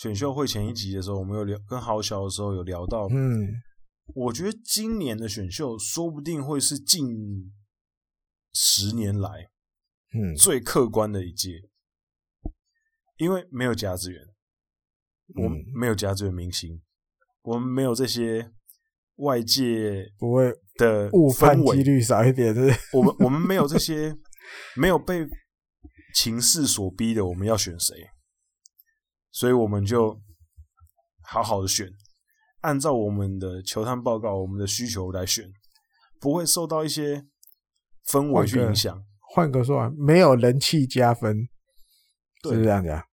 [0.00, 3.52] 选秀会前一集的时候，我们有聊跟豪小的时候有聊到，嗯，
[4.14, 7.52] 我觉得今年的选秀说不定会是近
[8.54, 9.28] 十年来。
[10.14, 11.50] 嗯，最客观的一届，
[13.18, 14.22] 因为没有甲子园，
[15.36, 16.80] 我们没有甲子园明星，
[17.42, 18.50] 我们没有这些
[19.16, 22.74] 外界不会的误判几率少一点，是？
[22.96, 24.16] 我们我们没有这些
[24.74, 25.28] 没有被
[26.14, 27.94] 情势所逼的，我们要选谁，
[29.32, 30.20] 所以我们就
[31.22, 31.88] 好好的选，
[32.60, 35.52] 按照我们的球探报告、我们的需求来选，
[36.20, 37.26] 不会受到一些
[38.06, 39.04] 氛围去影响。
[39.20, 41.48] 换个说法，没有人气加分，
[42.42, 43.04] 对是不是这样讲？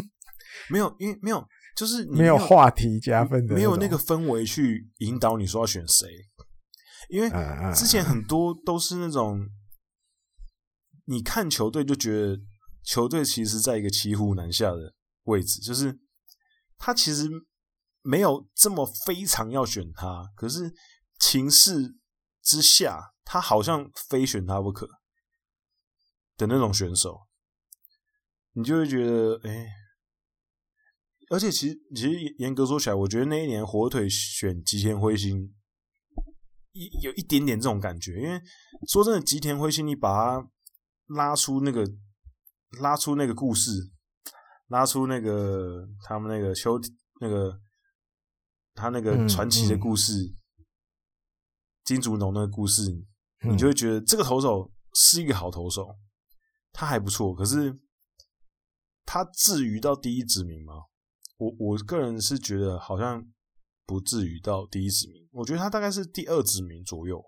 [0.70, 6.08] 没有，因为没有，就是，没有话题加分的，没有那个氛围去引导你说要选谁。
[7.08, 7.30] 因为
[7.74, 9.46] 之前很多都是那种，
[11.04, 12.40] 你看球队就觉得
[12.82, 14.94] 球队其实在一个骑虎难下的
[15.24, 15.98] 位置，就是
[16.78, 17.28] 他其实
[18.02, 20.72] 没有这么非常要选他，可是
[21.18, 21.94] 情势
[22.42, 24.88] 之下，他好像非选他不可。
[26.36, 27.28] 的那种选手，
[28.54, 29.68] 你就会觉得，哎、
[31.30, 35.54] 而且其实其实严格说起来，我觉得那一年火腿选吉田辉星，
[36.72, 38.42] 一有一点点这种感觉，因为
[38.88, 40.50] 说真的，吉田辉星你把他
[41.06, 41.88] 拉出那个
[42.80, 43.70] 拉出那个故事，
[44.68, 46.78] 拉出那个他们那个秋
[47.20, 47.60] 那个
[48.74, 50.66] 他那个传奇的故事，嗯嗯、
[51.84, 52.82] 金竹农那个故事，
[53.42, 55.96] 你就会觉得这个投手是一个好投手。
[56.72, 57.78] 他还不错，可是
[59.04, 60.74] 他至于到第一指名吗？
[61.36, 63.24] 我我个人是觉得好像
[63.86, 67.22] 不至于到第一指名，我觉得他大概是第二指名左右。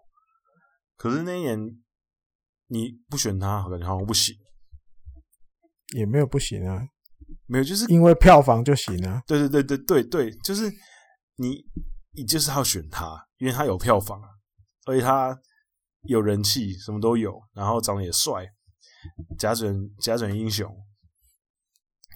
[0.97, 1.81] 可是那一年
[2.67, 4.35] 你不选他，感觉好像不行，
[5.95, 6.89] 也没有不行啊，
[7.47, 9.23] 没有，就是因为票房就行了。
[9.27, 10.71] 对对对对对对，就是
[11.37, 11.65] 你
[12.13, 14.21] 你就是要选他，因为他有票房，
[14.87, 15.39] 而且他
[16.03, 18.47] 有人气，什么都有，然后长得也帅。
[19.39, 20.69] 假准假准英雄，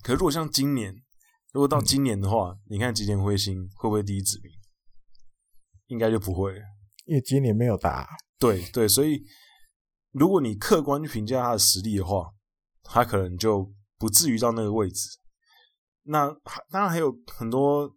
[0.02, 0.92] 可是如果像今年，
[1.52, 4.50] 如果到今年的话，嗯、你看吉田辉星会不会第一指名？
[5.86, 6.52] 应该就不会，
[7.04, 8.08] 因为今年没有打。
[8.40, 9.22] 对对，所以
[10.10, 12.32] 如果你客观去评价他的实力的话，
[12.82, 15.08] 他可能就不至于到那个位置。
[16.02, 16.26] 那
[16.70, 17.88] 当然还有很多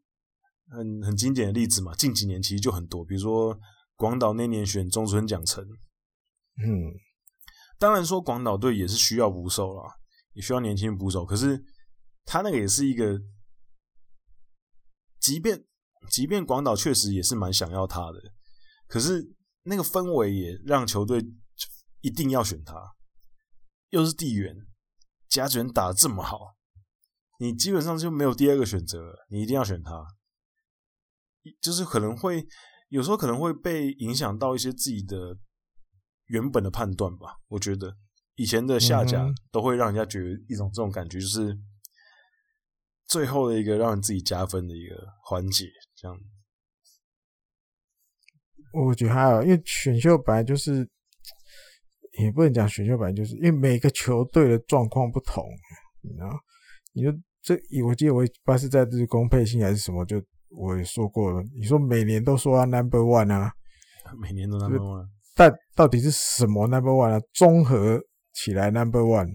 [0.70, 3.58] 很很经典的例子嘛，近几年其实就很多，比如说
[3.96, 6.94] 广岛那年选中村奖成，嗯。
[7.80, 9.84] 当然说广岛队也是需要捕手啦，
[10.34, 11.26] 也需要年轻捕手。
[11.26, 11.62] 可是
[12.24, 13.20] 他那个也是一个，
[15.20, 15.66] 即便
[16.10, 18.22] 即便广岛确实也是蛮想要他的，
[18.88, 21.26] 可是那个氛围也让球队
[22.02, 22.76] 一定要选他。
[23.90, 24.56] 又是地缘，
[25.34, 26.56] 甲卷打得这么好，
[27.40, 30.06] 你基本上就没有第二个选择了，你一定要选他。
[31.62, 32.48] 就是可能会
[32.90, 35.38] 有时候可能会被影响到一些自己的。
[36.28, 37.98] 原本的判断吧，我觉得
[38.36, 41.60] 以前的下甲都会让人家觉得一种这种感觉，就是
[43.06, 46.18] 最后的一个让人自己加分的一个环节，这样。
[48.72, 50.90] 我觉得还好，因为选秀本来就是，
[52.20, 55.44] 也不能讲选秀版就是，因为每个球队的状况不同，
[56.02, 56.30] 你知道？
[56.94, 57.56] 你说这，
[57.86, 61.44] 我记得我不知道是在日工配信还是什么，就我也说过了。
[61.56, 63.52] 你说每年都说他 number one 啊，
[64.22, 67.20] 每年都 number one，但到底是什么 number one 啊？
[67.34, 68.00] 综合
[68.34, 69.30] 起来 number one，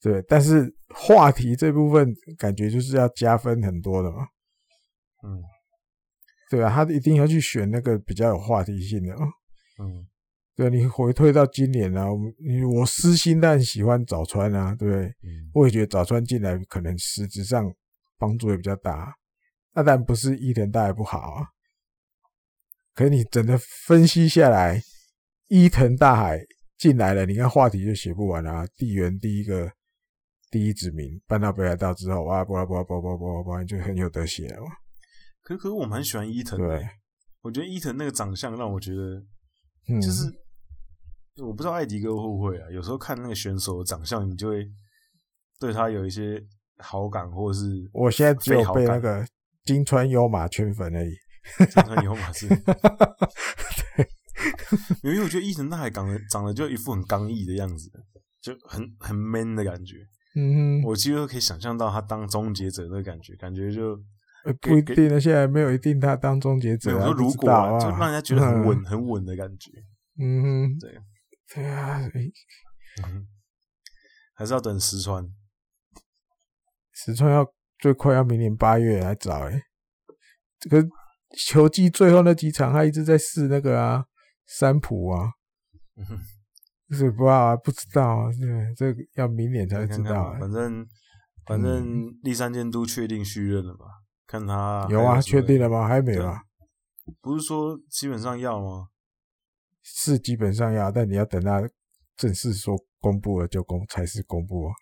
[0.00, 0.22] 对。
[0.28, 4.26] 但是话题这部分感觉就是要加分很多的嘛，
[5.22, 5.42] 嗯。
[6.50, 9.14] 对啊，他一定要去选那个比较有话题性的。
[9.78, 10.04] 嗯，
[10.60, 12.04] 对，你回退到今年啊，
[12.74, 15.06] 我私心但喜欢早川啊，对不对？
[15.22, 17.64] 嗯，我也觉得早川进来可能实质上
[18.18, 19.10] 帮助也比较大。
[19.72, 21.46] 那当然不是伊藤大海不好啊，
[22.94, 24.82] 可是你整个分析下来，
[25.48, 26.38] 伊藤大海
[26.76, 28.66] 进来了，你看话题就写不完啊。
[28.76, 29.72] 地缘第一个
[30.50, 34.66] 第一指名搬到北海道之后，哇，不啦不啦不啦不啦不啦，就很有得写了嘛。
[35.42, 36.86] 可可我蛮喜欢伊藤的，对，
[37.40, 39.22] 我觉得伊藤那个长相让我觉得，
[40.02, 40.36] 就是、嗯、
[41.38, 44.68] 我不知道艾迪哥会不会啊，有时候看那个选手的长相，你就会
[45.58, 46.42] 对他有一些
[46.78, 49.26] 好感，或者是我现在只有被那个
[49.64, 51.14] 金川优马圈粉而已。
[51.58, 52.56] 金川优马是， 对，
[55.02, 57.90] 因为我觉得伊藤大海长得长得就一副很刚毅的样子，
[58.40, 59.96] 就很很 man 的感觉。
[60.36, 63.98] 嗯哼，我几乎可以想象到他当终结者的感觉，感觉就。
[64.62, 66.96] 不一定呢，现在没有一定他当终结者。
[66.96, 69.70] 我说如果啊，就让人家觉得很稳、 很稳的感觉。
[70.18, 70.90] 嗯哼，对，
[71.54, 72.00] 对啊，
[74.34, 75.26] 还是要等石川。
[76.92, 79.62] 石川要最快要明年八月来找哎。
[80.58, 80.86] 这个
[81.36, 84.04] 球季最后那几场，他一直在试那个啊，
[84.46, 85.32] 三浦啊。
[85.96, 86.18] 嗯哼，
[86.94, 87.56] 是不啊？
[87.56, 90.32] 不知道啊，对，这个要明年才知道。
[90.38, 90.86] 反正
[91.46, 93.86] 反正立三监督确定续任了吧？
[94.26, 95.88] 看他有啊，确定了吗？
[95.88, 96.42] 还没有啊？
[97.20, 98.89] 不是说基本上要吗？
[99.82, 101.62] 是基本上要，但你要等他
[102.16, 104.72] 正式说公布了就公才是公布哦。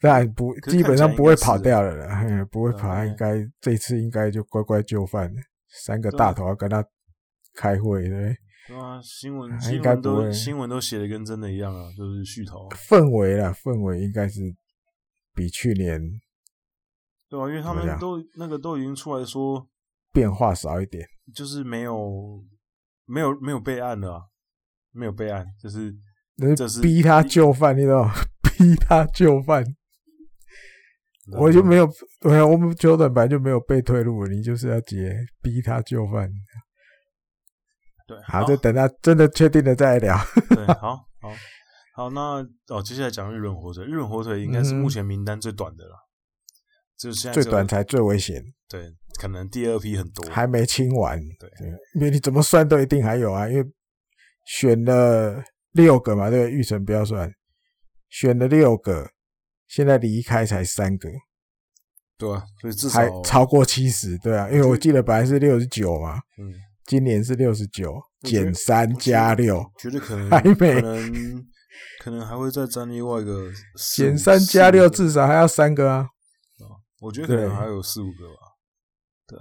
[0.00, 5.32] 但不基本上不会跑掉了啦，不会跑，他应该这次应该就乖乖就范。
[5.70, 6.82] 三个大头要跟他
[7.54, 8.36] 开会，对不对？
[8.68, 14.40] 对啊，新闻应该都，新闻都写的跟真的一样啊，就是续投氛围啦，氛围应该是
[15.34, 16.00] 比去年。
[17.28, 19.68] 对啊，因为他们都那个都已经出来说
[20.12, 22.42] 变化少一点，就是没有
[23.08, 24.30] 没有没有备案了，
[24.92, 25.92] 没有备案，就是
[26.54, 28.12] 就是逼他就范，你知道吗？
[28.44, 29.64] 逼他就范，
[31.32, 31.88] 我就没有，
[32.20, 36.30] 对啊，我们球队本来就没有被退路，你就是要接逼他就范。
[38.06, 40.16] 对，好，就等他真的确定了再来聊。
[40.50, 41.32] 对，好好
[41.94, 45.96] 好，那哦，接下来讲日本火腿，日本火腿应该是目前名单最短的了。
[46.98, 50.30] 就是最短才最危险，对，可能第二批很多。
[50.30, 53.64] 还没清完，对，对，因为你怎么算都一定还有啊，因为
[54.46, 55.42] 选了
[55.72, 57.30] 六个嘛，对，玉成不要算，
[58.08, 59.10] 选了六个，
[59.66, 61.08] 现在离开才三个，
[62.16, 66.54] 对啊，所以至少还超过七十，对啊，因为我记得本来是六十九嘛，嗯，
[66.86, 71.46] 今年是六十九减三加六，觉得可能还没，可能
[72.04, 73.50] 可能还会再增另外一个
[73.94, 76.06] 减三加六，至少还要三个啊。
[77.00, 78.47] 我觉得可能还有四五个吧，
[79.28, 79.38] 对，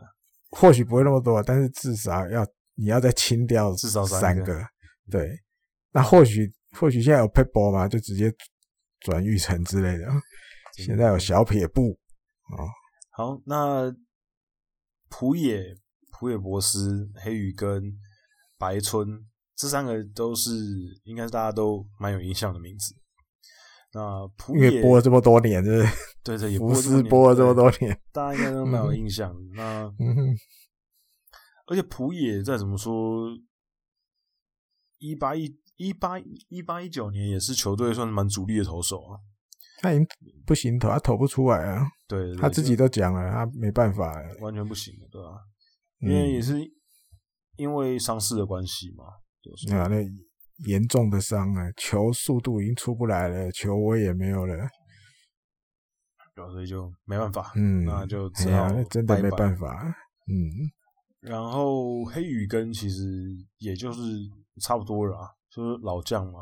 [0.52, 4.62] 或许不会那么多，但是至少要你要再清掉至少三个，
[5.10, 5.28] 对。
[5.92, 8.32] 那或许或许现在有 paper 嘛，就直接
[9.00, 10.06] 转育成之类的。
[10.74, 11.98] 现在有小撇步
[12.56, 12.62] 啊。
[13.12, 13.92] 好，那
[15.10, 15.76] 浦野、
[16.12, 17.82] 浦野博斯、黑羽跟、
[18.58, 19.26] 白村
[19.56, 20.52] 这三个都是
[21.06, 22.94] 应该是大家都蛮有印象的名字。
[23.94, 25.64] 那普野因为播了这么多年？
[25.64, 29.32] 对对，也不是播了这么多年，大家应该都蛮有印象。
[29.34, 29.94] 嗯、那，
[31.68, 33.30] 而且普野再怎么说，
[35.00, 39.20] 一八一一八一八一九年也是球队算是蛮主力的投手啊。
[39.80, 40.08] 他已经
[40.46, 41.88] 不行投，他投不出来啊。
[42.08, 45.40] 对，对，对，他自己都讲了，他没办法，完全不行了，对吧、啊？
[46.00, 46.60] 因为也是
[47.58, 49.06] 因为伤势的关系嘛。
[49.42, 50.04] 就是、啊，那
[50.66, 54.68] 严重的伤啊，球速度已经出不来了，球威也没有了。
[56.52, 59.84] 所以就没办法，嗯，那就只好真的没办法，
[60.28, 60.72] 嗯。
[61.20, 63.04] 然后黑羽根其实
[63.58, 64.02] 也就是
[64.62, 66.42] 差不多了啊，就是老将嘛，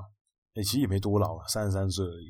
[0.53, 2.29] 哎，其实也没多老啊，三十三岁而已。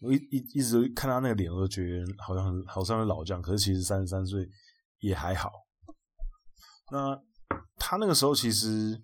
[0.00, 4.48] 我一一一直看他那个脸，我都觉得好像很好像是老将，可是其实三十三岁
[5.00, 5.50] 也还好。
[6.92, 7.20] 那
[7.76, 9.02] 他那个时候其实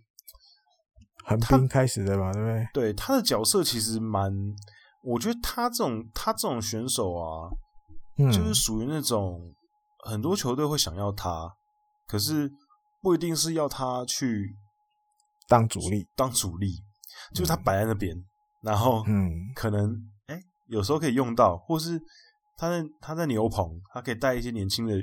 [1.31, 2.69] 横滨开始的吧，对不对？
[2.73, 4.33] 对，他的角色其实蛮，
[5.05, 7.49] 我觉得他这种他这种选手啊，
[8.19, 9.41] 嗯，就是属于那种
[10.05, 11.49] 很多球队会想要他，
[12.09, 12.51] 可是
[13.01, 14.51] 不一定是要他去
[15.47, 16.75] 当主力，当主力，
[17.33, 18.25] 就是他摆在那边，嗯、
[18.63, 19.95] 然后嗯，可能
[20.27, 22.01] 哎、欸，有时候可以用到，或是
[22.57, 24.97] 他在他在牛棚，他可以带一些年轻的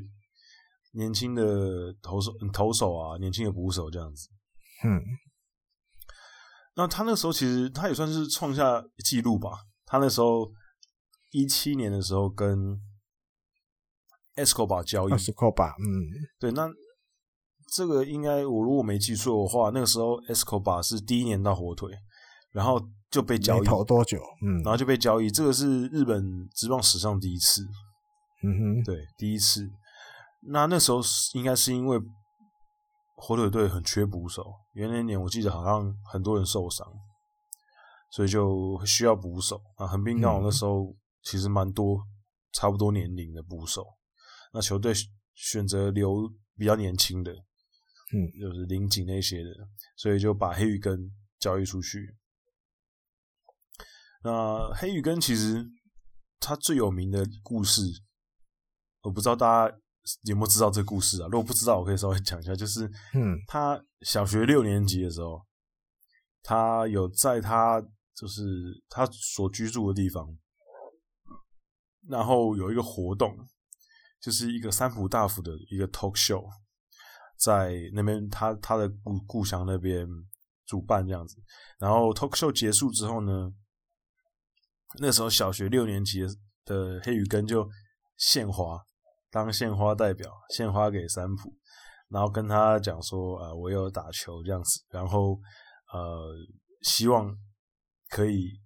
[0.92, 4.28] 年轻的投手投手啊，年轻的捕手这样子，
[4.84, 5.02] 嗯。
[6.78, 9.50] 那他那时候其实他也算是创下纪录吧。
[9.84, 10.48] 他那时候
[11.32, 12.80] 一七年的时候跟
[14.36, 16.06] Escobar 交易，Escobar，嗯，
[16.40, 16.52] 对。
[16.52, 16.70] 那
[17.74, 21.92] 这个应该我如果没记错的话，那个时候 Escobar 是第一年到火腿，
[22.52, 23.66] 然后就被交易。
[23.66, 24.22] 投多久？
[24.44, 25.32] 嗯，然后就被交易。
[25.32, 27.64] 这个是日本职棒史上第一次。
[28.44, 29.68] 嗯哼，对，第一次。
[30.42, 31.02] 那那时候
[31.34, 32.00] 应该是因为。
[33.20, 36.88] 火腿队很缺捕手，因为那年我记得好像很多人受伤，
[38.12, 39.60] 所以就需要捕手。
[39.76, 42.00] 啊，横滨刚好那时候其实蛮多
[42.54, 43.84] 差不多年龄的捕手，
[44.54, 44.94] 那球队
[45.34, 49.50] 选择留比较年轻的，嗯，就是林井那些的，
[49.96, 52.16] 所以就把黑羽根交易出去。
[54.24, 55.66] 那黑羽根其实
[56.40, 57.82] 他最有名的故事，
[59.02, 59.78] 我不知道大家。
[60.24, 61.26] 有没有知道这个故事啊？
[61.32, 62.56] 如果不知道，我可以稍微讲一下。
[62.56, 65.42] 就是，嗯，他小学六年级的时候，
[66.44, 67.82] 他有在他
[68.16, 68.44] 就是
[68.90, 70.26] 他所居住的地方，
[72.08, 73.36] 然后有一个活动，
[74.22, 76.48] 就是一个三浦大辅的一个 talk show，
[77.38, 80.08] 在那边他他的故故乡那边
[80.66, 81.36] 主办这样子。
[81.80, 83.52] 然后 talk show 结束之后呢，
[85.00, 86.22] 那时候小学六年级
[86.66, 87.70] 的黑羽根就
[88.18, 88.82] 献花。
[89.30, 91.54] 当献花代表，献花给三浦，
[92.08, 95.38] 然后跟他讲说，呃，我有打球这样子，然后
[95.94, 96.34] 呃，
[96.82, 97.36] 希望
[98.10, 98.62] 可以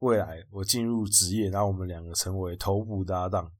[0.00, 3.52] 未来我进入职业，然后我们两个成为头部搭档。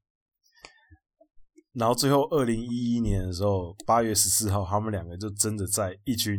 [1.71, 6.37] 然后最后二零一一年的时候，八月十四号，他们两个就真的在一军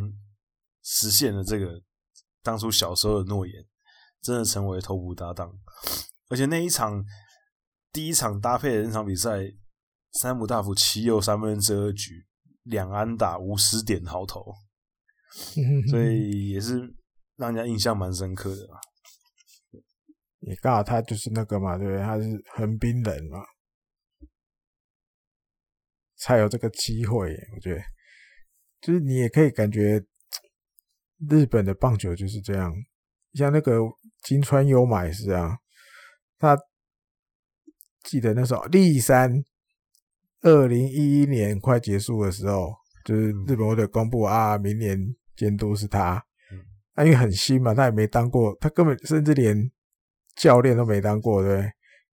[0.83, 1.81] 实现了这个
[2.43, 3.65] 当初小时候的诺言，
[4.21, 5.51] 真的成为头部搭档，
[6.29, 7.03] 而且那一场。
[7.95, 9.31] 第一场搭配的那场比赛，
[10.15, 12.27] 山姆大辅七又三分之二局，
[12.65, 14.53] 两安打五十点好投，
[15.89, 16.93] 所以也是
[17.37, 18.67] 让人家印象蛮深刻的。
[20.41, 22.03] 也刚好他就是那个嘛，对不对？
[22.03, 22.25] 他是
[22.57, 23.39] 横滨人嘛，
[26.17, 27.33] 才有这个机会。
[27.55, 27.83] 我觉得，
[28.81, 30.05] 就是你也可以感觉
[31.31, 32.75] 日本的棒球就是这样，
[33.35, 33.79] 像那个
[34.25, 35.57] 金川优马也是啊，
[36.39, 36.59] 他。
[38.05, 39.43] 记得那时候，立山
[40.43, 42.73] 二零一一年快结束的时候，
[43.05, 44.97] 就是日本火腿公布啊，明年
[45.35, 46.23] 监督是他。
[46.95, 49.69] 啊，因为很新嘛，他也没当过，他根本甚至连
[50.37, 51.67] 教练都没当过，对不对？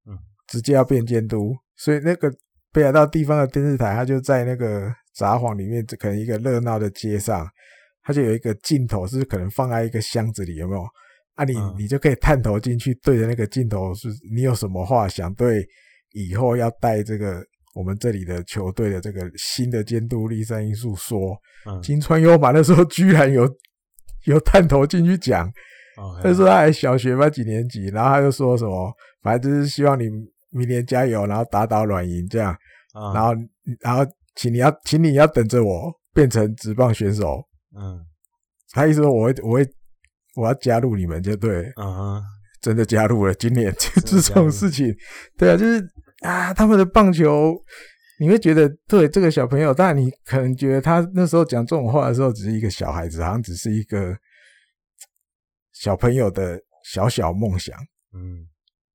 [0.08, 0.18] 嗯，
[0.48, 2.34] 直接要变监督，所以那个
[2.72, 7.48] 北海道地方的电视台，他就在那个札幌里面，可能一个热闹的街上，
[8.02, 10.84] 他就有一个镜头，是可能放在一个箱子里，有没有？
[11.42, 15.66] 啊你，你、嗯、你就可以探头进去，对着那个镜头，是你有什么话想对
[16.14, 21.36] 以后要带这个我们这里的球队的这个新的监督立山因素说？
[21.66, 23.50] 嗯、金川优马那时候居然有
[24.26, 25.51] 有探头进去讲，
[26.22, 28.93] 他、嗯、说他还小学吧几年级，然后他就说什么，
[29.24, 30.04] 反正就是希望你
[30.51, 32.55] 明年加油，然后打倒软银这样，
[32.93, 33.34] 嗯、然后
[33.80, 34.05] 然后
[34.36, 37.43] 请你要请你要等着我变成职棒选手，
[37.76, 38.00] 嗯，
[38.74, 39.68] 他意思说我会我会。
[40.36, 42.24] 我要加入你们，就对，嗯哼，
[42.62, 43.33] 真的加入了。
[43.33, 43.74] 今年
[44.05, 44.95] 这种事情，
[45.37, 45.86] 对啊，就是
[46.21, 47.53] 啊，他们的棒球，
[48.20, 54.16] 你会觉得对这个小朋友，但你可能觉得他那时候讲这种话的时候，只是一个小孩子，好像只是一个
[55.74, 57.75] 小朋友的小小梦想。
[58.13, 58.47] 嗯，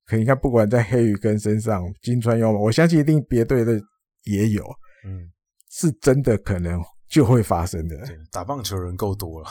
[0.05, 3.79] 可你看，不管在黑羽根身上，金川优马，我相信一定别队的
[4.23, 4.63] 也有，
[5.05, 5.29] 嗯，
[5.69, 7.97] 是真的可能就会发生的。
[8.31, 9.47] 打棒球人够多了。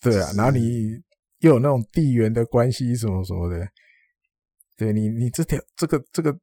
[0.00, 0.92] 对啊，然后你
[1.40, 3.68] 又有那种地缘的关系什么什么的，
[4.76, 6.36] 对你，你这条这个这个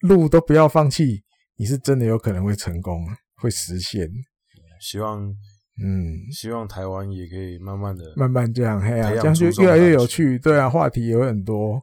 [0.00, 1.22] 路都不要放弃，
[1.56, 3.06] 你是真的有可能会成功，
[3.36, 4.08] 会实现。
[4.80, 5.22] 希望，
[5.80, 10.36] 嗯，希望台湾也可以慢慢的、慢慢这样，嘿啊，这样就越来越有趣。
[10.38, 11.80] 对啊，话题也会很多，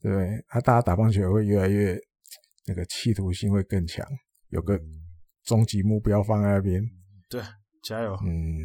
[0.00, 1.98] 对，啊，大家打棒球也会越来越
[2.66, 4.06] 那个企图心会更强，
[4.48, 4.80] 有个
[5.44, 6.82] 终极目标放在那边。
[7.28, 7.42] 对，
[7.82, 8.14] 加油。
[8.24, 8.64] 嗯，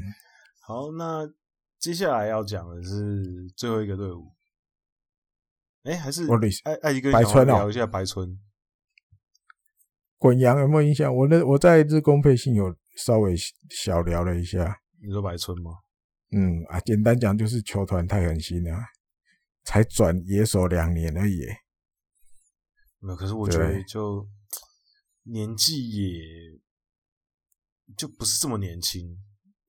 [0.61, 1.29] 好，那。
[1.81, 4.31] 接下来要讲的是最后一个队伍，
[5.81, 6.27] 哎，还是
[6.63, 8.39] 艾艾迪哥白村聊一下白村。
[10.19, 11.13] 滚阳有没有印象？
[11.13, 13.35] 我那我在日工配信有稍微
[13.71, 14.79] 小聊了一下。
[15.01, 15.71] 你说白村吗？
[16.29, 18.77] 嗯啊，简单讲就是球团太狠心了，
[19.63, 21.47] 才转野手两年而已。
[22.99, 24.29] 没有，可是我觉得就
[25.23, 26.59] 年纪也
[27.97, 29.17] 就不是这么年轻，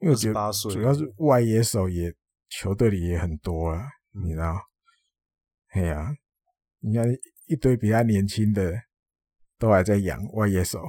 [0.03, 2.12] 因为我觉得八岁，主要是外野手也
[2.49, 3.81] 球队里也很多了，
[4.15, 4.61] 嗯、你知道？
[5.70, 6.11] 哎呀、啊，
[6.81, 7.07] 你看
[7.47, 8.74] 一堆比他年轻的
[9.59, 10.81] 都还在养外野手，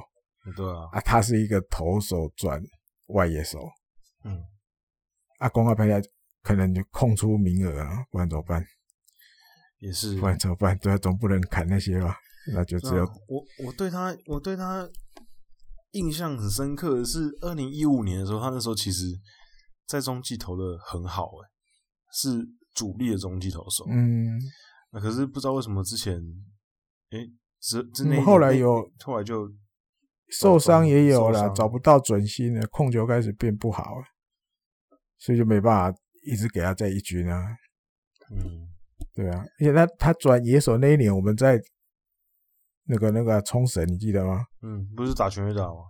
[0.56, 2.60] 对啊，啊，他是一个投手转
[3.06, 3.60] 外野手，
[4.24, 4.42] 嗯，
[5.38, 5.96] 啊，公开拍下
[6.42, 8.62] 可能就空出名额啊，不然怎么办？
[9.78, 10.76] 也是，不然怎么办？
[10.78, 12.16] 对啊，总不能砍那些吧？
[12.52, 14.86] 那就只有、啊、我，我对他，我对他
[15.94, 19.06] 印象很深刻的是，二零一五年的时候，他那时候其实，
[19.86, 21.48] 在中继投的很好，诶，
[22.12, 23.86] 是主力的中继投手。
[23.88, 24.38] 嗯，
[24.90, 26.14] 那可是不知道为什么之前，
[27.10, 29.48] 诶，之之内后来有，后来就
[30.30, 33.84] 受伤也有了，找不到准心了，控球开始变不好，
[35.18, 37.32] 所以就没办法一直给他在一局呢。
[38.30, 38.68] 嗯，
[39.14, 41.60] 对啊，而且他他转野手那一年，我们在。
[42.86, 44.44] 那个那个冲绳，你记得吗？
[44.62, 45.80] 嗯，不是打全垒打吗？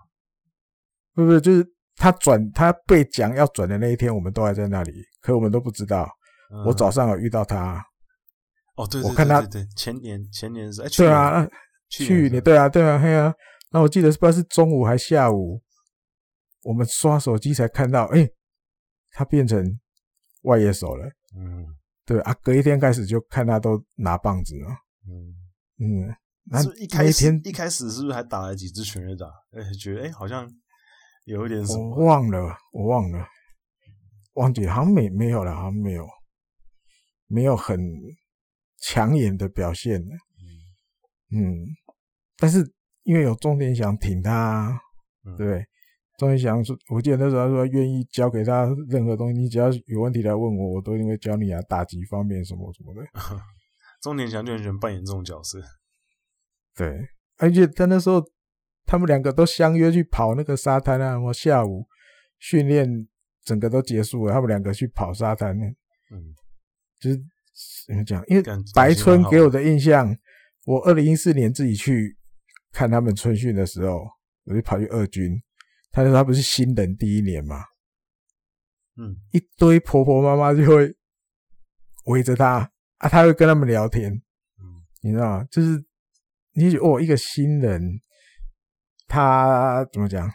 [1.14, 1.66] 不不，就是
[1.96, 6.08] 他转，他被讲要转的那一天，我们都还在那里，可我们都不知道。
[6.50, 7.84] 嗯、我早上有遇到他。
[8.76, 11.48] 哦，对，对，对，对，我看他对前年前年是哎，对啊，
[11.88, 13.32] 去年对啊对啊嘿啊。
[13.70, 15.60] 那我记得是不知道是中午还下午，
[16.62, 18.34] 我们刷手机才看到，哎、欸，
[19.12, 19.64] 他变成
[20.42, 21.06] 外野手了。
[21.36, 21.66] 嗯，
[22.04, 24.68] 对啊，隔一天开始就看他都拿棒子了。
[25.08, 25.34] 嗯
[25.78, 26.16] 嗯。
[26.46, 29.26] 那一开始一开始是不是还打了几支全垒打？
[29.52, 30.46] 哎、欸，觉得哎、欸，好像
[31.24, 31.96] 有一点什么。
[31.96, 33.26] 我忘了，我忘了，
[34.34, 36.06] 忘记好像没没有了，好像没有，
[37.26, 37.80] 没有很
[38.78, 40.14] 抢眼的表现了。
[41.32, 41.66] 嗯，嗯，
[42.36, 42.58] 但是
[43.04, 44.78] 因为有钟点想挺他，
[45.24, 45.64] 嗯、对，
[46.18, 53.02] 钟田祥说，我记得那时候他说愿意教给他任何东西，你只要有问题来问我，我都一定会教你啊，打击方面什么什么的。
[54.02, 55.58] 钟田祥就很喜欢扮演这种角色。
[56.76, 58.20] 对，而且他那时候，
[58.84, 61.16] 他们两个都相约去跑那个沙滩啊。
[61.18, 61.86] 我下午
[62.38, 63.06] 训练
[63.44, 65.56] 整个都结束了，他们两个去跑沙滩。
[65.56, 66.34] 嗯，
[66.98, 67.16] 就是
[67.86, 68.20] 怎么讲？
[68.26, 68.42] 因为
[68.74, 70.16] 白村给我的印象，
[70.66, 72.16] 我二零一四年自己去
[72.72, 74.05] 看他们春训的时候，
[74.44, 75.40] 我就跑去二军。
[75.92, 77.62] 他说他不是新人第一年嘛，
[78.96, 80.92] 嗯，一堆婆婆妈妈就会
[82.06, 82.68] 围着他
[82.98, 84.12] 啊，他会跟他们聊天。
[84.12, 85.46] 嗯，你知道吗？
[85.52, 85.84] 就是。
[86.55, 87.81] 你觉得哦，一个新人，
[89.06, 90.31] 他怎么讲？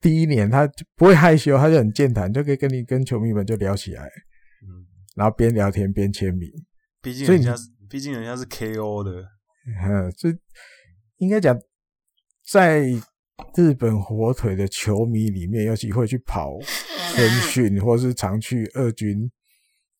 [0.00, 4.84] 第一年他就不会害羞，他就很健谈，就可以跟你跟球迷们就聊起来，嗯，
[5.14, 6.50] 然后边聊天边签名。
[7.00, 9.22] 毕竟人家是，毕竟人家是 KO 的，
[9.80, 10.34] 嗯，所以
[11.18, 11.56] 应该讲，
[12.50, 12.82] 在
[13.56, 16.58] 日本火腿的球迷里面，尤其会去跑
[17.14, 19.30] 春训，或是常去二军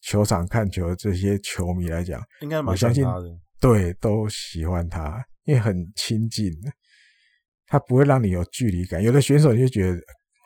[0.01, 3.39] 球场看球的这些球迷来讲，应该蛮我相信他的。
[3.63, 6.53] 对，都喜欢他，因为很亲近，
[7.69, 9.01] 他不会让你有距离感。
[9.01, 10.01] 有的选手你就觉得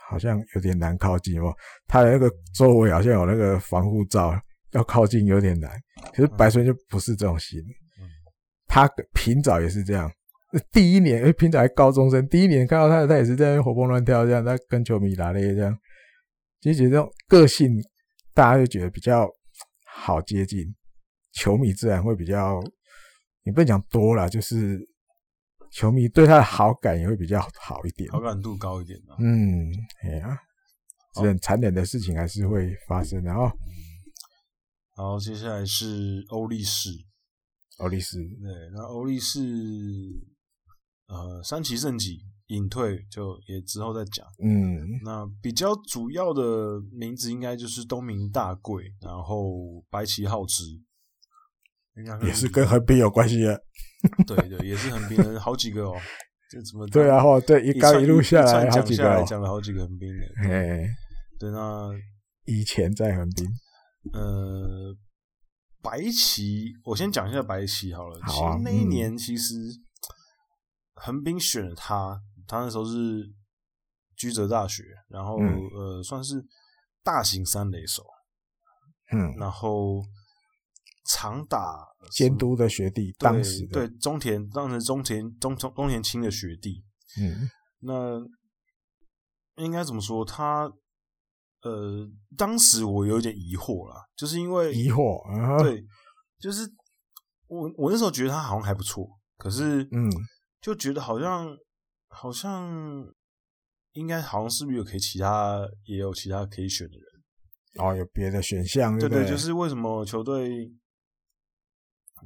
[0.06, 1.51] 好像有点难靠近哦，
[1.86, 4.38] 他的那个周围好像有那个防护罩，
[4.72, 5.70] 要靠近有点难。
[6.12, 7.59] 可是白村就不是这种型，
[8.66, 10.12] 他平早也是这样。
[10.70, 15.74] 第一年，因为平早还高中生，第一年看到他，他也是在活蹦乱跳这样，他跟球迷打咧这样，
[16.60, 17.82] 就觉得这种个性，
[18.34, 19.26] 大家就觉得比较
[19.86, 20.66] 好接近，
[21.32, 22.62] 球迷自然会比较。
[23.47, 24.77] 你不能讲多了，就是
[25.70, 29.14] 球迷对他的好感也会比较好一点，好感度高一点的。
[29.20, 29.70] 嗯，
[30.02, 30.36] 哎呀，
[31.14, 33.52] 这很残忍的事情还是会发生的哦。
[34.97, 36.90] 然后接下来是欧力士，
[37.78, 39.39] 欧力士，对，那欧力士，
[41.06, 42.18] 呃，三崎圣己
[42.48, 44.27] 隐退，就也之后再讲。
[44.43, 50.64] 嗯，那比较主要的名字应该就是东明大贵，然后白旗浩之。
[52.23, 53.60] 也是跟横滨有关系 的，
[54.27, 55.94] 对对，也是横滨的好几个哦。
[56.51, 57.23] 这怎么对啊？
[57.23, 60.27] 哈，对，一刚一路下来好几个，讲了好几个横滨的。
[60.48, 60.86] 哎，
[61.40, 61.90] 对，那
[62.44, 63.47] 以前在横滨，
[64.12, 64.94] 呃，
[65.82, 68.20] 白棋，我先讲一下白棋好了。
[68.23, 68.60] 好啊。
[68.62, 69.55] 那一年其实
[70.94, 73.32] 横滨选了他，他那时候是
[74.16, 76.44] 居泽大学，然后呃，算是
[77.02, 78.05] 大型三垒手。
[79.12, 80.05] 嗯，然后。
[81.09, 86.85] 常打监督的学弟，当时对中田，当时中田中中中田青的学弟，
[87.20, 87.49] 嗯，
[87.81, 88.20] 那
[89.65, 90.24] 应该怎么说？
[90.24, 90.70] 他
[91.62, 95.85] 呃，当时我有点疑惑啦，就是因为疑惑，啊、对，
[96.39, 96.70] 就是
[97.49, 100.11] 我我那时候觉得他好像还不错，可是嗯，
[100.61, 101.57] 就觉得好像
[102.09, 103.05] 好像
[103.93, 110.70] 应该好像是不是有可以其他也有其他可以选的人，哦，有别的选项，对对对，就是为什么球队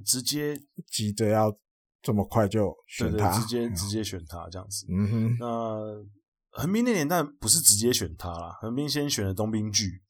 [0.04, 0.60] 直接
[0.90, 1.56] 急着要
[2.02, 4.86] 这么快就选他，对对直接直接选他这样子。
[4.88, 6.04] 嗯哼，那
[6.50, 10.02] 横滨那年代不是直接选他啦，横滨先选了东滨巨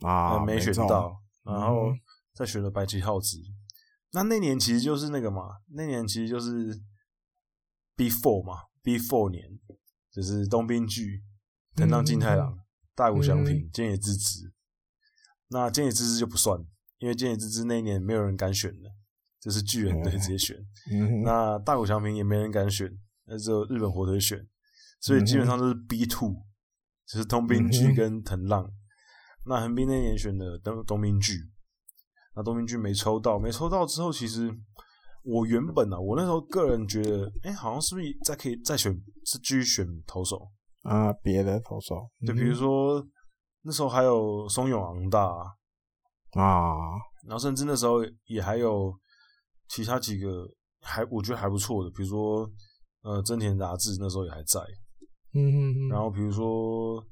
[0.00, 1.92] 啊，没选到，然后
[2.34, 3.38] 再选了白崎浩子。
[3.38, 3.54] 嗯、
[4.12, 6.80] 那那年其实就是那个嘛，那年其实就是
[7.96, 9.58] before 嘛，before 年
[10.10, 11.22] 就是东滨巨、
[11.74, 12.58] 藤浪金太郎、嗯、
[12.94, 14.52] 大谷翔平、菅、嗯、野之子。
[15.48, 16.58] 那菅野之子就不算，
[16.98, 18.90] 因为菅野之子那一年没有人敢选的，
[19.46, 20.56] 就是巨人队直接选。
[20.92, 22.90] 嗯、那大谷翔平也没人敢选，
[23.26, 24.44] 那只有日本火腿选，
[25.00, 26.34] 所以基本上都是 B two，
[27.06, 28.64] 就是东滨巨跟藤浪。
[28.64, 28.72] 嗯、
[29.44, 31.48] 那横滨那年选的东东滨巨，
[32.34, 34.52] 那东滨巨没抽到，没抽到之后，其实
[35.22, 38.92] 我原本啊，我那时候个人觉得，哎、欸，好像是不是再可以再选，
[39.24, 40.48] 是继续选投手
[40.82, 43.06] 啊，别的投手，就比如说。
[43.68, 45.26] 那时候还有松永昂大
[46.34, 46.72] 啊，
[47.26, 47.96] 然后甚至那时候
[48.26, 48.96] 也还有
[49.68, 50.48] 其他几个
[50.80, 52.50] 还我觉得还不错的，比如说
[53.02, 54.60] 呃真田达志那时候也还在，
[55.34, 57.04] 嗯嗯嗯，然后比如说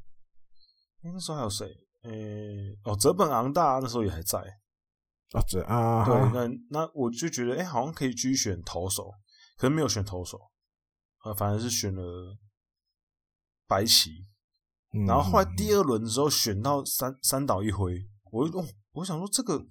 [1.02, 1.66] 那时候还有谁？
[2.02, 4.38] 诶、欸、哦泽本昂大那时候也还在
[5.32, 9.10] 啊，这啊对，那那我就觉得哎、欸、好像可以继续选投手，
[9.56, 10.38] 可是没有选投手，
[11.24, 12.36] 呃反而是选了
[13.66, 14.26] 白棋。
[15.08, 19.66] 然后后来第二轮的时候选到三三岛一辉，我哦，我想说这个，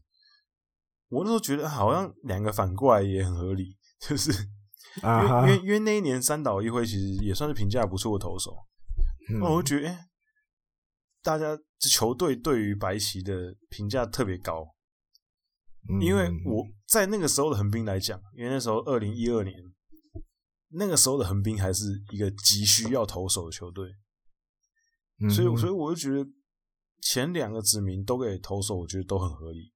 [1.14, 5.42] 我那时候觉得好像两个反过来也很合理，就是因为、uh.
[5.42, 8.56] 因为因为那一年三岛一辉其实也算是评价不错的投手，
[9.30, 10.06] 那、嗯、我就觉得哎、欸，
[11.22, 14.76] 大家这球队对于白棋的评价特别高，
[15.90, 19.56] 嗯、因为我在那个时候的横滨来讲，因为那时候二零一二年，
[20.70, 23.90] 那个时候的横滨还是一个急需要投手的球队。
[25.30, 26.30] 所以，所以我就觉得
[27.02, 29.72] 前两个指名都给投手，我觉得都很合理。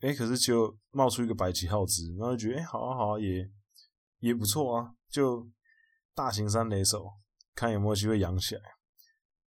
[0.00, 3.50] 哎、欸，可是就冒出一个白旗号子，然后就觉得哎、欸，好啊，好啊，也
[4.18, 4.94] 也不错啊。
[5.08, 5.48] 就
[6.14, 7.06] 大型三雷手，
[7.54, 8.62] 看有没有机会养起来。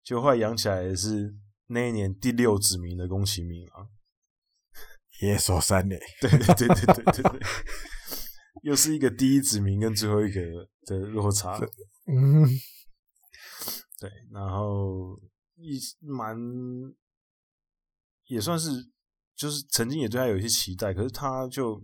[0.02, 1.34] 就后来养起来的是
[1.68, 3.88] 那一年第六指名的宫崎明郎，
[5.20, 5.98] 野手三垒。
[6.20, 7.40] 对对对对对对对，
[8.62, 10.40] 又是一个第一指名跟最后一个
[10.86, 11.58] 的落差。
[12.06, 12.46] 嗯。
[14.00, 15.16] 对，然后
[15.54, 16.36] 一蛮
[18.26, 18.91] 也算是，
[19.42, 21.82] 就是曾经也对他有一些期待，可是他就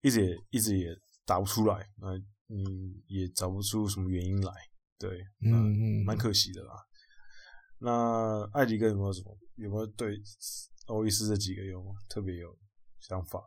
[0.00, 0.88] 一直也一直也
[1.24, 2.08] 打不出来，那
[2.48, 2.58] 嗯
[3.06, 4.52] 也找不出什么原因来，
[4.98, 5.08] 对，
[5.46, 6.74] 嗯嗯，蛮可惜的啦。
[7.78, 9.38] 那艾迪哥有没有什么？
[9.54, 10.16] 有没有对
[10.86, 12.48] 欧力斯这几个有特别有
[12.98, 13.40] 想法？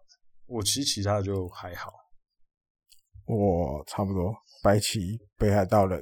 [0.46, 1.92] 我其实其他的就还好，
[3.26, 4.34] 我差不多，
[4.64, 6.02] 白棋北海道人。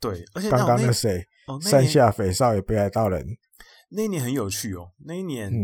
[0.00, 1.24] 对，而且刚刚那谁，
[1.62, 3.24] 山下匪少也北海道人。
[3.90, 5.56] 那一年很有趣哦，那一年，嗯，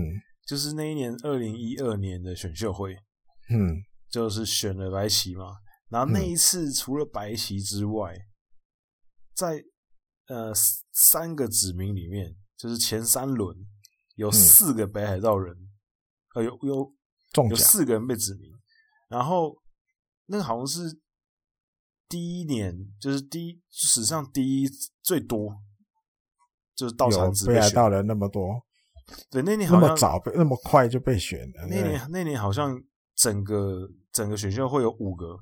[0.47, 2.95] 就是那一年二零一二年的选秀会，
[3.51, 5.57] 嗯，就是选了白棋嘛。
[5.89, 8.27] 然后那一次除了白棋之外，嗯、
[9.35, 9.65] 在
[10.29, 10.53] 呃
[10.93, 13.57] 三个指名里面，就是前三轮
[14.17, 15.69] 有四个北海道人，嗯、
[16.37, 16.95] 呃，有有
[17.33, 18.51] 中有四个人被指名，
[19.09, 19.57] 然后
[20.27, 21.01] 那个好像是。
[22.09, 24.69] 第一年就是第一史上第一
[25.03, 25.57] 最多，
[26.75, 28.67] 就是道场指北海道人那么多，
[29.31, 31.67] 对，那年好像那么早被那么快就被选了。
[31.69, 32.81] 那年那年好像
[33.15, 35.39] 整个整个选秀会有五个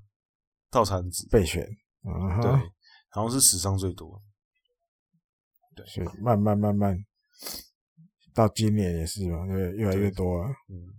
[0.71, 1.65] 套餐子被选，
[2.05, 2.51] 嗯，对，
[3.11, 4.21] 好像是史上最多。
[5.77, 6.97] 对，所以慢慢慢慢
[8.35, 10.95] 到今年也是嘛，对，越来越多了，嗯。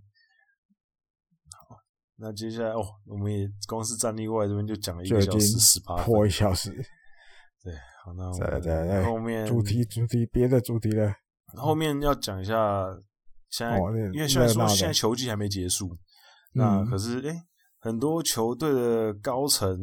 [1.68, 1.76] 好
[2.16, 6.70] 那接下来哦，我们也光是战力外这边就讲了一个小时十八，破一小时。
[7.62, 7.74] 对，
[8.04, 11.14] 好，那我们在后面主题主题别的主题了。
[11.56, 12.86] 后面要讲一下，
[13.50, 15.96] 现在、哦、因为虽然说现在球季还没结束，
[16.54, 17.42] 那可是哎、欸，
[17.78, 19.78] 很多球队的高层。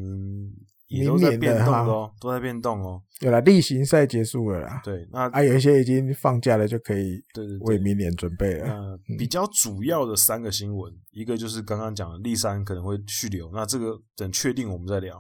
[0.90, 3.00] 也都在变动哦，都在变动哦。
[3.20, 7.24] 有了例行赛结束了啦，对，那还有一些已经放假了，就可以
[7.60, 8.74] 为明年准备了。
[8.74, 15.16] 嗯，比较主要的三个新闻，一个就是刚刚讲的立山可能会续留，那这个等确定我们再聊。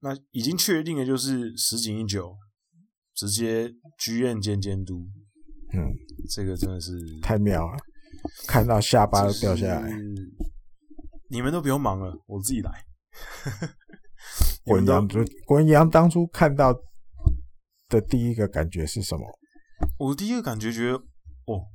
[0.00, 2.34] 那已经确定的就是石井一久
[3.14, 5.06] 直接剧院兼监督，
[5.74, 5.92] 嗯，
[6.30, 7.76] 这个真的是太妙了，
[8.46, 9.90] 看到下巴都掉下来。
[11.28, 12.84] 你们都不用忙了，我自己来。
[14.66, 15.08] 文阳，
[15.48, 16.72] 文阳当初看到
[17.88, 19.26] 的第一个感觉是什么？
[19.98, 21.66] 我第一个感觉觉得哦，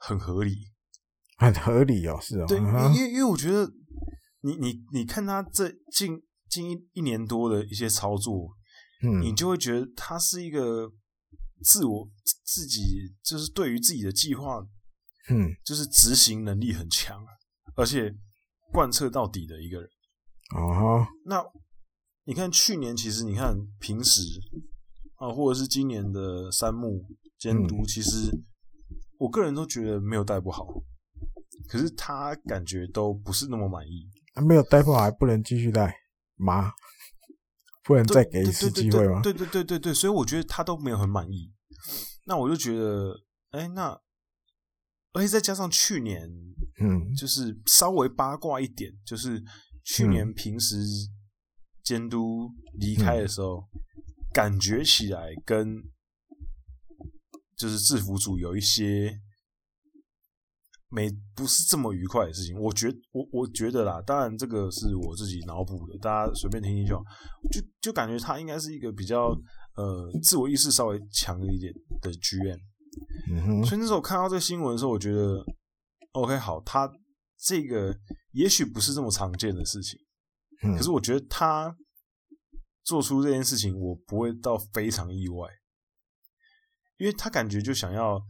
[0.00, 0.54] 很合理，
[1.38, 2.46] 很合理哦，是哦。
[2.46, 3.68] 对，因为因为我觉得
[4.42, 8.50] 你你你看他这近近一一年多的一些操作，
[9.02, 10.88] 嗯，你就会觉得他是一个
[11.62, 12.08] 自我
[12.44, 14.58] 自己就是对于自己的计划，
[15.30, 17.24] 嗯，就是执行能力很强，
[17.74, 18.14] 而且
[18.72, 19.90] 贯彻到底的一个人。
[20.54, 21.44] 哦，那
[22.24, 24.22] 你看去年其实你看平时
[25.16, 27.04] 啊，或者是今年的三木
[27.38, 28.30] 监督，其实
[29.18, 30.66] 我个人都觉得没有带不好，
[31.68, 34.08] 可是他感觉都不是那么满意。
[34.34, 35.96] 啊、没有带不好还不能继续带
[36.36, 36.72] 吗？
[37.86, 39.20] 不能再给一次机会吗？
[39.22, 41.52] 对对对对对，所以我觉得他都没有很满意。
[42.24, 43.14] 那我就觉得，
[43.50, 44.00] 哎，那
[45.12, 46.28] 而且再加上去年，
[46.80, 49.42] 嗯，就是稍微八卦一点，就是
[49.84, 50.76] 去年平时
[51.82, 53.80] 监督离开的时候，嗯、
[54.32, 55.82] 感觉起来跟
[57.56, 59.20] 就是制服组有一些。
[60.88, 67.02] 没不是这么愉快的事情，我觉我我觉得啦，当然这个是我自己脑补的，大家随便听听就好。
[67.50, 69.36] 就就感觉他应该是一个比较
[69.74, 72.60] 呃自我意识稍微强一点的 GM，
[73.32, 73.64] 嗯哼。
[73.64, 75.44] 所以那时候看到这个新闻的时候，我觉得
[76.12, 76.88] OK 好，他
[77.36, 77.98] 这个
[78.32, 79.98] 也许不是这么常见的事情，
[80.62, 81.76] 嗯，可是我觉得他
[82.84, 85.48] 做出这件事情，我不会到非常意外，
[86.98, 88.24] 因为他感觉就想要。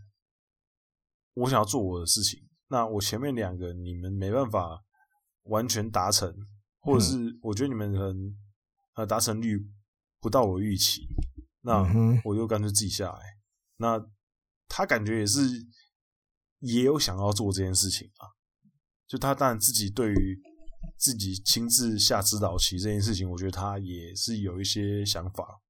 [1.37, 4.85] 我想要做我的事情，那我前面两个你们没办法
[5.45, 6.35] 完全达成，
[6.81, 8.37] 或者是我觉得你们可能
[8.95, 9.69] 呃达成率
[10.21, 11.09] 不到我预期，
[11.63, 11.83] 那
[12.25, 13.21] 我就干脆自己下来。
[13.77, 14.05] 那
[14.69, 15.41] 他感觉也是
[16.61, 18.27] 也有想要做这件事情啊，
[19.07, 20.43] 就他当然自己对于
[20.99, 25.61] 自己亲自下指导棋这件事情，我觉得他也是有一些想法，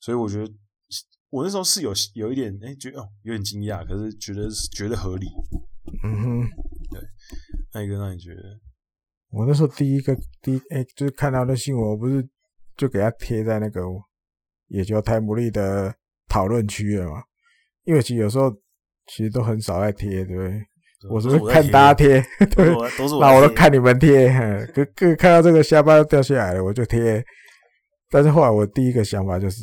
[0.00, 0.52] 所以我觉得。
[1.30, 5.26] 我那时候是有有一点哎、欸，觉得哦有点惊讶，可是觉得觉得合理。
[6.04, 6.40] 嗯哼，
[6.90, 7.00] 对。
[7.72, 8.42] 那一个让你觉得？
[9.30, 12.24] 我那时候第一个第一哎、欸，就是看到那新闻，我不是
[12.76, 13.80] 就给他贴在那个
[14.68, 15.94] 野球泰姆利的
[16.28, 17.22] 讨论区了嘛？
[17.84, 18.50] 因为其实有时候
[19.06, 20.62] 其实都很少在贴，对不对？
[21.10, 22.20] 我是不是看大家贴，
[22.54, 22.66] 对，
[23.20, 24.28] 那我都看你们贴，
[24.74, 27.24] 各各看到这个下巴掉下来了，我就贴。
[28.10, 29.62] 但是后来我第一个想法就是。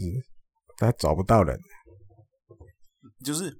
[0.78, 1.56] 他找不到人，
[3.24, 3.56] 就是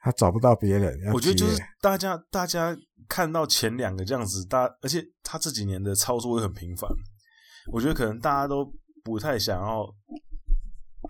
[0.00, 0.98] 他找不到别人。
[1.12, 2.76] 我觉得就是大家大家
[3.08, 6.90] 看到前两个这样子，大而且他这几年的操作会很频繁，
[7.72, 8.64] 我觉得可能大家都
[9.04, 9.86] 不太想要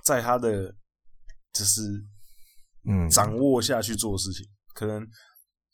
[0.05, 0.75] 在他的
[1.53, 1.83] 就是
[2.87, 5.07] 嗯掌握下去做事情，嗯、可能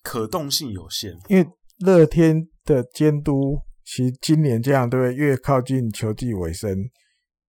[0.02, 1.12] 可动性有限。
[1.28, 1.46] 因为
[1.78, 5.14] 乐天的监督其实今年这样，对不对？
[5.14, 6.74] 越靠近球季尾声，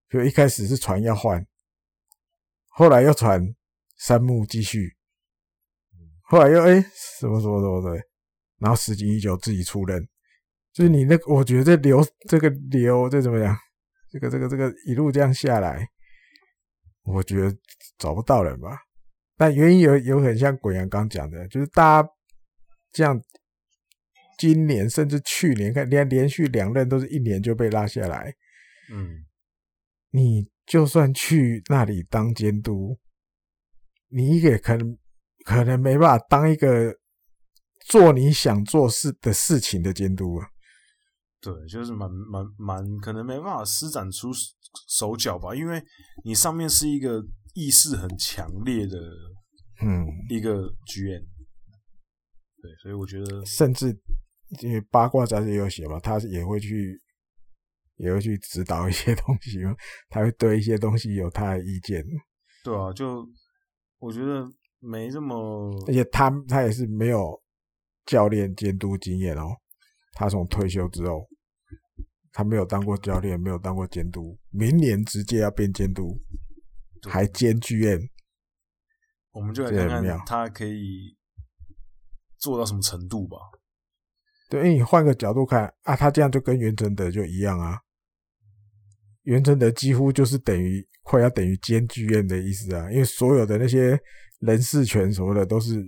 [0.10, 1.46] 就一开始是传要换。
[2.68, 3.42] 后来又传
[3.98, 4.97] 三木继续，
[6.28, 6.82] 后来又哎、欸、
[7.20, 8.02] 什么什么什么的，
[8.60, 10.06] 然后十井一久自己出任，
[10.74, 13.56] 就是你那个，我觉得这流这个流这怎么样？
[14.12, 15.88] 这个这个这个一路这样下来，
[17.04, 17.58] 我觉得
[17.98, 18.78] 找不到人吧。
[19.36, 22.10] 但原因有有很像鬼阳刚讲的，就是大家
[22.92, 23.22] 这样，
[24.38, 28.34] 今年甚至去年看连连续两任都是一年就被拉下来，
[28.92, 29.26] 嗯，
[30.12, 30.48] 你。
[30.68, 33.00] 就算去那里当监督，
[34.10, 34.98] 你也可能
[35.48, 36.94] 可能没办法当一个
[37.88, 40.48] 做你想做事的事情的监督啊。
[41.40, 44.30] 对，就是蛮蛮蛮可能没办法施展出
[44.90, 45.82] 手脚吧，因为
[46.26, 48.98] 你上面是一个意识很强烈的，
[49.82, 50.52] 嗯，一个
[50.86, 51.24] GM。
[52.62, 53.98] 对，所以我觉得，甚至
[54.60, 57.02] 因为八卦杂志也有写嘛，他也会去。
[58.00, 59.58] 也会去指导一些东西，
[60.08, 62.06] 他会对一些东西有他的意见。
[62.64, 63.28] 对啊，就
[63.98, 64.48] 我觉得
[64.80, 67.42] 没这么，而且他他也是没有
[68.06, 69.56] 教练监督经验哦。
[70.14, 71.28] 他从退休之后，
[72.32, 76.20] 他没有当过教练，没有当过监督，明年直接要变监督，
[77.10, 78.00] 还兼剧院。
[79.32, 81.16] 我们就来看看他可以
[82.38, 83.38] 做到什么程度吧。
[84.50, 87.80] 对，因为你换个角度看啊，他这样就跟袁成德就一样啊。
[89.24, 94.00] 袁成德几乎就是等于快要等于兼剧院的意思啊，因为所有的那些
[94.40, 95.84] 人事权什么的都是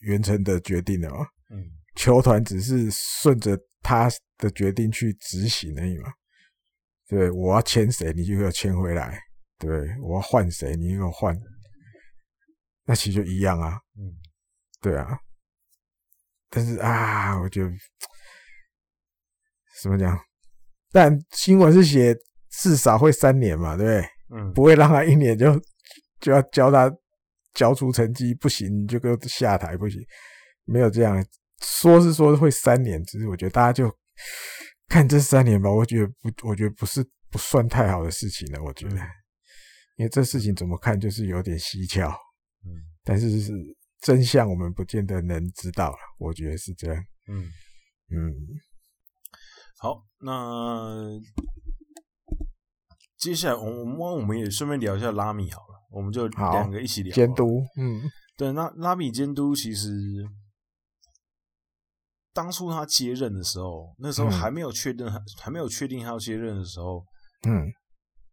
[0.00, 1.64] 袁成的决定的嘛，嗯，
[1.96, 6.12] 球团只是顺着他的决定去执行而已嘛。
[7.08, 9.12] 对，我要签谁，你就给我签回来；
[9.58, 9.70] 对，
[10.00, 11.36] 我要换谁，你就给我换。
[12.84, 14.14] 那其实就一样啊，嗯，
[14.80, 15.18] 对啊。
[16.48, 17.70] 但是啊，我觉得
[19.82, 20.18] 怎么讲？
[20.90, 22.16] 但新闻是写。
[22.52, 24.08] 至少会三年嘛，对不对？
[24.36, 25.56] 嗯，不会让他一年就
[26.18, 26.92] 就要教他
[27.54, 30.00] 交出成绩，不行你就给我下台，不行，
[30.64, 31.24] 没有这样
[31.62, 33.94] 说是说会三年，只是我觉得大家就
[34.88, 35.70] 看这三年吧。
[35.70, 38.62] 我觉得不，我觉得不是不算太好的事情了。
[38.62, 38.96] 我觉得，
[39.96, 42.08] 因为这事情怎么看就是有点蹊跷。
[42.64, 42.70] 嗯，
[43.04, 43.52] 但是是
[44.00, 45.98] 真相，我们不见得能知道了。
[46.18, 47.04] 我觉得是这样。
[47.28, 47.44] 嗯
[48.12, 48.34] 嗯，
[49.78, 51.20] 好，那
[53.16, 57.62] 接下来我们我们也顺便聊一下拉米好了，我们就两个一起聊监督。
[57.76, 58.02] 嗯，
[58.36, 59.88] 对，那拉米监督其实
[62.32, 67.04] 当初他接任的时候，那时候还没有确认，嗯、还没有确定他要接任的时候，
[67.48, 67.70] 嗯。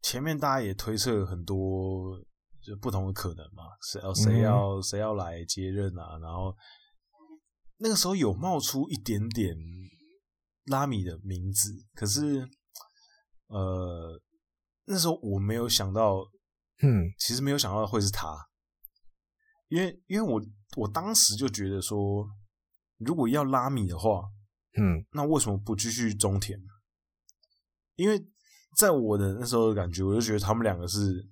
[0.04, 2.18] 前面大家也推测很多
[2.62, 6.18] 就不同的可能嘛，谁要谁要谁要来接任啊？
[6.20, 6.56] 然后
[7.78, 9.54] 那个时候有冒出一点点
[10.68, 12.48] 拉米的名字，可是
[13.48, 14.22] 呃
[14.86, 16.24] 那时候我没有想到，
[16.82, 18.36] 嗯，其实没有想到会是他，
[19.68, 20.41] 因为因为我
[20.78, 22.28] 我当时就觉得说，
[22.98, 24.22] 如果要拉米的话，
[24.80, 26.60] 嗯，那为什么不继续中田？
[27.95, 28.28] 因为。
[28.78, 31.28] 在我的那时候的感觉，我就觉得他们两个是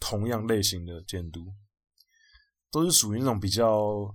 [0.00, 1.40] 同样类型的监督，
[2.68, 4.12] 都是属于那种比较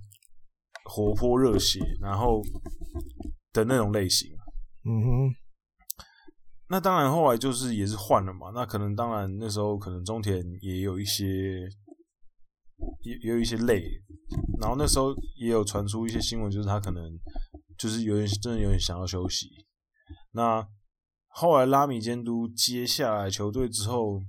[0.83, 2.41] 活泼热血，然后
[3.53, 4.29] 的那种类型。
[4.83, 5.35] 嗯哼。
[6.69, 8.51] 那当然后来就是也是换了嘛。
[8.53, 11.25] 那可能当然那时候可能中田也有一些
[13.03, 13.83] 也也有一些累，
[14.61, 17.03] 然后那时候也有传出一些新闻，就是他可能
[17.77, 19.47] 就是有点真的有点想要休息。
[20.31, 20.67] 那。
[21.31, 24.19] 后来拉米监督接下来球队之后，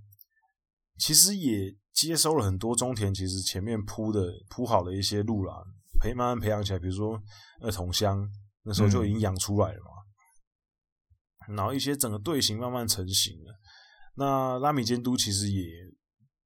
[0.99, 5.55] 其实也接收了很多中田其实前面铺的铺好的一些路啦，
[5.99, 6.79] 培慢慢培养起来。
[6.79, 7.21] 比如说
[7.63, 8.31] 呃桐乡
[8.65, 9.90] 那时候就已经养出来了嘛，嗯、
[11.49, 13.55] 然后一些整个队形慢慢成型了。
[14.17, 15.65] 那拉米监督其实也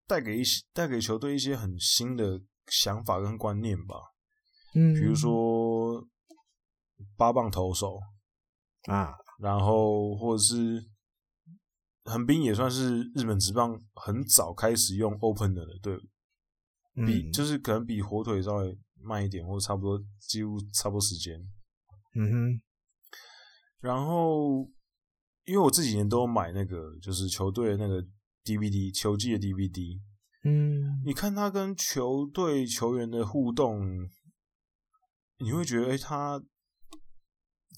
[0.06, 3.96] 带给一些带给球队一些很新的想法跟观念吧，
[4.74, 6.06] 嗯，比如说
[7.16, 7.98] 八棒投手
[8.84, 9.14] 啊。
[9.40, 10.88] 然后，或者是
[12.04, 21.36] 横滨也算是日本职棒很早开始用 opener 的队伍，比、嗯、就是可能比火腿稍微慢一点，或者差不多几乎差不多时间。
[22.14, 22.62] 嗯哼。
[23.80, 24.64] 然后，
[25.44, 28.02] 因为我这几年都有买那个就是球队的那个
[28.44, 30.00] DVD 球季的 DVD，
[30.44, 34.08] 嗯，你看他跟球队球员的互动，
[35.38, 36.42] 你会觉得哎他。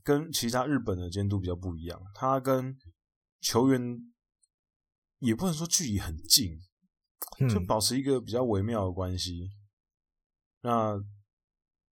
[0.04, 2.78] 跟其他日本的监督比较不一样，他跟
[3.40, 3.80] 球员
[5.18, 6.60] 也不能说距离很近，
[7.50, 9.50] 就保持一个比较微妙的关系。
[10.62, 11.04] 嗯、那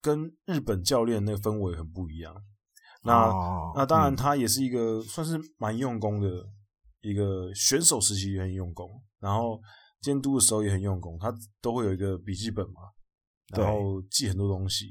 [0.01, 2.45] 跟日本教练那个氛围很不一样。
[3.05, 6.29] 那、哦、那当然，他也是一个算是蛮用功的
[7.03, 8.91] 一个选手时期也很用功，
[9.21, 9.61] 然后
[10.01, 12.81] 监督的时候也很用功，他都会有一个笔记本嘛，
[13.57, 14.87] 然后记很多东西，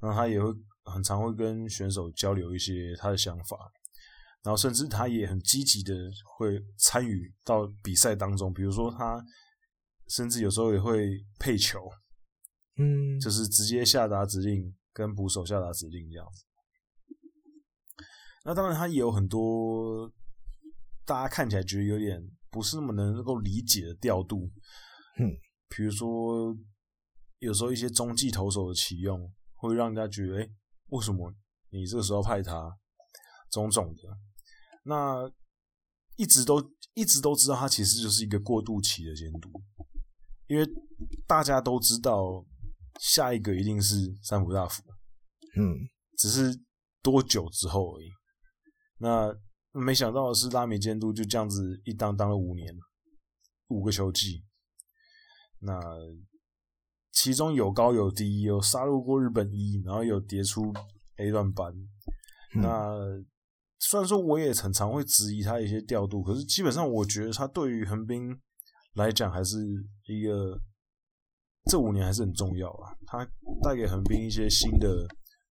[0.00, 0.52] 然后他也会。
[0.90, 3.58] 很常会跟选手交流一些他的想法，
[4.42, 5.92] 然后甚至他也很积极的
[6.38, 9.22] 会参与到比赛当中，比如说他
[10.06, 11.78] 甚至有时候也会配球，
[12.78, 16.46] 嗯，就是直接下达指令跟捕手下达指令这样子。
[18.44, 20.10] 那当然他也有很多
[21.04, 22.20] 大家看起来觉得有点
[22.50, 24.50] 不是那么能够理解的调度，
[25.18, 25.30] 嗯，
[25.68, 26.56] 比如说
[27.38, 30.42] 有时候一些中继投手的启用会让人家觉得哎。
[30.42, 30.50] 欸
[30.90, 31.30] 为什么
[31.68, 32.74] 你这个时候派他？
[33.50, 34.02] 种种的，
[34.84, 35.30] 那
[36.16, 39.50] 一直都一直都知道，他其实就是一个过渡期的监督，
[40.46, 40.66] 因为
[41.26, 42.42] 大家都知道
[43.00, 44.82] 下一个一定是三浦大辅，
[45.58, 45.76] 嗯，
[46.16, 46.58] 只是
[47.02, 48.08] 多久之后而已。
[48.98, 49.34] 那
[49.72, 52.74] 没想到的是，拉美监督就这样子一当当了五年，
[53.68, 54.44] 五个球季，
[55.60, 55.80] 那。
[57.10, 60.72] 其中有高有低，有杀入过日本一，然后有跌出
[61.16, 61.74] A 段班。
[62.54, 62.96] 嗯、那
[63.80, 68.38] 虽然说我也很常会质疑他一些调度，可是基本上我觉得他对于横滨
[68.94, 69.58] 来讲还是
[70.06, 70.60] 一个
[71.64, 72.94] 这五年还是很重要啊。
[73.04, 73.28] 他
[73.64, 75.04] 带给横滨一些新的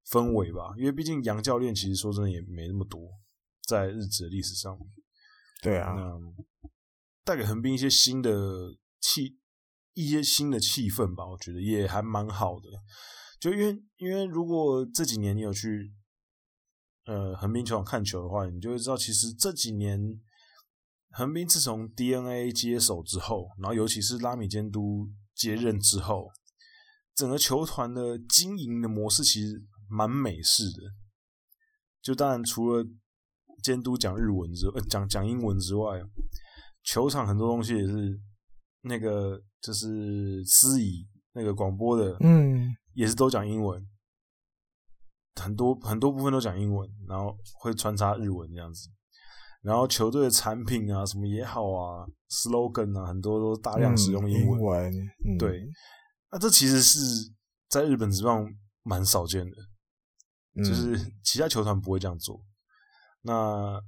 [0.10, 3.02] 氛围吧，因为毕竟杨教练其实说真的也没那么多，
[3.68, 4.76] 在日职的历史上。
[5.62, 5.94] 对啊，
[7.24, 8.32] 带给横滨一些新的
[9.00, 9.38] 气。
[10.00, 12.70] 一些新的气氛吧，我觉得也还蛮好的。
[13.40, 15.92] 就因为，因为如果这几年你有去
[17.06, 20.00] 呃横滨球场看球的话，你就会知道，其实这几年
[21.10, 26.30] 横滨自从 DNA 接手之后，然后尤其是拉米监督接任之后，
[27.16, 30.84] 整个球团的经营的模式其实蛮美式的。
[32.04, 32.86] 就当然除了
[33.64, 36.02] 监督讲日文之，呃，讲讲英文之外，
[36.84, 38.20] 球场很多东西也是
[38.82, 39.42] 那个。
[39.60, 43.84] 就是司仪那个广播的，嗯，也是都讲英文，
[45.42, 48.88] 很多很多部分都讲英文，然后会穿插日文这样子。
[49.62, 54.60] 然后球队的产品啊，什么也好啊，slogan 啊，很多都大量使用英文。
[54.60, 54.94] 嗯、英文，
[55.26, 55.68] 嗯、对。
[56.32, 57.00] 那这其实是
[57.68, 58.48] 在日本职棒
[58.84, 59.58] 蛮少见的，
[60.54, 62.40] 嗯、就是其他球团不会这样做。
[63.28, 63.80] 那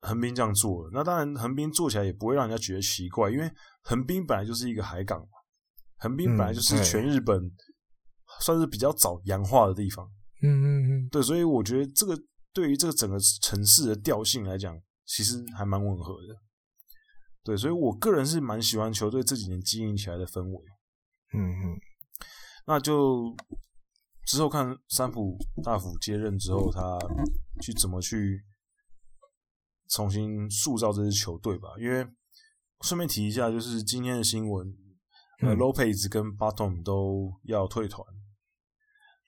[0.00, 3.48] 横滨这样做了，那当然横滨做起来也不会让人家觉得奇怪，因为
[3.82, 5.28] 横滨本来就是一个海港嘛，
[5.98, 7.40] 横滨本来就是全日本
[8.40, 10.04] 算是比较早洋化的地方。
[10.42, 12.18] 嗯嗯嗯，对，所以我觉得这个
[12.52, 14.76] 对于这个整个城市的调性来讲，
[15.06, 16.34] 其实还蛮吻合的。
[17.44, 20.64] 对，所以我个人是蛮喜欢球队这几年经营起来的氛围。
[21.34, 21.78] 嗯嗯，
[22.66, 23.32] 那就
[24.26, 26.98] 之后看三浦大辅接任之后，他
[27.60, 28.42] 去怎么去
[29.92, 31.68] 重新塑造这支球队吧。
[31.78, 32.06] 因为
[32.80, 34.66] 顺便提一下，就是今天的新闻，
[35.40, 38.04] 嗯、呃，Lopez 跟 Bottom 都要退团，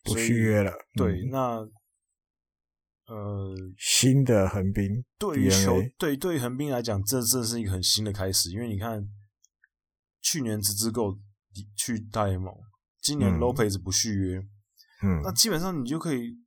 [0.02, 0.72] 不续约了。
[0.96, 1.68] 对，嗯、那。
[3.06, 8.50] 呃，新的横滨对于球对对横滨来讲，这这是一个很新的开始。
[8.50, 9.06] 因为你看，
[10.22, 11.18] 去年直之够
[11.76, 12.50] 去大联盟，
[13.02, 14.38] 今年 Lopez 不续约，
[15.02, 16.38] 嗯，那基本上你就可以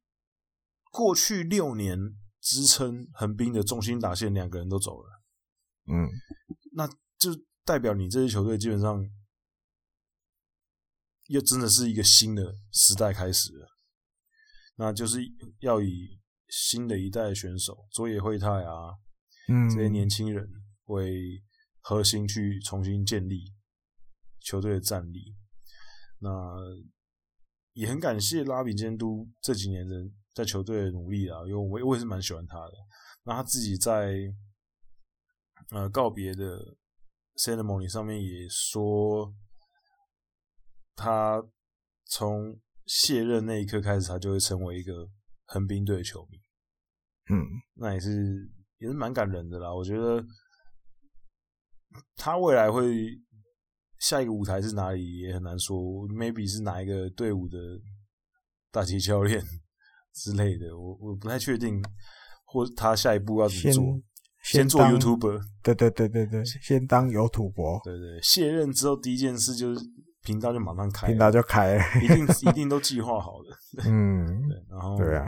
[0.89, 1.95] 过去六年
[2.47, 5.21] 支撑横滨的中心打线两个人都走了，
[5.91, 6.07] 嗯，
[6.71, 6.87] 那
[7.17, 9.05] 就代表你这支球队基本上
[11.25, 13.67] 又真的是一个新的时代开始了，
[14.77, 15.19] 那就是
[15.59, 16.17] 要以。
[16.49, 18.95] 新的一代选手，佐野惠太啊，
[19.49, 20.49] 嗯，这些年轻人
[20.85, 21.43] 为
[21.81, 23.53] 核心去重新建立
[24.39, 25.35] 球队的战力。
[26.19, 26.31] 那
[27.73, 32.73] 也很感谢拉比监督这几年的在球队的努力啊，因为我我也是蛮喜欢他的。
[33.23, 34.13] 那他自己在
[35.71, 36.59] 呃告别的
[37.35, 39.33] ceremony 上面也说，
[40.95, 41.43] 他
[42.05, 45.09] 从卸任那一刻开始，他就会成为一个。
[45.49, 46.37] 横滨队的球迷，
[47.29, 47.39] 嗯，
[47.75, 49.73] 那也是也是蛮感人的啦。
[49.73, 50.21] 我觉得
[52.17, 53.17] 他未来会
[53.97, 55.77] 下一个舞台是哪里也很难说
[56.09, 57.57] ，maybe 是哪一个队伍的
[58.71, 59.41] 打击教练
[60.17, 61.81] 之类的，我我不太确定。
[62.49, 64.01] 或他下一步要怎么做？
[64.41, 67.77] 先，做 YouTuber，对对对对对，先当有土博。
[67.83, 69.81] 对，对对，卸任之后第一件事就是
[70.23, 73.83] 频道就马上开，频道就开了， 一定一定都计划好的。
[73.89, 75.27] 嗯， 对，然后对啊。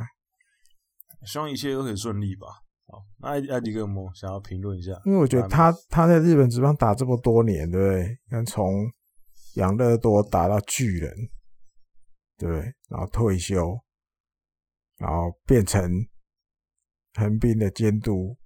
[1.26, 2.48] 希望一切都可以顺利吧。
[2.88, 4.94] 好，那艾艾迪哥有没有想要评论一下？
[5.04, 8.18] 因为我觉得他他在日本职棒打这么多年，对不对？
[8.30, 8.90] 看从
[9.56, 11.14] 养乐多打到巨人，
[12.38, 12.50] 对，
[12.88, 13.78] 然后退休，
[15.00, 15.82] 然后变成
[17.16, 18.38] 横滨的监督。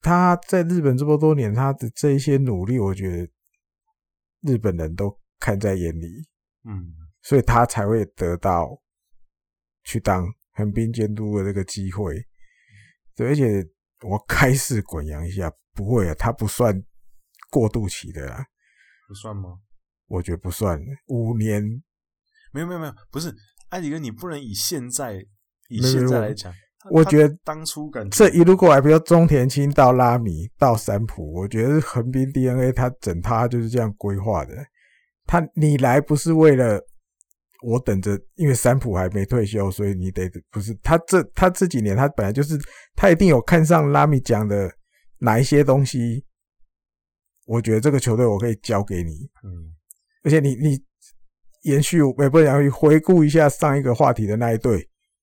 [0.00, 3.32] 他在日本这么多年，他的这一些努力，我觉得
[4.42, 6.28] 日本人都看在眼里。
[6.64, 8.82] 嗯，所以他才会得到
[9.84, 10.26] 去当。
[10.58, 12.20] 横滨监督的这个机会，
[13.14, 13.64] 对，而且
[14.00, 16.74] 我开始滚扬一下，不会啊，他不算
[17.48, 18.44] 过渡期的啦，
[19.06, 19.60] 不算吗？
[20.08, 20.76] 我觉得不算，
[21.06, 21.62] 五年，
[22.52, 23.32] 没有没有没有，不是
[23.70, 25.24] 艾迪哥，你不能以现在
[25.68, 26.52] 以现在来讲，
[26.90, 34.54] 我觉得当初感觉这一路过来，比如中田青到拉米到三浦，我觉得横滨 DNA 他整他就是这样规划的，
[35.26, 36.80] 他你来不是为了。
[37.60, 42.56] 我等着，因为三浦还没退休，所以你得不是他这他这几年他本来就是
[42.94, 44.72] 他一定有看上拉米讲的
[45.18, 46.24] 哪一些东西，
[47.46, 49.10] 我觉得这个球队我可以交给你，
[49.42, 49.74] 嗯，
[50.22, 50.80] 而且你你
[51.62, 54.78] 延续也不讲回顾一下上一个话题的那一队，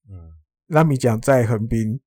[0.09, 0.31] 嗯，
[0.67, 1.99] 拉米讲在横滨，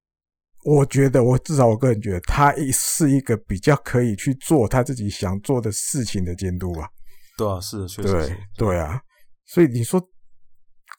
[0.65, 6.89] 我觉得我至少我个人觉得他是一个比较可以去做他自己想做的事情的监督吧，
[7.37, 9.01] 对啊，是的，确实，对对啊，
[9.47, 10.01] 所以你说。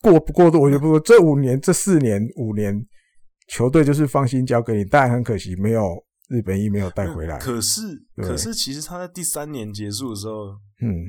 [0.02, 0.98] 过不过度，我觉得不过。
[0.98, 2.74] 这五年、这四年、五年，
[3.50, 7.38] 球队就是放心交给你，但很可惜，没有日本一没有带回来。
[7.38, 7.82] 可是，
[8.16, 10.52] 可是，其实他在第三年结束的时候，
[10.82, 11.04] 嗯，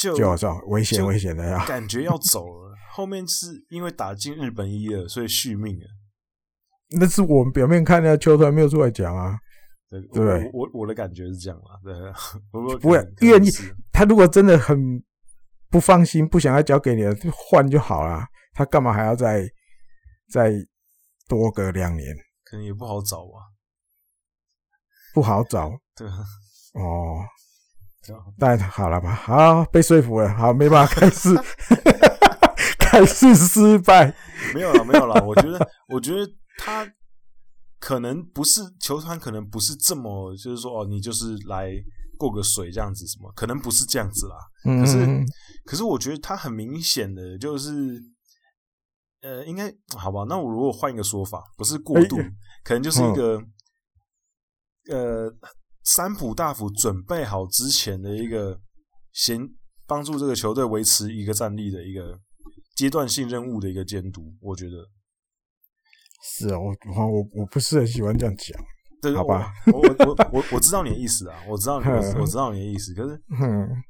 [0.00, 2.74] 就就好像危险危险的呀，感觉要走了。
[2.92, 5.86] 后面是因为打进日本一了，所以续命了。
[6.98, 9.38] 那是我们表面看的，球团没有出来讲啊。
[9.88, 11.78] 对对，我我我的感觉是这样嘛。
[11.84, 11.94] 对，
[12.50, 13.50] 不不会愿意。
[13.92, 15.02] 他如果真的很。
[15.72, 18.26] 不放心，不想要交给你了，就换就好了。
[18.54, 19.48] 他干嘛还要再
[20.28, 20.50] 再
[21.28, 22.12] 多个两年？
[22.42, 23.54] 可能也不好找吧，
[25.14, 25.70] 不好找。
[25.94, 27.22] 对，哦，
[28.38, 31.34] 但好了吧，好，被说服了，好，没办法开始，
[32.78, 34.14] 开始失败。
[34.54, 35.24] 没有了，没有了。
[35.24, 36.86] 我觉得，我觉得他
[37.78, 41.72] 可能不是球团，可能不是这么，就是说，哦，你就是来。
[42.20, 43.32] 过个水这样子什么？
[43.32, 44.36] 可能不是这样子啦。
[44.62, 45.24] 可是，嗯、
[45.64, 47.98] 可是我觉得他很明显的就是，
[49.22, 50.26] 呃，应该好吧？
[50.28, 52.30] 那我如果换一个说法，不是过度，欸、
[52.62, 53.42] 可能就是一个，
[54.90, 55.34] 嗯、呃，
[55.82, 58.60] 三浦大辅准备好之前的一个
[59.12, 59.48] 先
[59.86, 62.18] 帮助这个球队维持一个战力的一个
[62.76, 64.86] 阶段性任务的一个监督，我觉得
[66.22, 68.62] 是啊，我我我不是很喜欢这样讲。
[69.02, 72.92] 对，好吧，我我我我我知道你的意思啊，我知道你的，我知道你的意思。
[72.92, 73.18] 可是，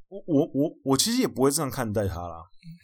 [0.09, 2.37] 我我我我其实也不会这样看待他啦。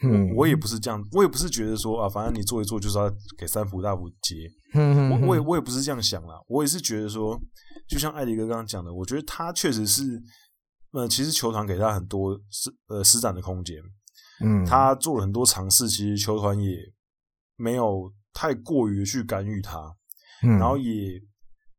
[0.03, 3.09] 嗯，我也不是这样，我也不是觉得说啊，反正你做一做就是要
[3.39, 4.35] 给三浦大辅接。
[4.75, 6.35] 嗯，我我也我也不是这样想啦。
[6.49, 7.41] 我也是觉得说，
[7.89, 10.23] 就像艾迪哥刚刚讲的，我觉得他确实是，
[10.93, 13.77] 呃，其实球团给他很多施呃施展的空间。
[14.41, 16.77] 嗯，他做了很多尝试，其实球团也
[17.57, 19.97] 没有太过于去干预他。
[20.43, 21.21] 嗯，然后也。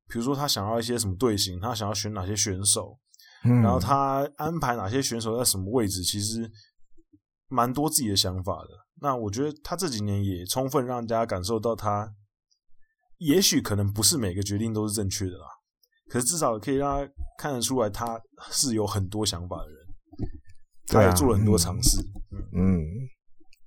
[0.10, 2.98] 比如说，他想要一些什么队形，他想要选哪些选手，
[3.44, 6.50] 嗯，然后他安排哪些选手在什么位置，其实
[7.50, 8.70] 蛮多自己的想法的。
[9.02, 12.16] 那我觉得他这几年也充分让大家感受到，他
[13.18, 15.46] 也许可能不是每个决定都是正确的啦，
[16.10, 18.20] 可是至少可以让他看得出来，他
[18.52, 19.78] 是有很多想法的人，
[20.88, 22.00] 他也做了很多尝试。
[22.54, 22.84] 嗯，嗯，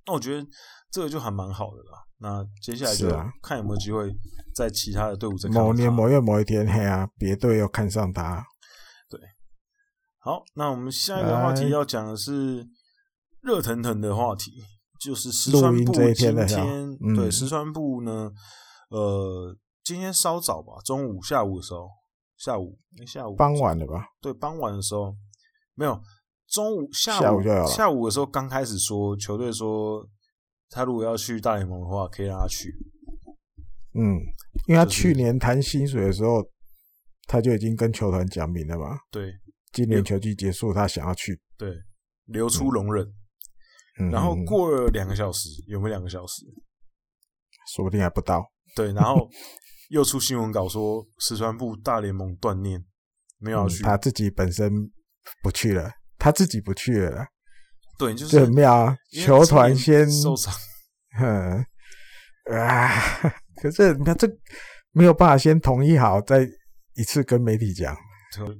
[0.07, 0.47] 那我觉得
[0.91, 1.99] 这个就还蛮好的啦。
[2.17, 3.09] 那接下来就
[3.41, 4.11] 看有没有机会
[4.55, 5.33] 在其他的队伍。
[5.51, 8.45] 某年某月某一天，嘿啊，别队又看上他。
[9.09, 9.19] 对，
[10.19, 12.67] 好，那我们下一个话题要讲的是
[13.41, 14.51] 热腾腾的话题，
[14.99, 18.31] 就是石川部今天，对石川部呢，
[18.89, 21.89] 呃，今天稍早吧，中午下午的时候，
[22.43, 24.05] 下午下午傍晚了吧？
[24.21, 25.15] 对，傍晚的时候
[25.75, 26.01] 没有，
[26.47, 30.07] 中午下午下午，的时候刚开始说球队说。
[30.73, 32.73] 他如果要去大联盟的话，可以让他去。
[33.93, 34.15] 嗯，
[34.67, 36.41] 因为他去年谈薪水的时候，
[37.27, 38.97] 他就已经跟球团讲明了嘛。
[39.11, 39.33] 对，
[39.73, 41.37] 今年球季结束，他想要去。
[41.57, 41.75] 对，
[42.27, 43.05] 留出容忍。
[43.99, 44.09] 嗯。
[44.11, 46.45] 然后过了两个小时，有没有两个小时？
[47.75, 48.49] 说不定还不到。
[48.73, 49.29] 对，然后
[49.91, 52.81] 又出新闻稿说，石川部大联盟断念，
[53.39, 53.67] 没有。
[53.83, 54.71] 他自己本身
[55.43, 57.25] 不去了，他自己不去了。
[57.97, 58.97] 对，就是很妙啊！
[59.11, 60.51] 球团先受伤，
[61.19, 61.65] 嗯
[62.57, 62.89] 啊，
[63.61, 64.25] 可是你看这
[64.91, 66.47] 没有办法先同意好，再
[66.95, 67.93] 一次跟媒体讲，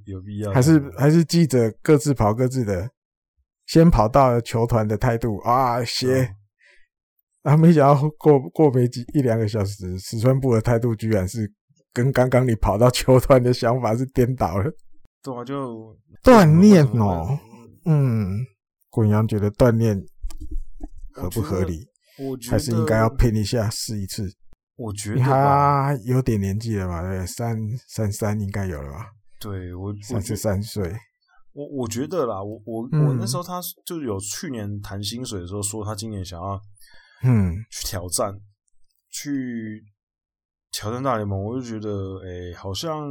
[0.04, 0.52] 有必要？
[0.52, 2.92] 还是还是记者各自跑各自的，
[3.68, 6.36] 先跑到球团的态度啊，写，
[7.44, 11.52] 然后没想到过过没几一两个小时，石川部的态度居然是
[11.94, 14.72] 跟刚刚你跑到球团的想法是颠倒了，
[15.22, 17.38] 对啊，就锻炼哦，
[17.86, 18.46] 嗯。
[18.94, 19.98] 滚阳觉得锻炼
[21.14, 21.80] 合不合理？
[22.20, 24.30] 我觉得还是应该要拼一下试一次。
[24.76, 27.02] 我觉得他有点年纪了吧？
[27.02, 27.58] 对，三
[27.88, 29.06] 三三应该有了吧？
[29.40, 30.94] 对，我三十三岁。
[31.54, 36.60] 我我觉得啦，我我、嗯、我那时候他就有去年谈薪水的时候说他今年想要
[37.24, 38.42] 嗯去挑战，嗯、
[39.10, 39.84] 去
[40.72, 43.08] 挑战大联盟，我就觉得哎、欸，好像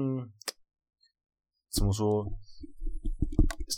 [1.70, 2.24] 怎么说？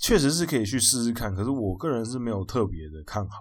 [0.00, 3.36] 确实是可以去试试看，可是我个人是没有特别的看好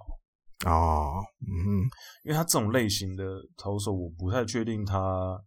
[0.69, 1.80] 哦，嗯，
[2.23, 3.23] 因为他这种类型的
[3.55, 5.41] 投手，我不太确定他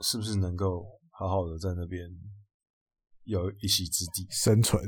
[0.00, 2.08] 是不是能够好好的在那边
[3.24, 4.80] 有一席之地生存。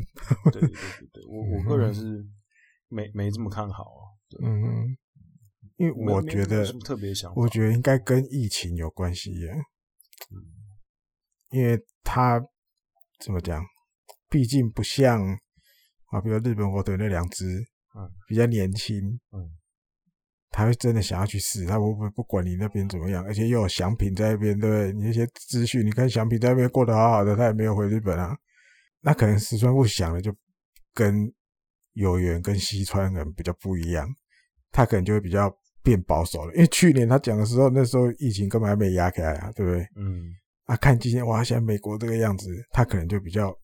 [0.52, 0.78] 对对对
[1.12, 2.24] 对，我 我个人是
[2.88, 4.02] 没没这么看好啊。
[4.42, 4.96] 嗯，
[5.76, 9.50] 因为我觉得特别想，我觉得应该跟疫情有关系耶。
[10.30, 10.36] 嗯，
[11.50, 12.40] 因为他
[13.20, 13.64] 怎么讲？
[14.28, 15.22] 毕竟不像
[16.06, 17.44] 啊，比如日本火腿那两只，
[17.94, 18.96] 嗯，比较年轻，
[19.32, 19.50] 嗯，
[20.50, 24.92] 他会真的想要去试，他不不不管你那边怎么样，而且又有祥平在那边，对不对？
[24.94, 28.36] 你那些资讯，你看祥平在那边过得好好的，他也没有回日本啊，
[29.00, 30.34] 那可能石川不想的就
[30.94, 31.32] 跟
[31.92, 34.08] 有缘跟西川人比较不一样，
[34.72, 35.54] 他可能就会比较
[35.86, 39.80] 变保守了，因为去年他讲的时候，那时候疫情根本还没压开啊，对不对？
[39.94, 40.34] 嗯，
[40.64, 43.56] 啊，看今天哇，现在美国这个样子，他可能就比较。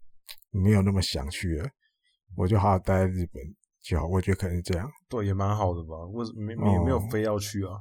[0.55, 1.67] 没有那么想去了，
[2.37, 3.43] 我就好好待在日本
[3.83, 4.07] 就好。
[4.07, 5.97] 我觉得可能是这样，对，也蛮好的吧。
[6.13, 7.73] 我没没没有非要去啊，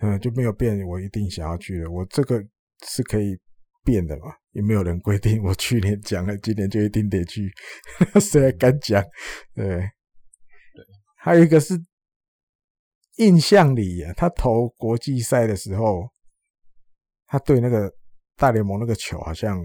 [0.00, 0.78] 嗯，就没有变。
[0.86, 2.38] 我一定想要去的，我这个
[2.86, 3.34] 是可以
[3.82, 7.50] 变的嘛，也没有人规定我去年讲了，今年就一定得去，
[8.20, 9.02] 谁还敢讲？
[9.54, 9.86] 对，对。
[11.16, 11.74] 还有一个是
[13.16, 16.08] 印象里啊，他投国际赛的时候，
[17.26, 17.92] 他对那个
[18.36, 19.58] 大联盟那个球好像。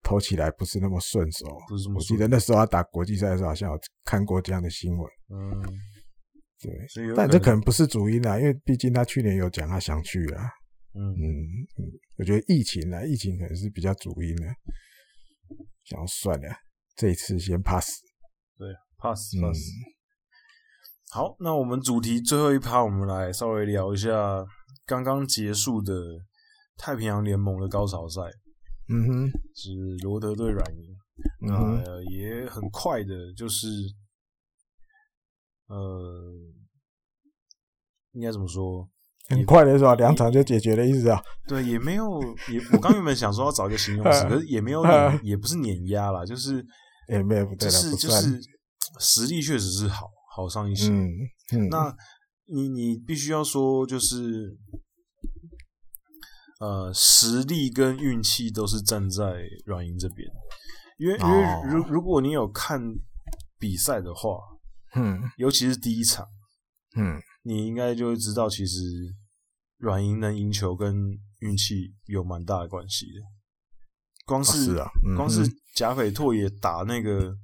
[0.00, 1.96] 投起来不是那么顺手，不是这么。
[1.96, 5.06] 我记得那时候他打国际赛的时候，好像有看过这样的新闻。
[5.28, 5.60] 嗯，
[6.62, 10.48] 对，但这可能不是主因啊，因为毕竟他去年有讲他想去啊。
[10.94, 11.28] 嗯嗯，
[12.16, 14.46] 我觉得疫情啊，疫情可能是比较主因的。
[15.84, 16.56] 想算了，
[16.96, 18.00] 这一次先 pass。
[18.56, 19.58] 对，pass pass。
[21.10, 24.44] 好，那我们主题最后一趴，我们来稍微聊一下
[24.84, 25.94] 刚刚结束的
[26.76, 28.20] 太平洋联盟的高潮赛。
[28.90, 29.70] 嗯哼，是
[30.02, 30.96] 罗德对软银，
[31.46, 33.68] 那、嗯、也很快的，就是
[35.68, 36.32] 呃，
[38.12, 38.88] 应该怎么说？
[39.28, 39.94] 很快的是吧？
[39.94, 41.22] 两场就解决的意思啊？
[41.46, 42.20] 对，也没有，
[42.50, 46.64] 也我刚原本想说要找一个形容词， 可是也没有碾， 也不是碾压啦，就是
[47.08, 48.40] 也没有，就是就是
[48.98, 50.06] 实力确实是好
[50.38, 50.88] 好上一些。
[50.88, 51.10] 嗯
[51.52, 51.92] 嗯，那
[52.46, 54.56] 你你必须要说，就是
[56.60, 60.28] 呃，实力跟运气都是站在软银这边，
[60.98, 62.80] 因为因为如如果你有看
[63.58, 64.38] 比赛的话，
[64.94, 66.24] 嗯，尤其是第一场，
[66.96, 67.20] 嗯。
[67.44, 68.78] 你应该就会知道，其实
[69.78, 70.94] 软银能赢球跟
[71.38, 73.22] 运气有蛮大的关系的。
[74.26, 77.34] 光是，是啊，嗯、光是贾斐拓也打那个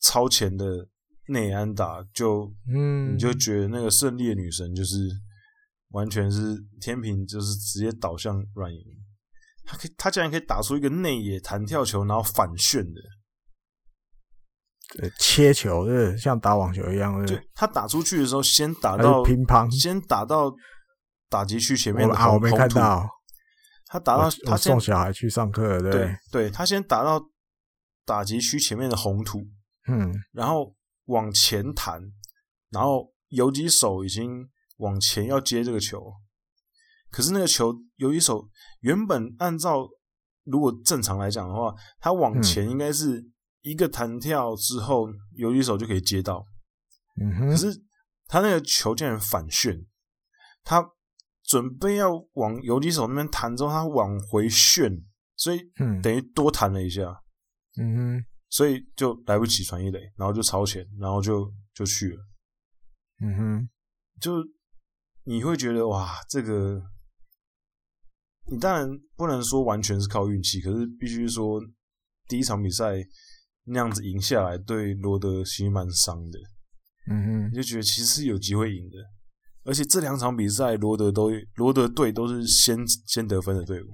[0.00, 0.88] 超前的
[1.28, 5.08] 内安打，就嗯，你就觉得那个胜利的女神就是
[5.90, 8.80] 完全是天平，就是直接倒向软银。
[9.64, 13.00] 他可以，他竟然可以打出一个内野弹跳球，然后反旋的。
[15.18, 20.50] 切球对像打网球一样，对，他打出去的时候，先打到乒乓，先打到
[21.28, 23.06] 打击区前面的红啊，我没看到。
[23.90, 27.22] 他打到他送小孩去上课，对对，对，他先打到
[28.04, 29.46] 打击区前面的红土，
[29.88, 30.74] 嗯，然后
[31.08, 32.00] 往前弹，
[32.70, 34.48] 然后游击手已经
[34.78, 36.10] 往前要接这个球，
[37.10, 38.48] 可是那个球游击手
[38.80, 39.86] 原本按照
[40.44, 43.28] 如果正常来讲的话，他往前应该是。
[43.60, 46.46] 一个弹跳之后，游击手就可以接到。
[47.20, 47.50] 嗯哼。
[47.50, 47.66] 可是
[48.26, 49.84] 他那个球竟然反旋，
[50.62, 50.92] 他
[51.42, 55.04] 准备要往游击手那边弹之后，他往回旋，
[55.36, 55.60] 所以
[56.00, 57.20] 等于多弹了一下。
[57.78, 58.24] 嗯哼。
[58.50, 62.26] 所以就来不及传一垒，然后就超前，然后就就去了。
[63.22, 63.68] 嗯哼。
[64.20, 64.44] 就
[65.24, 66.82] 你会觉得哇，这个
[68.50, 71.60] 你当然不能说完全是靠运气，可是必须说
[72.26, 73.04] 第一场比赛。
[73.70, 76.38] 那样子赢下来，对罗德其实蛮伤的。
[77.10, 78.96] 嗯哼，你就觉得其实是有机会赢的，
[79.64, 83.88] 而且这两场比赛罗德都罗德队都是先先得分的队伍。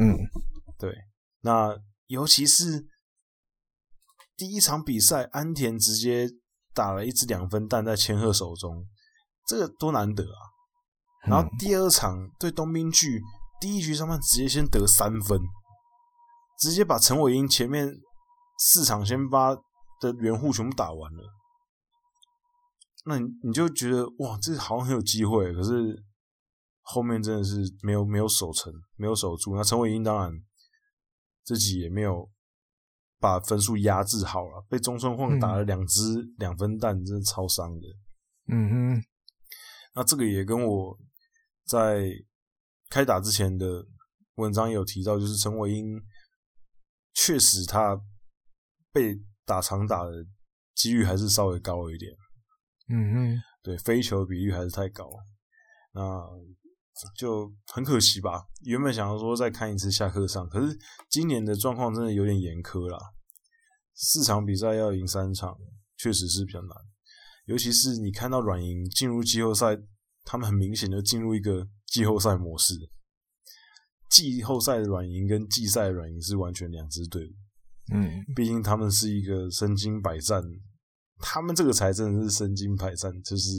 [0.00, 0.16] 嗯，
[0.78, 0.96] 对。
[1.42, 2.86] 那尤其是
[4.36, 6.28] 第一场比赛，安田直接
[6.72, 8.86] 打了一支两分弹在千鹤手中，
[9.46, 10.40] 这个多难得啊！
[11.26, 13.22] 然后第二场对东兵巨，
[13.60, 15.40] 第一局上半直接先得三分，
[16.58, 18.00] 直接把陈伟英前面。
[18.56, 19.52] 四场先发
[20.00, 21.24] 的援护全部打完了，
[23.04, 26.00] 那你你就觉得哇，这好像很有机会，可是
[26.82, 29.56] 后面真的是没有没有守成，没有守住。
[29.56, 30.30] 那陈伟英当然
[31.42, 32.30] 自己也没有
[33.24, 37.86] 把分数压制好了，被中村晃打了两支两分弹，真的超伤的。
[38.48, 39.04] 嗯哼，
[39.94, 40.98] 那这个也跟我
[41.64, 42.10] 在
[42.90, 43.86] 开打之前的
[44.34, 45.98] 文章也有提到，就是陈伟英
[47.14, 47.98] 确实他。
[48.94, 50.24] 被打长打的
[50.72, 52.12] 几率还是稍微高一点，
[52.88, 55.10] 嗯哼，对，飞球比率还是太高，
[55.94, 56.00] 那
[57.16, 58.44] 就很可惜吧。
[58.62, 60.78] 原本想要说再看一次下课上，可是
[61.10, 62.98] 今年的状况真的有点严苛啦。
[63.94, 65.56] 四场比赛要赢三场，
[65.96, 66.70] 确实是比较难。
[67.46, 69.78] 尤其是你看到软银进入季后赛，
[70.24, 72.74] 他们很明显的进入一个季后赛模式。
[74.10, 77.32] 季后赛的软银跟季赛的软银是完全两支队伍。
[77.92, 80.42] 嗯，毕竟他们是一个身经百战，
[81.18, 83.12] 他们这个才真的是身经百战。
[83.22, 83.50] 就是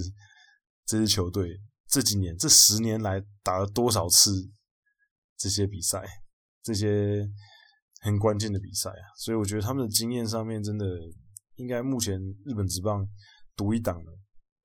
[0.85, 4.31] 这支球队这几年、这十年来打了多少次
[5.37, 6.03] 这些比赛，
[6.61, 7.27] 这些
[8.01, 9.05] 很关键的比赛啊！
[9.17, 10.85] 所以我觉得他们的经验上面真的
[11.55, 13.07] 应该目前日本职棒
[13.55, 14.11] 独一档的，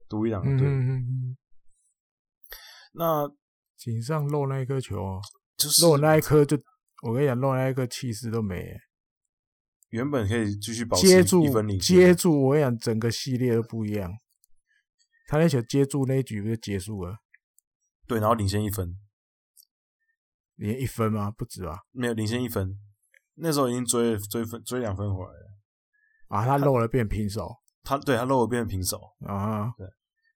[0.08, 0.66] 独一档的队。
[0.66, 1.36] 嗯嗯嗯。
[2.92, 3.30] 那
[3.76, 5.20] 井上漏那一颗球，
[5.56, 6.60] 就是漏那一颗，就
[7.02, 8.76] 我跟你讲，漏那一颗气势都没。
[9.90, 11.22] 原本可以继续保持一分
[11.78, 14.12] 接住我跟你讲，整个系列都不一样。
[15.30, 17.18] 他那球接住那一局不就结束了，
[18.08, 18.98] 对，然后领先一分，
[20.56, 21.30] 领先一分吗？
[21.30, 21.82] 不止吧？
[21.92, 22.76] 没有领先一分，
[23.34, 25.52] 那时候已经追追分追两分回来了。
[26.26, 27.48] 啊，他漏了变平手，
[27.84, 29.72] 他对他漏了变平手啊。
[29.78, 29.86] 对，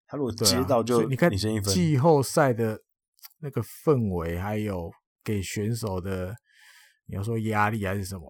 [0.06, 1.74] 他如果接到就你看领先一分。
[1.74, 2.80] 季后赛的
[3.40, 4.92] 那个氛围，还有
[5.24, 6.36] 给选手的，
[7.06, 8.24] 你要说压力还是什么？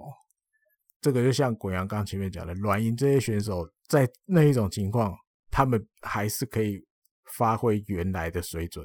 [1.02, 5.14] 这个就像滚阳刚前面讲的，软银这些选手在那一种情况，
[5.54, 6.84] 他们还是可以
[7.38, 8.84] 发挥原来的水准，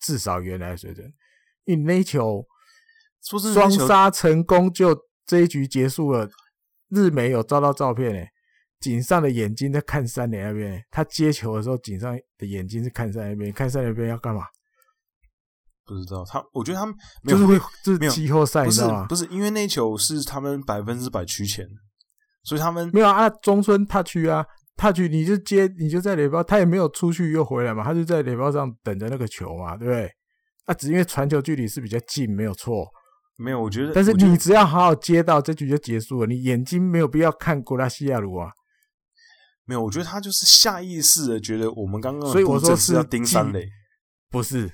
[0.00, 1.06] 至少原来的水准。
[1.64, 2.42] 因为那球
[3.20, 6.26] 双杀成功，就这一局结束了。
[6.88, 8.26] 日媒有照到照片诶，
[8.80, 14.46] 井上的眼睛在看三垒那边，他接球的时候，井上的眼睛是看三垒那边，看三垒那边要干嘛？
[15.84, 16.94] 不知道他，我觉得他们
[17.24, 19.06] 就是会，就是季后赛，你知道吗？
[19.06, 21.68] 不是，因为那球是他们百分之百取钱，
[22.44, 23.28] 所以他们没有啊。
[23.28, 24.42] 中村他去啊，
[24.78, 30.10] 他去你就接，你就在垒包，他也没有出去又回来嘛，他就在垒包上等着那个球嘛，对不对？
[30.66, 32.86] 啊，只因为传球距离是比较近，没有错。
[33.36, 36.26] 没有，我觉得，但是你只要好好接到，这局就结束了。
[36.26, 38.50] 你眼睛没有必要看古拉西亚鲁啊。
[39.64, 43.68] 没有，我觉得他就是下意识的觉得我们刚刚，所以我说是要盯三垒，
[44.30, 44.70] 不是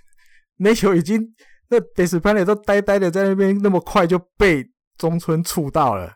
[0.59, 1.35] 那球已经
[1.69, 4.65] 那德斯潘雷都呆呆的在那边，那么快就被
[4.97, 6.15] 中村触到了。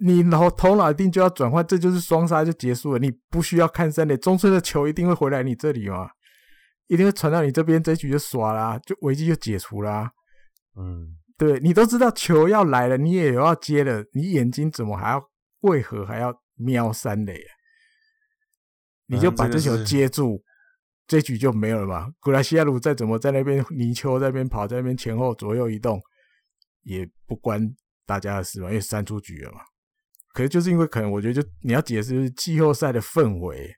[0.00, 2.98] 你脑头脑一定就要转换，这就是双杀就结束了。
[2.98, 6.08] 你不需要看三垒，中村的球一定会回来你这里嘛，
[6.86, 10.10] 一定会传到你这边，这局就耍啦，就危机就解除啦。
[10.76, 15.30] 嗯，对，你都知道球要来了，你也有要接了，你眼睛怎么还要？
[15.60, 17.52] 为何还要瞄三垒啊？
[19.08, 20.42] 你就把这球接住，
[21.06, 22.08] 这，局就没有了吧。
[22.20, 26.00] 古拉西亚鲁再怎么在那边泥鳅在那边跑，在那边前后左右移动，
[26.84, 27.70] 也不关
[28.06, 29.60] 大家的事嘛，因为三出局了嘛。
[30.32, 33.74] 可是就是因为可能，我觉得就你要解释就是季后赛的氛围。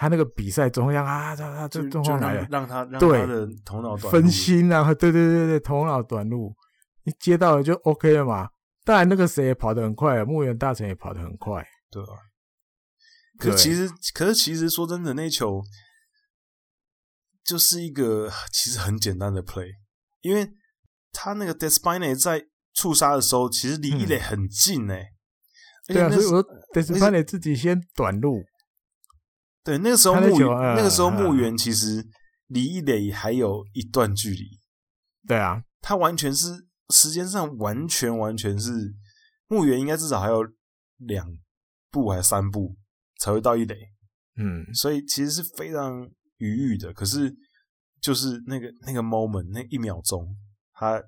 [0.00, 6.54] 他那个比赛中央啊，他他这状况来了，让他让他的头脑分心啊， 对对对对，头脑短路，
[7.02, 8.48] 你接到了就 OK 了嘛。
[8.84, 12.14] 当然那个谁也跑得很快，牧原大成也跑得很快，对啊。
[13.40, 15.64] 可其实，可是其实说真的，那球
[17.44, 19.72] 就是一个其实很简单的 play，
[20.20, 20.48] 因为
[21.10, 25.17] 他那个 Despaigne 在触杀的时候，其实离一垒很近哎、嗯。
[25.88, 26.44] 对啊，所以我说
[26.74, 28.44] Despaigne 自己先短路。
[29.64, 32.06] 对，那个时候牧原，那个时候墓园其实
[32.46, 34.60] 离一垒还有一段距离。
[35.26, 38.94] 对啊，他完全是时间上完全完全是
[39.48, 40.42] 墓园应该至少还有
[40.98, 41.26] 两
[41.90, 42.76] 步还是三步
[43.18, 43.74] 才会到一垒。
[44.36, 46.92] 嗯，所以其实是非常愉悦的。
[46.92, 47.34] 可是
[48.00, 50.36] 就是那个那个 moment 那一秒钟，
[50.72, 51.02] 他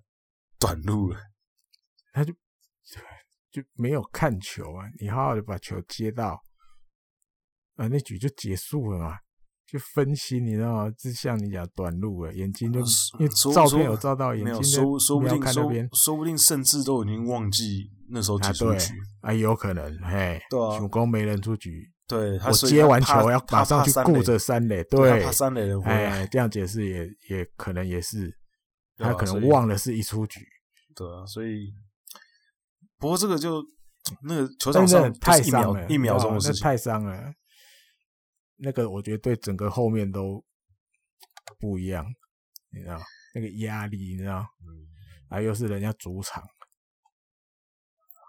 [0.58, 1.18] 短路了，
[2.12, 2.34] 他就
[3.50, 4.86] 就没有看球啊！
[5.00, 6.40] 你好好的把球接到。
[7.76, 9.16] 啊，那局就结束了嘛，
[9.66, 10.90] 就分析，你知道吗？
[10.98, 12.80] 就像你讲短路了，眼睛就
[13.18, 15.42] 因为照片有照到眼睛，说说不定
[15.94, 28.36] 说不定甚至都已经忘记那时候结束局啊，有可能，嘿，对啊，主攻没人出局，对，我接完球要马上去顾着三垒，对，怕三垒人回来，哎，这样解释也也可能也是，
[28.98, 30.40] 他可能忘了是一出局，
[30.94, 31.72] 对啊，所以
[33.00, 33.64] 不过这个就
[34.22, 36.62] 那个球场上太伤了，一秒钟的事情。
[36.62, 37.32] 太伤了。
[38.62, 40.44] 那个我觉得对整个后面都
[41.58, 42.04] 不一样，
[42.72, 43.00] 你知道
[43.34, 44.86] 那个压力，你知道，嗯，
[45.30, 46.42] 啊，又是人家主场，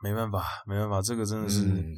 [0.01, 1.93] 没办法，没办法，这个真的是，嗯、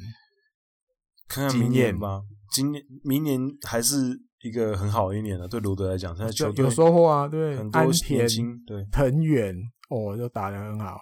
[1.28, 8.26] 看看明年吧，今年明年还是一个很好的一年了，对罗德来讲，现在球队有收获啊，对，很多安田
[8.66, 8.84] 对。
[8.90, 9.54] 藤远
[9.90, 10.98] 哦，都打得很好，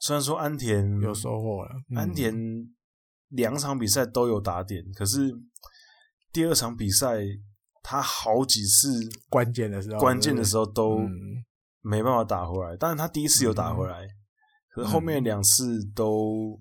[0.00, 2.34] 虽然说安田有收获了，嗯、安田
[3.28, 5.32] 两场比赛都有打点，可是。
[6.32, 7.20] 第二场比赛，
[7.80, 8.88] 他好几次
[9.28, 10.98] 关键的时候，关键的时候都
[11.80, 12.76] 没办法打回来。
[12.76, 14.10] 当然，他第一次有打回来，嗯、
[14.70, 16.60] 可是后面两次都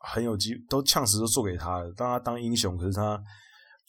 [0.00, 3.18] 很有机，都呛死都做给他了，当他当英雄，可是他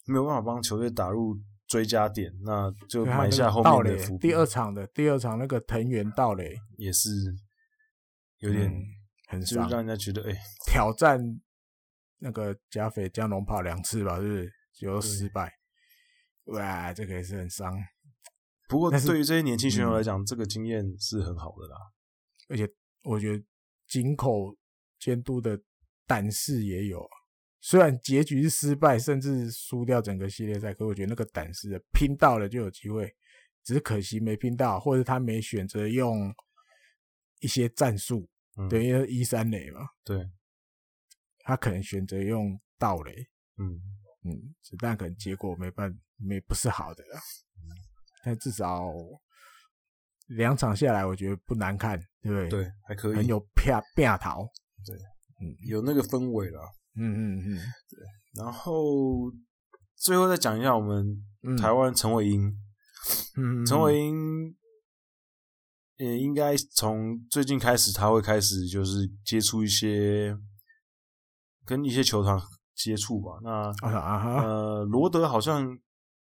[0.05, 4.29] 没有办法帮球队打入追加点，那就埋下后面的伏笔。
[4.29, 7.09] 第二场的第二场那个藤原道垒也是
[8.47, 8.83] 有点、嗯、
[9.27, 11.19] 很伤，就让人家觉得哎、欸，挑战
[12.19, 14.51] 那个甲斐江龙炮两次吧，是不是？
[14.73, 15.51] 就失败，
[16.45, 17.73] 哇，这个也是很伤。
[18.67, 21.77] 不过，对于这些年轻选手来讲，嗯，这个经验是很好的啦。
[22.49, 22.67] 而且，
[23.03, 23.43] 我觉得
[23.87, 24.57] 井口
[24.99, 25.57] 监督的
[26.05, 27.07] 胆识也有。
[27.61, 33.15] 虽然结局是失败，甚至输掉整个系列赛，可我觉得那个胆识拼到了就有机会，
[33.63, 36.33] 只是可惜没拼到，或者他没选择用
[37.39, 40.29] 一些战术，嗯，对，因为一三垒嘛，对，
[41.39, 43.13] 他可能选择用盗垒，
[43.57, 43.79] 嗯。
[44.27, 47.03] 嗯，但可能结果没办没不是好的，
[48.23, 48.91] 但至少
[50.29, 52.49] 两场下来，我觉得不难看，对不对？
[52.49, 53.39] 对，还可以，很有。
[53.55, 54.49] 片片头，
[54.83, 54.95] 对，
[55.39, 56.59] 嗯，有那个氛围了，
[56.95, 57.57] 嗯嗯嗯，
[57.87, 58.43] 对。
[58.43, 59.31] 然后
[59.95, 61.15] 最后再讲一下我们
[61.61, 62.51] 台湾陈伟英，
[63.37, 64.55] 嗯，陈伟殷
[65.97, 70.37] 也应该从最近开始，他会开始就是接触一些
[71.65, 72.39] 跟一些球团。
[72.77, 74.45] 接触吧，那、uh -huh.
[74.45, 75.65] 呃，罗德好像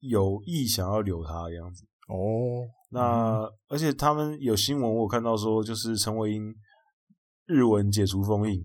[0.02, 2.14] 有意想要留他的样子哦。
[2.14, 2.68] Oh.
[2.92, 6.54] 那、嗯、而且他们有新闻，我看到说，就是陈伟英
[7.48, 8.62] 日文解除封印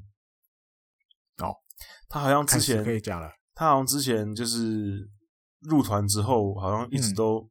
[1.38, 1.46] 哦。
[1.46, 1.56] Oh.
[2.10, 5.08] 他好像之前可以讲了，他好像之前就是
[5.60, 7.48] 入团之后，好像一直都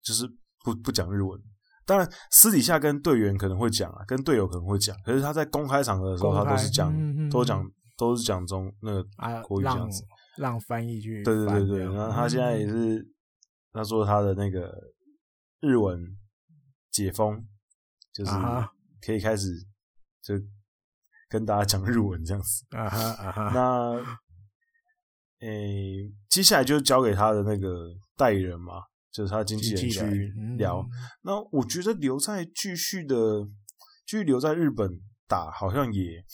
[0.00, 0.28] 就是
[0.62, 1.42] 不不讲日文。
[1.90, 7.68] 当然私底下跟队员可能会讲啊，跟队友可能会讲，可是他在公开场合的时候，他都是讲、嗯、都讲。
[8.00, 9.02] 都是讲中那个
[9.42, 10.08] 国语这样子，啊、
[10.38, 11.22] 让，让翻译去。
[11.22, 13.06] 对对对对，然后他现在也是，嗯、
[13.74, 14.72] 他说他的那个
[15.60, 16.02] 日文
[16.90, 17.46] 解封，
[18.10, 18.30] 就是
[19.04, 19.48] 可以开始
[20.22, 20.34] 就
[21.28, 22.64] 跟大家讲日文这样子。
[22.70, 23.52] 啊哈啊哈。
[23.52, 23.92] 那
[25.40, 28.76] 诶、欸，接下来就交给他的那个代理人嘛，
[29.12, 30.80] 就是他的经纪人去聊。
[30.80, 30.88] 嗯、
[31.22, 33.44] 那我觉得留在继续的，
[34.06, 36.24] 继续留在日本打，好像也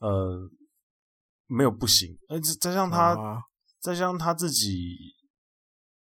[0.00, 0.50] 呃。
[1.48, 3.40] 没有不行，呃，再像他，啊、
[3.78, 5.14] 再像他自己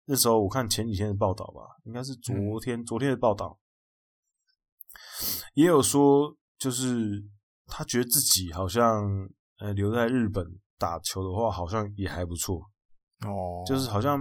[0.05, 3.59] 那时候，我看前几天的报道吧，应该是昨天，嗯、昨天的报道。
[5.53, 7.23] 也有说，就是
[7.67, 9.29] 他觉得自己好像
[9.59, 10.43] 呃留在日本
[10.79, 12.71] 打球的话，好像也还不错
[13.23, 14.19] 哦，就是好像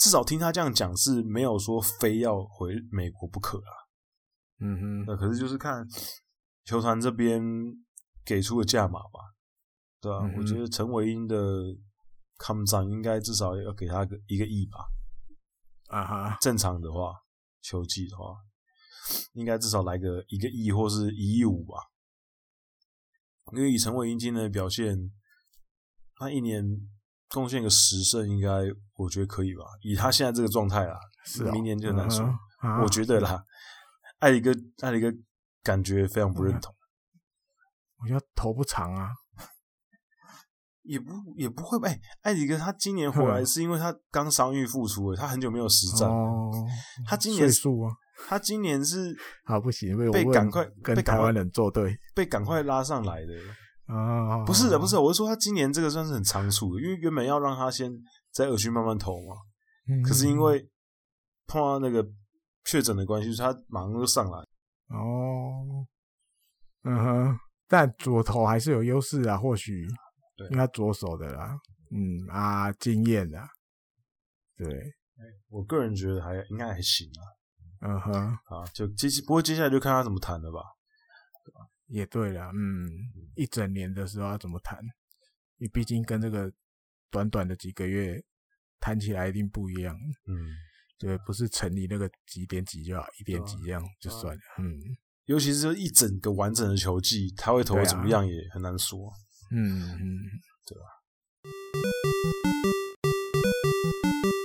[0.00, 3.72] 至少听他这样讲是没有说非要回美国不可啊。
[4.60, 5.86] 嗯哼，那可是就是看
[6.64, 7.42] 球团这边
[8.24, 9.20] 给出的价码吧。
[10.00, 11.36] 对啊，嗯、我觉得陈伟英的
[12.38, 14.78] 抗战应该至少要给他个一个亿吧。
[15.88, 17.12] 啊哈，正常的话，
[17.60, 18.36] 球季的话，
[19.34, 21.76] 应该至少来个一个亿或是一亿五吧。
[23.52, 25.12] 因为以陈伟英今年的表现，
[26.14, 26.64] 他一年
[27.30, 28.48] 贡献个十胜，应该
[28.96, 29.64] 我觉得可以吧。
[29.82, 32.24] 以他现在这个状态啊，是明年就很难说。
[32.62, 33.42] 嗯啊、我觉得啦，
[34.18, 34.52] 艾迪哥，
[34.82, 35.10] 艾迪哥
[35.62, 36.74] 感觉非常不认同。
[38.02, 39.08] 我觉得头不长啊。
[40.82, 41.88] 也不也不会吧？
[41.88, 46.08] 哎，艾迪哥他今年回来是因为他刚伤愈复出，他很久没有实战。
[46.08, 46.50] 哦，
[47.06, 47.48] 他今年
[48.26, 53.32] 他今年是啊不行，被赶快跟台湾人作对，被赶快拉上来的
[53.90, 54.44] 啊！
[54.44, 57.92] 不是的，不是的，我是说他今年这个算是很仓促的，因为原本要让他先
[58.32, 59.34] 在二区慢慢投嘛。
[60.06, 60.68] 可是因为
[61.46, 62.06] 碰到那个
[62.64, 64.38] 确诊的关系，他马上就上来。
[64.88, 65.86] 哦，
[66.84, 67.38] 嗯哼，
[67.68, 69.86] 但左投还是有优势啊，或许。
[70.50, 71.54] 应该左手的啦，
[71.90, 73.38] 嗯啊，经验的，
[74.56, 74.66] 对，
[75.50, 77.22] 我个人觉得还应该还行啊，
[77.86, 78.12] 嗯哼，
[78.44, 80.60] 啊，就接不过接下来就看他怎么谈了吧？
[81.90, 82.88] 也对了，嗯，
[83.34, 84.78] 一整年的时候要怎么谈？
[85.56, 86.50] 你毕竟跟这个
[87.10, 88.22] 短短的几个月
[88.78, 89.94] 谈起来一定不一样，
[90.26, 90.54] 嗯，
[90.98, 94.80] 对，不是乘以那个几点几就好，一点几这样就算了，嗯，
[95.26, 99.12] 尤其是一整个完整的球季，他会投的怎么样也很难说。
[99.50, 100.22] 嗯嗯，
[100.64, 100.84] 对吧？
[104.22, 104.39] 呃，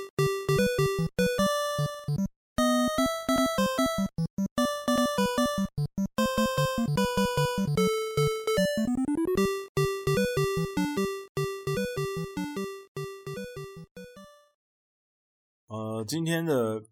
[16.08, 16.84] 今天的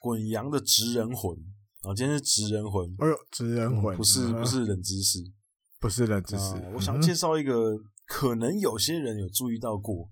[0.00, 1.36] 滚羊的直人魂
[1.82, 5.18] 啊，今天是直人魂，哎呦，直人魂，不是不是冷知识。
[5.78, 10.08] 不是冷知识我想介绍一个，可能有些人有注意到过，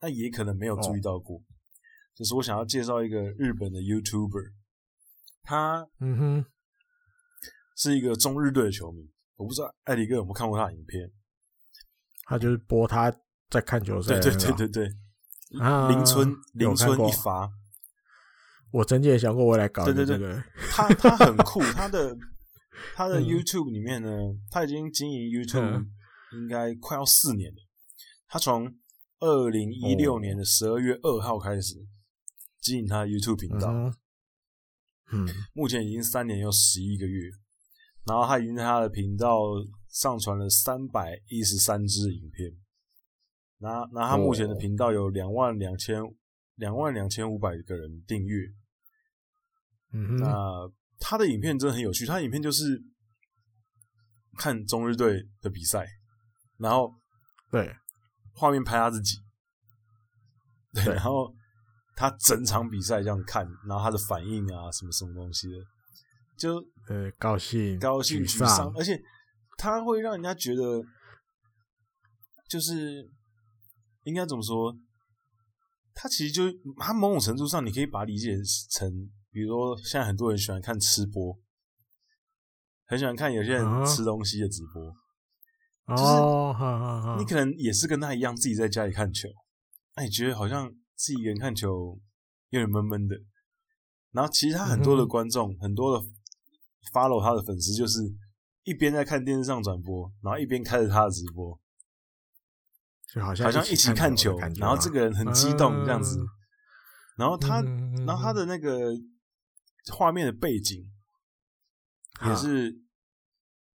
[0.00, 1.42] 但也可能没有注意到过。
[2.14, 4.52] 就是我想要介绍一个日本的 YouTuber，
[5.42, 6.46] 他嗯哼
[7.76, 9.10] 是一个中日队的球迷。
[9.36, 11.12] 我不知道艾迪哥有没有看过他的影片？
[12.24, 13.14] 他就是播他
[13.50, 14.88] 在看球赛，对对对对对。
[15.90, 17.50] 林村林村一发，
[18.72, 20.04] 我曾经也想过我来搞这个。
[20.04, 22.16] 对对对，他他很酷， 他的。
[22.96, 25.86] 他的 YouTube 里面呢，嗯、他已经经营 YouTube
[26.32, 27.56] 应该快要四年了。
[28.26, 28.74] 他从
[29.20, 31.76] 二零一六年的十二月二号开始
[32.60, 33.70] 经营他的 YouTube 频道，
[35.12, 37.30] 嗯，目前已经三年又十一个月。
[38.04, 39.38] 然后他已经在他的频道
[39.88, 42.52] 上传了三百一十三支影片。
[43.58, 46.02] 那那他目前的频道有两万两千
[46.56, 48.52] 两万两千五百个人订阅。
[49.92, 50.72] 嗯，那。
[51.04, 52.80] 他的影片真的很有趣，他的影片就是
[54.38, 55.84] 看中日队的比赛，
[56.58, 56.94] 然后
[57.50, 57.74] 对
[58.32, 59.16] 画面拍他自己，
[60.72, 61.34] 对， 然后
[61.96, 65.58] 他整场比赛这样看，然后他的反应啊，什么什么东西的，
[66.38, 69.02] 就呃高兴、高兴、沮丧，而且
[69.58, 70.84] 他会让人家觉得，
[72.48, 73.10] 就是
[74.04, 74.72] 应该怎么说？
[75.94, 76.44] 他其实就
[76.78, 78.36] 他某种程度上，你可以把它理解
[78.70, 79.10] 成。
[79.32, 81.38] 比如说，现在很多人喜欢看吃播，
[82.84, 84.94] 很喜欢看有些人吃东西的直播，
[85.86, 89.30] 哦、就是你可能也是跟他一样，自己在家里看球，
[89.96, 91.98] 那你觉得好像自己一个人看球
[92.50, 93.16] 有点闷闷的。
[94.10, 96.06] 然后其实他很多的观众，嗯、很多的
[96.92, 98.00] follow 他的粉丝，就是
[98.64, 101.58] 一边在看电视上转播，然后一边开着他的直播，
[103.14, 106.26] 就好像好像一起看球，然后这个人很激动这样子，嗯、
[107.16, 107.62] 然后他，
[108.06, 108.92] 然后他的那个。
[109.90, 110.90] 画面的背景
[112.26, 112.78] 也是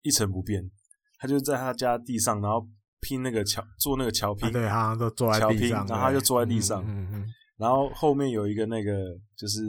[0.02, 0.70] 一成不变，
[1.18, 2.68] 他就在他家地上，然后
[3.00, 7.26] 拼那个桥，做那个桥拼，啊、对，好像都坐在地上，然后他就坐在地上，嗯嗯，
[7.56, 9.62] 然后后面有一个那个就是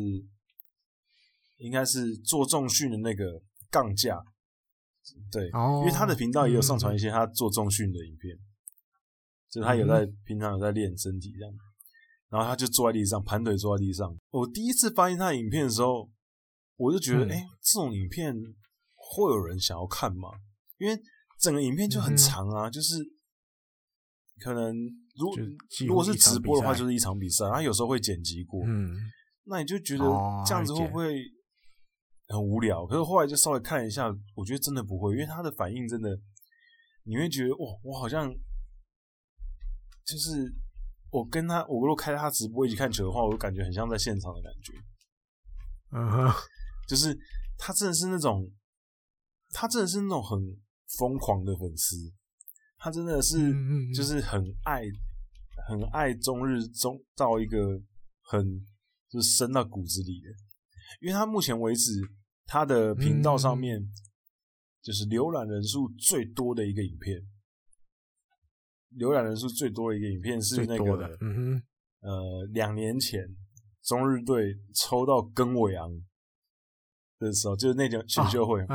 [1.57, 3.41] 应该是做重训的那个
[3.71, 4.23] 杠架，
[5.31, 8.45] 对，哦、因为他的频道也有上传一些他做重训的影片，嗯、
[9.49, 11.51] 就是他有在、嗯、平常有在练身体这样，
[12.29, 14.15] 然后他就坐在地上盘腿坐在地上。
[14.29, 16.09] 我第一次发现他的影片的时候，
[16.77, 18.33] 我就觉得，哎、嗯，这种影片
[18.95, 20.29] 会有人想要看吗？
[20.77, 20.99] 因为
[21.39, 22.95] 整个影片就很长啊，嗯、就是
[24.39, 24.75] 可能
[25.15, 25.37] 如果
[25.87, 28.95] 如果是直播的话，就是一场比赛，他有时候会剪辑过，嗯，
[29.45, 30.05] 那你就觉得
[30.45, 31.19] 这样子会不会
[32.27, 32.85] 很无聊？
[32.85, 36.19] 可是后来就稍微看一下，我觉得真的不会，因为他的反应真的，
[37.03, 38.31] 你会觉得哇，我好像
[40.05, 40.53] 就是
[41.09, 44.73] 我跟他，我如果开他直播一起看球的话，我就感觉很像在现场的感觉，
[45.93, 46.33] 嗯哼，
[46.87, 47.15] 就是
[47.57, 48.49] 他真的是那种。
[49.51, 50.37] 他真的是那种很
[50.99, 51.95] 疯狂的粉丝，
[52.77, 53.37] 他真的是
[53.93, 54.81] 就是很爱
[55.69, 57.81] 很爱中日中到一个
[58.23, 58.43] 很
[59.09, 60.27] 就是深到骨子里的，
[60.99, 61.93] 因为他目前为止
[62.45, 63.81] 他的频道上面
[64.81, 67.17] 就是浏览人数最多的一个影片，
[68.97, 71.63] 浏览人数最多的一个影片是那个嗯哼。
[72.01, 73.25] 呃两年前
[73.81, 75.89] 中日队抽到根尾昂
[77.19, 78.65] 的时候，就是那种选秀会。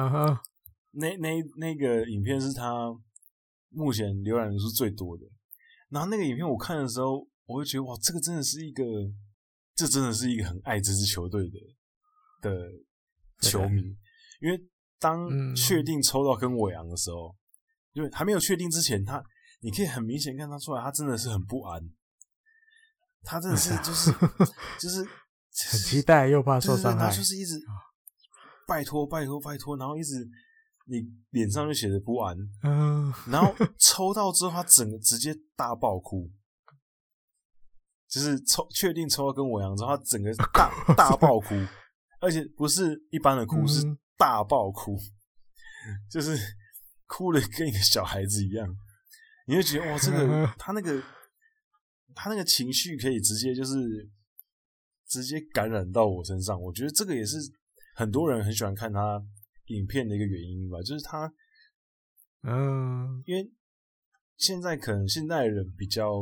[0.92, 2.94] 那那那个影片是他
[3.70, 5.24] 目前浏览人数最多的，
[5.88, 8.84] 然后那个影片我看的时候，我会觉得哇，这个真的是一个，
[9.74, 11.58] 这真的是一个很爱这支球队的
[12.42, 12.68] 的
[13.40, 13.82] 球迷，
[14.40, 14.60] 因为
[14.98, 15.82] 当确。
[15.82, 17.34] 定抽到跟韦昂的时候，
[17.92, 19.22] 因为还没有确定之前，他
[19.60, 21.82] 你可以很明显看他出来，他真的是很不安，
[23.22, 24.12] 他真的是就是
[24.78, 27.54] 就是很期待又怕受伤害，他就是一直
[28.66, 30.28] 拜托拜托拜托，然后一直。
[30.84, 36.28] 你脸上就写着不安，嗯，然后抽到之后，他整个直接大爆哭，
[38.08, 41.54] 就是抽确定抽到跟我一样之后，他整个大 大爆哭，
[42.20, 43.80] 而且不是一般的哭，是
[44.18, 44.98] 大爆哭，
[46.10, 46.36] 就是
[47.06, 48.66] 哭的跟一个小孩子一样，
[49.46, 51.00] 你会觉得哇，这个他那个
[52.12, 53.78] 他那个情绪可以直接就是
[55.06, 57.38] 直接感染到我身上，我觉得这个也是
[57.94, 59.22] 很多人很喜欢看他。
[59.66, 61.32] 影片的一个原因吧，就是他，
[62.42, 63.50] 嗯，因为
[64.36, 66.12] 现在可能现代人比较，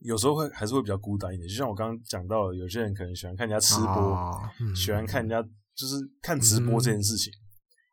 [0.00, 1.46] 有时候会还是会比较孤单一点。
[1.46, 5.40] 就像我刚刚讲到的，有些人可能喜欢看人家吃播，哦嗯、喜欢看人家
[5.76, 7.30] 就是看直播这件事情。
[7.32, 7.38] 嗯、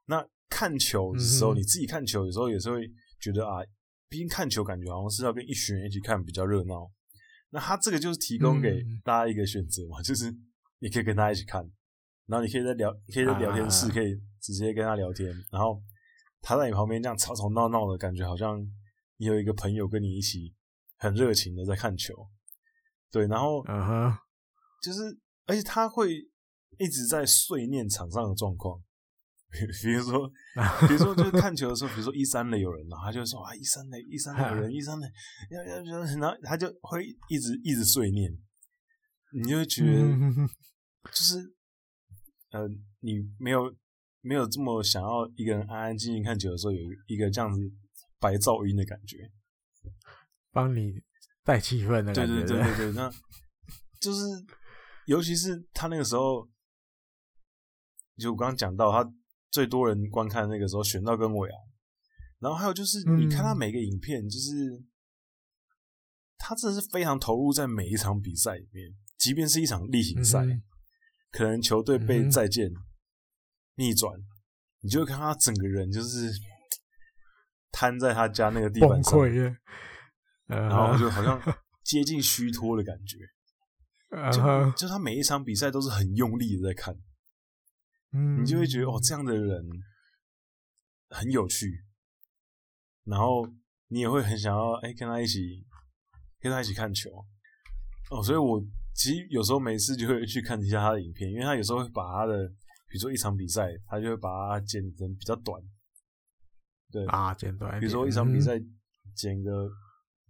[0.05, 2.89] 那看球的时候，嗯、你自己看球有时候也是会
[3.19, 3.61] 觉得啊，
[4.07, 6.89] 毕竟看球感觉好像是要跟一群人一起看比较热闹。
[7.51, 10.33] 那他这个就是提供给大家一个选择嘛，嗯、就是
[10.79, 11.69] 你可以跟他一起看。
[12.29, 15.33] 然后你可以在聊，可以在聊天室，可以直接跟他聊天。
[15.33, 15.81] 啊、然后
[16.41, 18.61] 他在你旁边这样吵吵闹闹的感觉，好像
[19.17, 20.53] 你有一个朋友跟你一起
[20.97, 22.13] 很热情的在看球。
[23.09, 24.17] 对，然后嗯哼，
[24.83, 26.13] 就是而且他会
[26.77, 28.79] 一直在碎念场上的状况，
[29.81, 30.31] 比如说，
[30.87, 35.07] 比如说就是看球的时候，比如说一三垒有人，然后他就说啊一三垒一三垒有人一三垒
[35.49, 38.31] 要要要，然后他就会一直一直碎念，
[39.33, 40.07] 你就会觉得
[41.11, 41.55] 就是。
[42.51, 42.67] 呃，
[43.01, 43.71] 你没有
[44.21, 47.61] 没有这么想要一个人安安静静看球的时候，有一个这样子
[48.19, 49.31] 白噪音的感觉，
[50.51, 50.99] 帮你
[51.43, 52.25] 带气氛的感觉。
[52.25, 53.11] 对对对对对，那
[54.01, 54.21] 就是
[55.05, 56.49] 尤其是他那个时候，
[58.17, 59.07] 就我刚刚讲到他
[59.51, 61.57] 最多人观看那个时候，选到跟尾啊，
[62.39, 64.87] 然后还有就是你看他每个影片，就是、嗯、
[66.37, 70.43] 他真的是非常投入在每一场比赛里面，即便是一场例行赛。
[70.43, 70.63] 嗯
[71.31, 72.71] 可能球队被再见
[73.75, 74.25] 逆转，嗯、
[74.81, 76.31] 你就会看他整个人就是
[77.71, 79.19] 瘫在他家那个地板上，
[80.47, 81.39] 然后就好像
[81.83, 83.17] 接近虚脱的感觉。
[84.31, 86.97] 就就他每一场比赛都是很用力的在看，
[88.11, 89.69] 嗯，你就会觉得哦，这样的人
[91.09, 91.85] 很有趣，
[93.03, 93.47] 然后
[93.89, 95.63] 你也会很想要哎跟他一起
[96.39, 97.11] 跟他一起看球。
[98.09, 98.65] 哦，所以我。
[98.99, 102.45] 其实有时候没事就会去看一下他的影片，因为他有时候会把他的，
[102.89, 105.57] 比如说一场比赛，他就会把它剪成比较短，
[106.91, 107.05] 对。
[107.05, 107.79] 啊，剪短。
[107.79, 108.59] 比如说一场比赛
[109.15, 109.71] 剪个、嗯、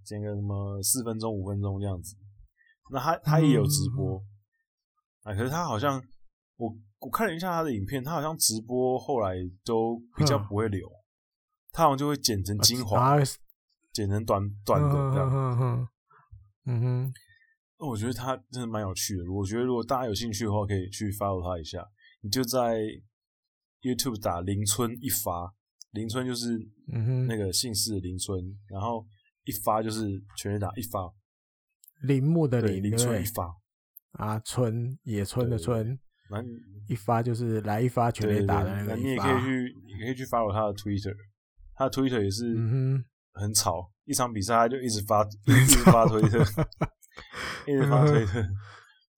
[0.05, 2.15] 剪个什么四分钟、五分钟这样子，
[2.91, 4.19] 那他他也有直播，
[5.23, 5.99] 啊、嗯，可是他好像
[6.57, 9.33] 我我看了一下他的影片，他好像直播后来
[9.65, 11.01] 都比较不会留，嗯、
[11.71, 13.23] 他好像就会剪成精华，啊、
[13.91, 15.87] 剪成短短的这样，
[16.67, 17.13] 嗯哼。
[17.79, 19.23] 那我觉得他真的蛮有趣的。
[19.31, 21.87] 我觉得如果大家有兴趣的话，可以去 follow 他一下。
[22.21, 22.81] 你就在
[23.81, 25.53] YouTube 打林村一发，
[25.91, 26.59] 林村就是
[27.27, 29.07] 那个姓氏的林村，嗯、然后
[29.45, 31.09] 一发就是全垒打一发，
[32.01, 33.55] 铃木的铃，林村一发
[34.11, 35.97] 啊，村野村的村，
[36.29, 36.43] 那
[36.89, 38.95] 一发就是来一发全垒打的那个。
[38.95, 41.15] 那你也可以去，你可以去 follow 他的 Twitter，
[41.75, 42.53] 他的 Twitter 也是
[43.31, 46.43] 很吵，嗯、一场比赛他就一直发， 一直发推特，
[47.69, 48.41] 一直发推特，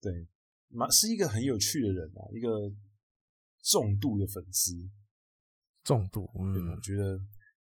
[0.00, 0.26] 对，
[0.68, 2.48] 蛮是一个很有趣的人啊，一个
[3.62, 4.74] 重度的粉丝。
[5.84, 7.18] 重度，嗯，我觉得，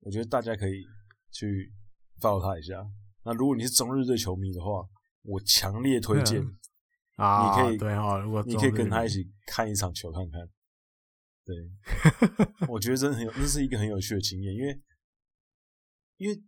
[0.01, 0.85] 我觉得大家可以
[1.31, 1.73] 去
[2.21, 2.87] follow 他一下。
[3.25, 4.87] 那如果你是中日队球迷的话，
[5.23, 6.43] 我强烈推荐
[7.17, 10.41] 啊，你可以对哈，如果你可以跟他一起看一场球看看。
[11.45, 11.57] 对，
[12.69, 14.81] 我觉得真的很有，那是一个很有趣的经验，因为
[16.23, 16.43] 因为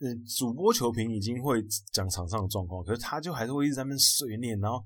[0.00, 1.60] 嗯，主播球评已经会
[1.92, 4.80] 讲场上的状况，可是他就还是会一直在那边碎念，然后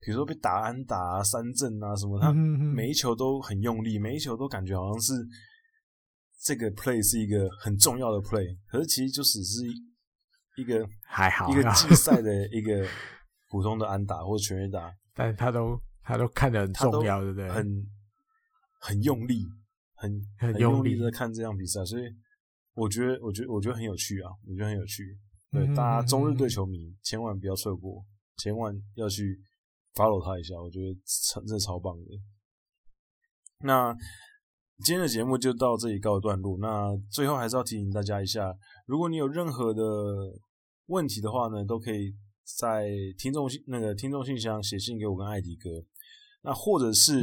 [0.00, 5.12] 比如说被打安打啊、三振啊什么，他每一球都很用力，每一球都感觉好像是。
[6.44, 9.62] 这个 play 是一个很重要的 play，可是其实就只是
[10.56, 12.84] 一个还好一个季赛的一个
[13.48, 17.48] 普通的安打或者全垒打， 但是他都他都看得很重要，对不对？
[17.48, 17.64] 很
[18.80, 19.46] 很用力，
[19.94, 22.02] 很很用力的看这场比赛，所以
[22.74, 25.18] 我觉得我觉得我觉得很有趣啊，我觉得很有趣。
[25.50, 28.04] 对，大家中日队球迷千万不要错过，
[28.38, 29.40] 千万要去
[29.94, 30.94] follow 他一下，我觉得
[31.34, 32.04] 真的超棒的。
[33.60, 33.96] 那。
[34.84, 36.58] 今天的节目就到这里告一段落。
[36.58, 38.52] 那最后还是要提醒大家一下，
[38.84, 39.82] 如果你有任何的
[40.86, 42.12] 问题的话呢，都可以
[42.58, 45.70] 在听众信那个听众信箱写信给我跟艾迪哥。
[46.42, 47.22] 那或者是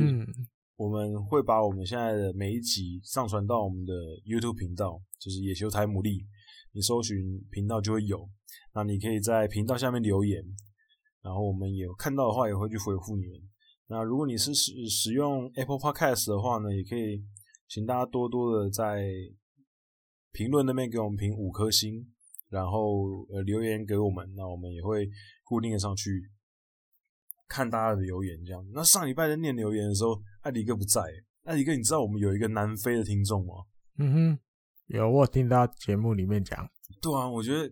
[0.80, 3.94] 我们会把我们现在的每一集上传到我们的
[4.24, 6.26] YouTube 频道，就是野球台牡蛎，
[6.72, 7.18] 你搜寻
[7.52, 8.30] 频道就会有。
[8.74, 10.42] 那你可以在频道下面留言，
[11.22, 13.38] 然后我们有看到的话也会去回复你们。
[13.88, 17.24] 那如果你是使使用 Apple Podcast 的话呢，也可以。
[17.72, 19.06] 请大家多多的在
[20.32, 22.04] 评论那边给我们评五颗星，
[22.50, 25.08] 然后呃留言给我们，那我们也会
[25.44, 26.32] 固定的上去
[27.48, 28.68] 看大家的留言这样。
[28.74, 31.02] 那上礼拜在念留言的时候，艾迪哥不在，
[31.44, 33.54] 艾迪哥你知道我们有一个南非的听众吗？
[33.98, 34.40] 嗯哼，
[34.88, 36.70] 有，我有听到节目里面讲。
[37.02, 37.72] 对啊，我觉得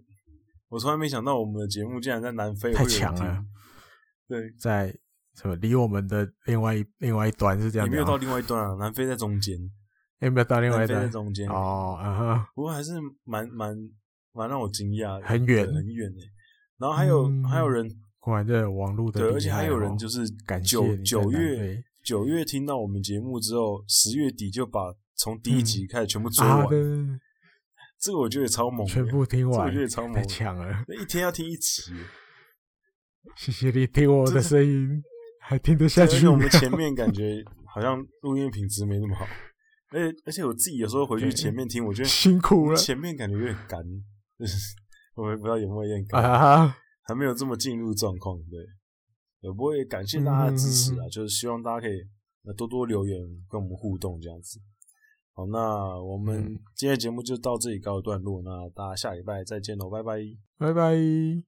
[0.69, 3.44] 我从来没想到我们的节目竟然在南非，太强了。
[4.27, 4.94] 对，在
[5.35, 9.57] 什么离我们的另外一另外一端是这样，也没有到另外一端啊，南非在中间。
[10.19, 11.02] 有没有到另外一端？
[11.03, 13.76] 在中间哦，不过还是蛮蛮
[14.34, 16.31] 蛮让我惊讶的，很远很远诶。
[16.77, 17.88] 然后还有、嗯、还有人，
[18.19, 24.79] 果然这网络的，对，而且还有人就是感谢九九月九月听到我们节目之后，十月底就把
[25.17, 26.65] 从第一集开始全部追完。
[26.71, 27.19] 嗯啊、
[27.99, 30.85] 这个我觉得也超猛，全部听完，我觉得也超猛，太强了。
[30.88, 31.91] 那一天要听一集，
[33.35, 35.03] 谢谢你听我的声音，
[35.41, 36.15] 还听得下去。
[36.15, 37.43] 而且我们前面感觉
[37.75, 39.27] 好像录音品质没那么好。
[39.89, 42.77] 而且而且我自己有时候回去前面听，我觉得辛苦了。
[42.77, 43.84] 前面感觉有点干，
[44.39, 44.55] 就 是
[45.15, 48.38] 我也不知道有没有有点干，啊、还没有这么进入状况。
[48.49, 48.65] 对，
[49.53, 51.99] 不会感谢大家的支持啊，嗯、就是希望大家可以
[52.55, 53.19] 多多留言
[53.49, 54.59] 跟我们互动这样子。
[55.34, 60.19] 好，那我们今天的节目就到这里告一段落，那大家下礼拜再见喽，拜拜，
[60.57, 61.47] 拜拜。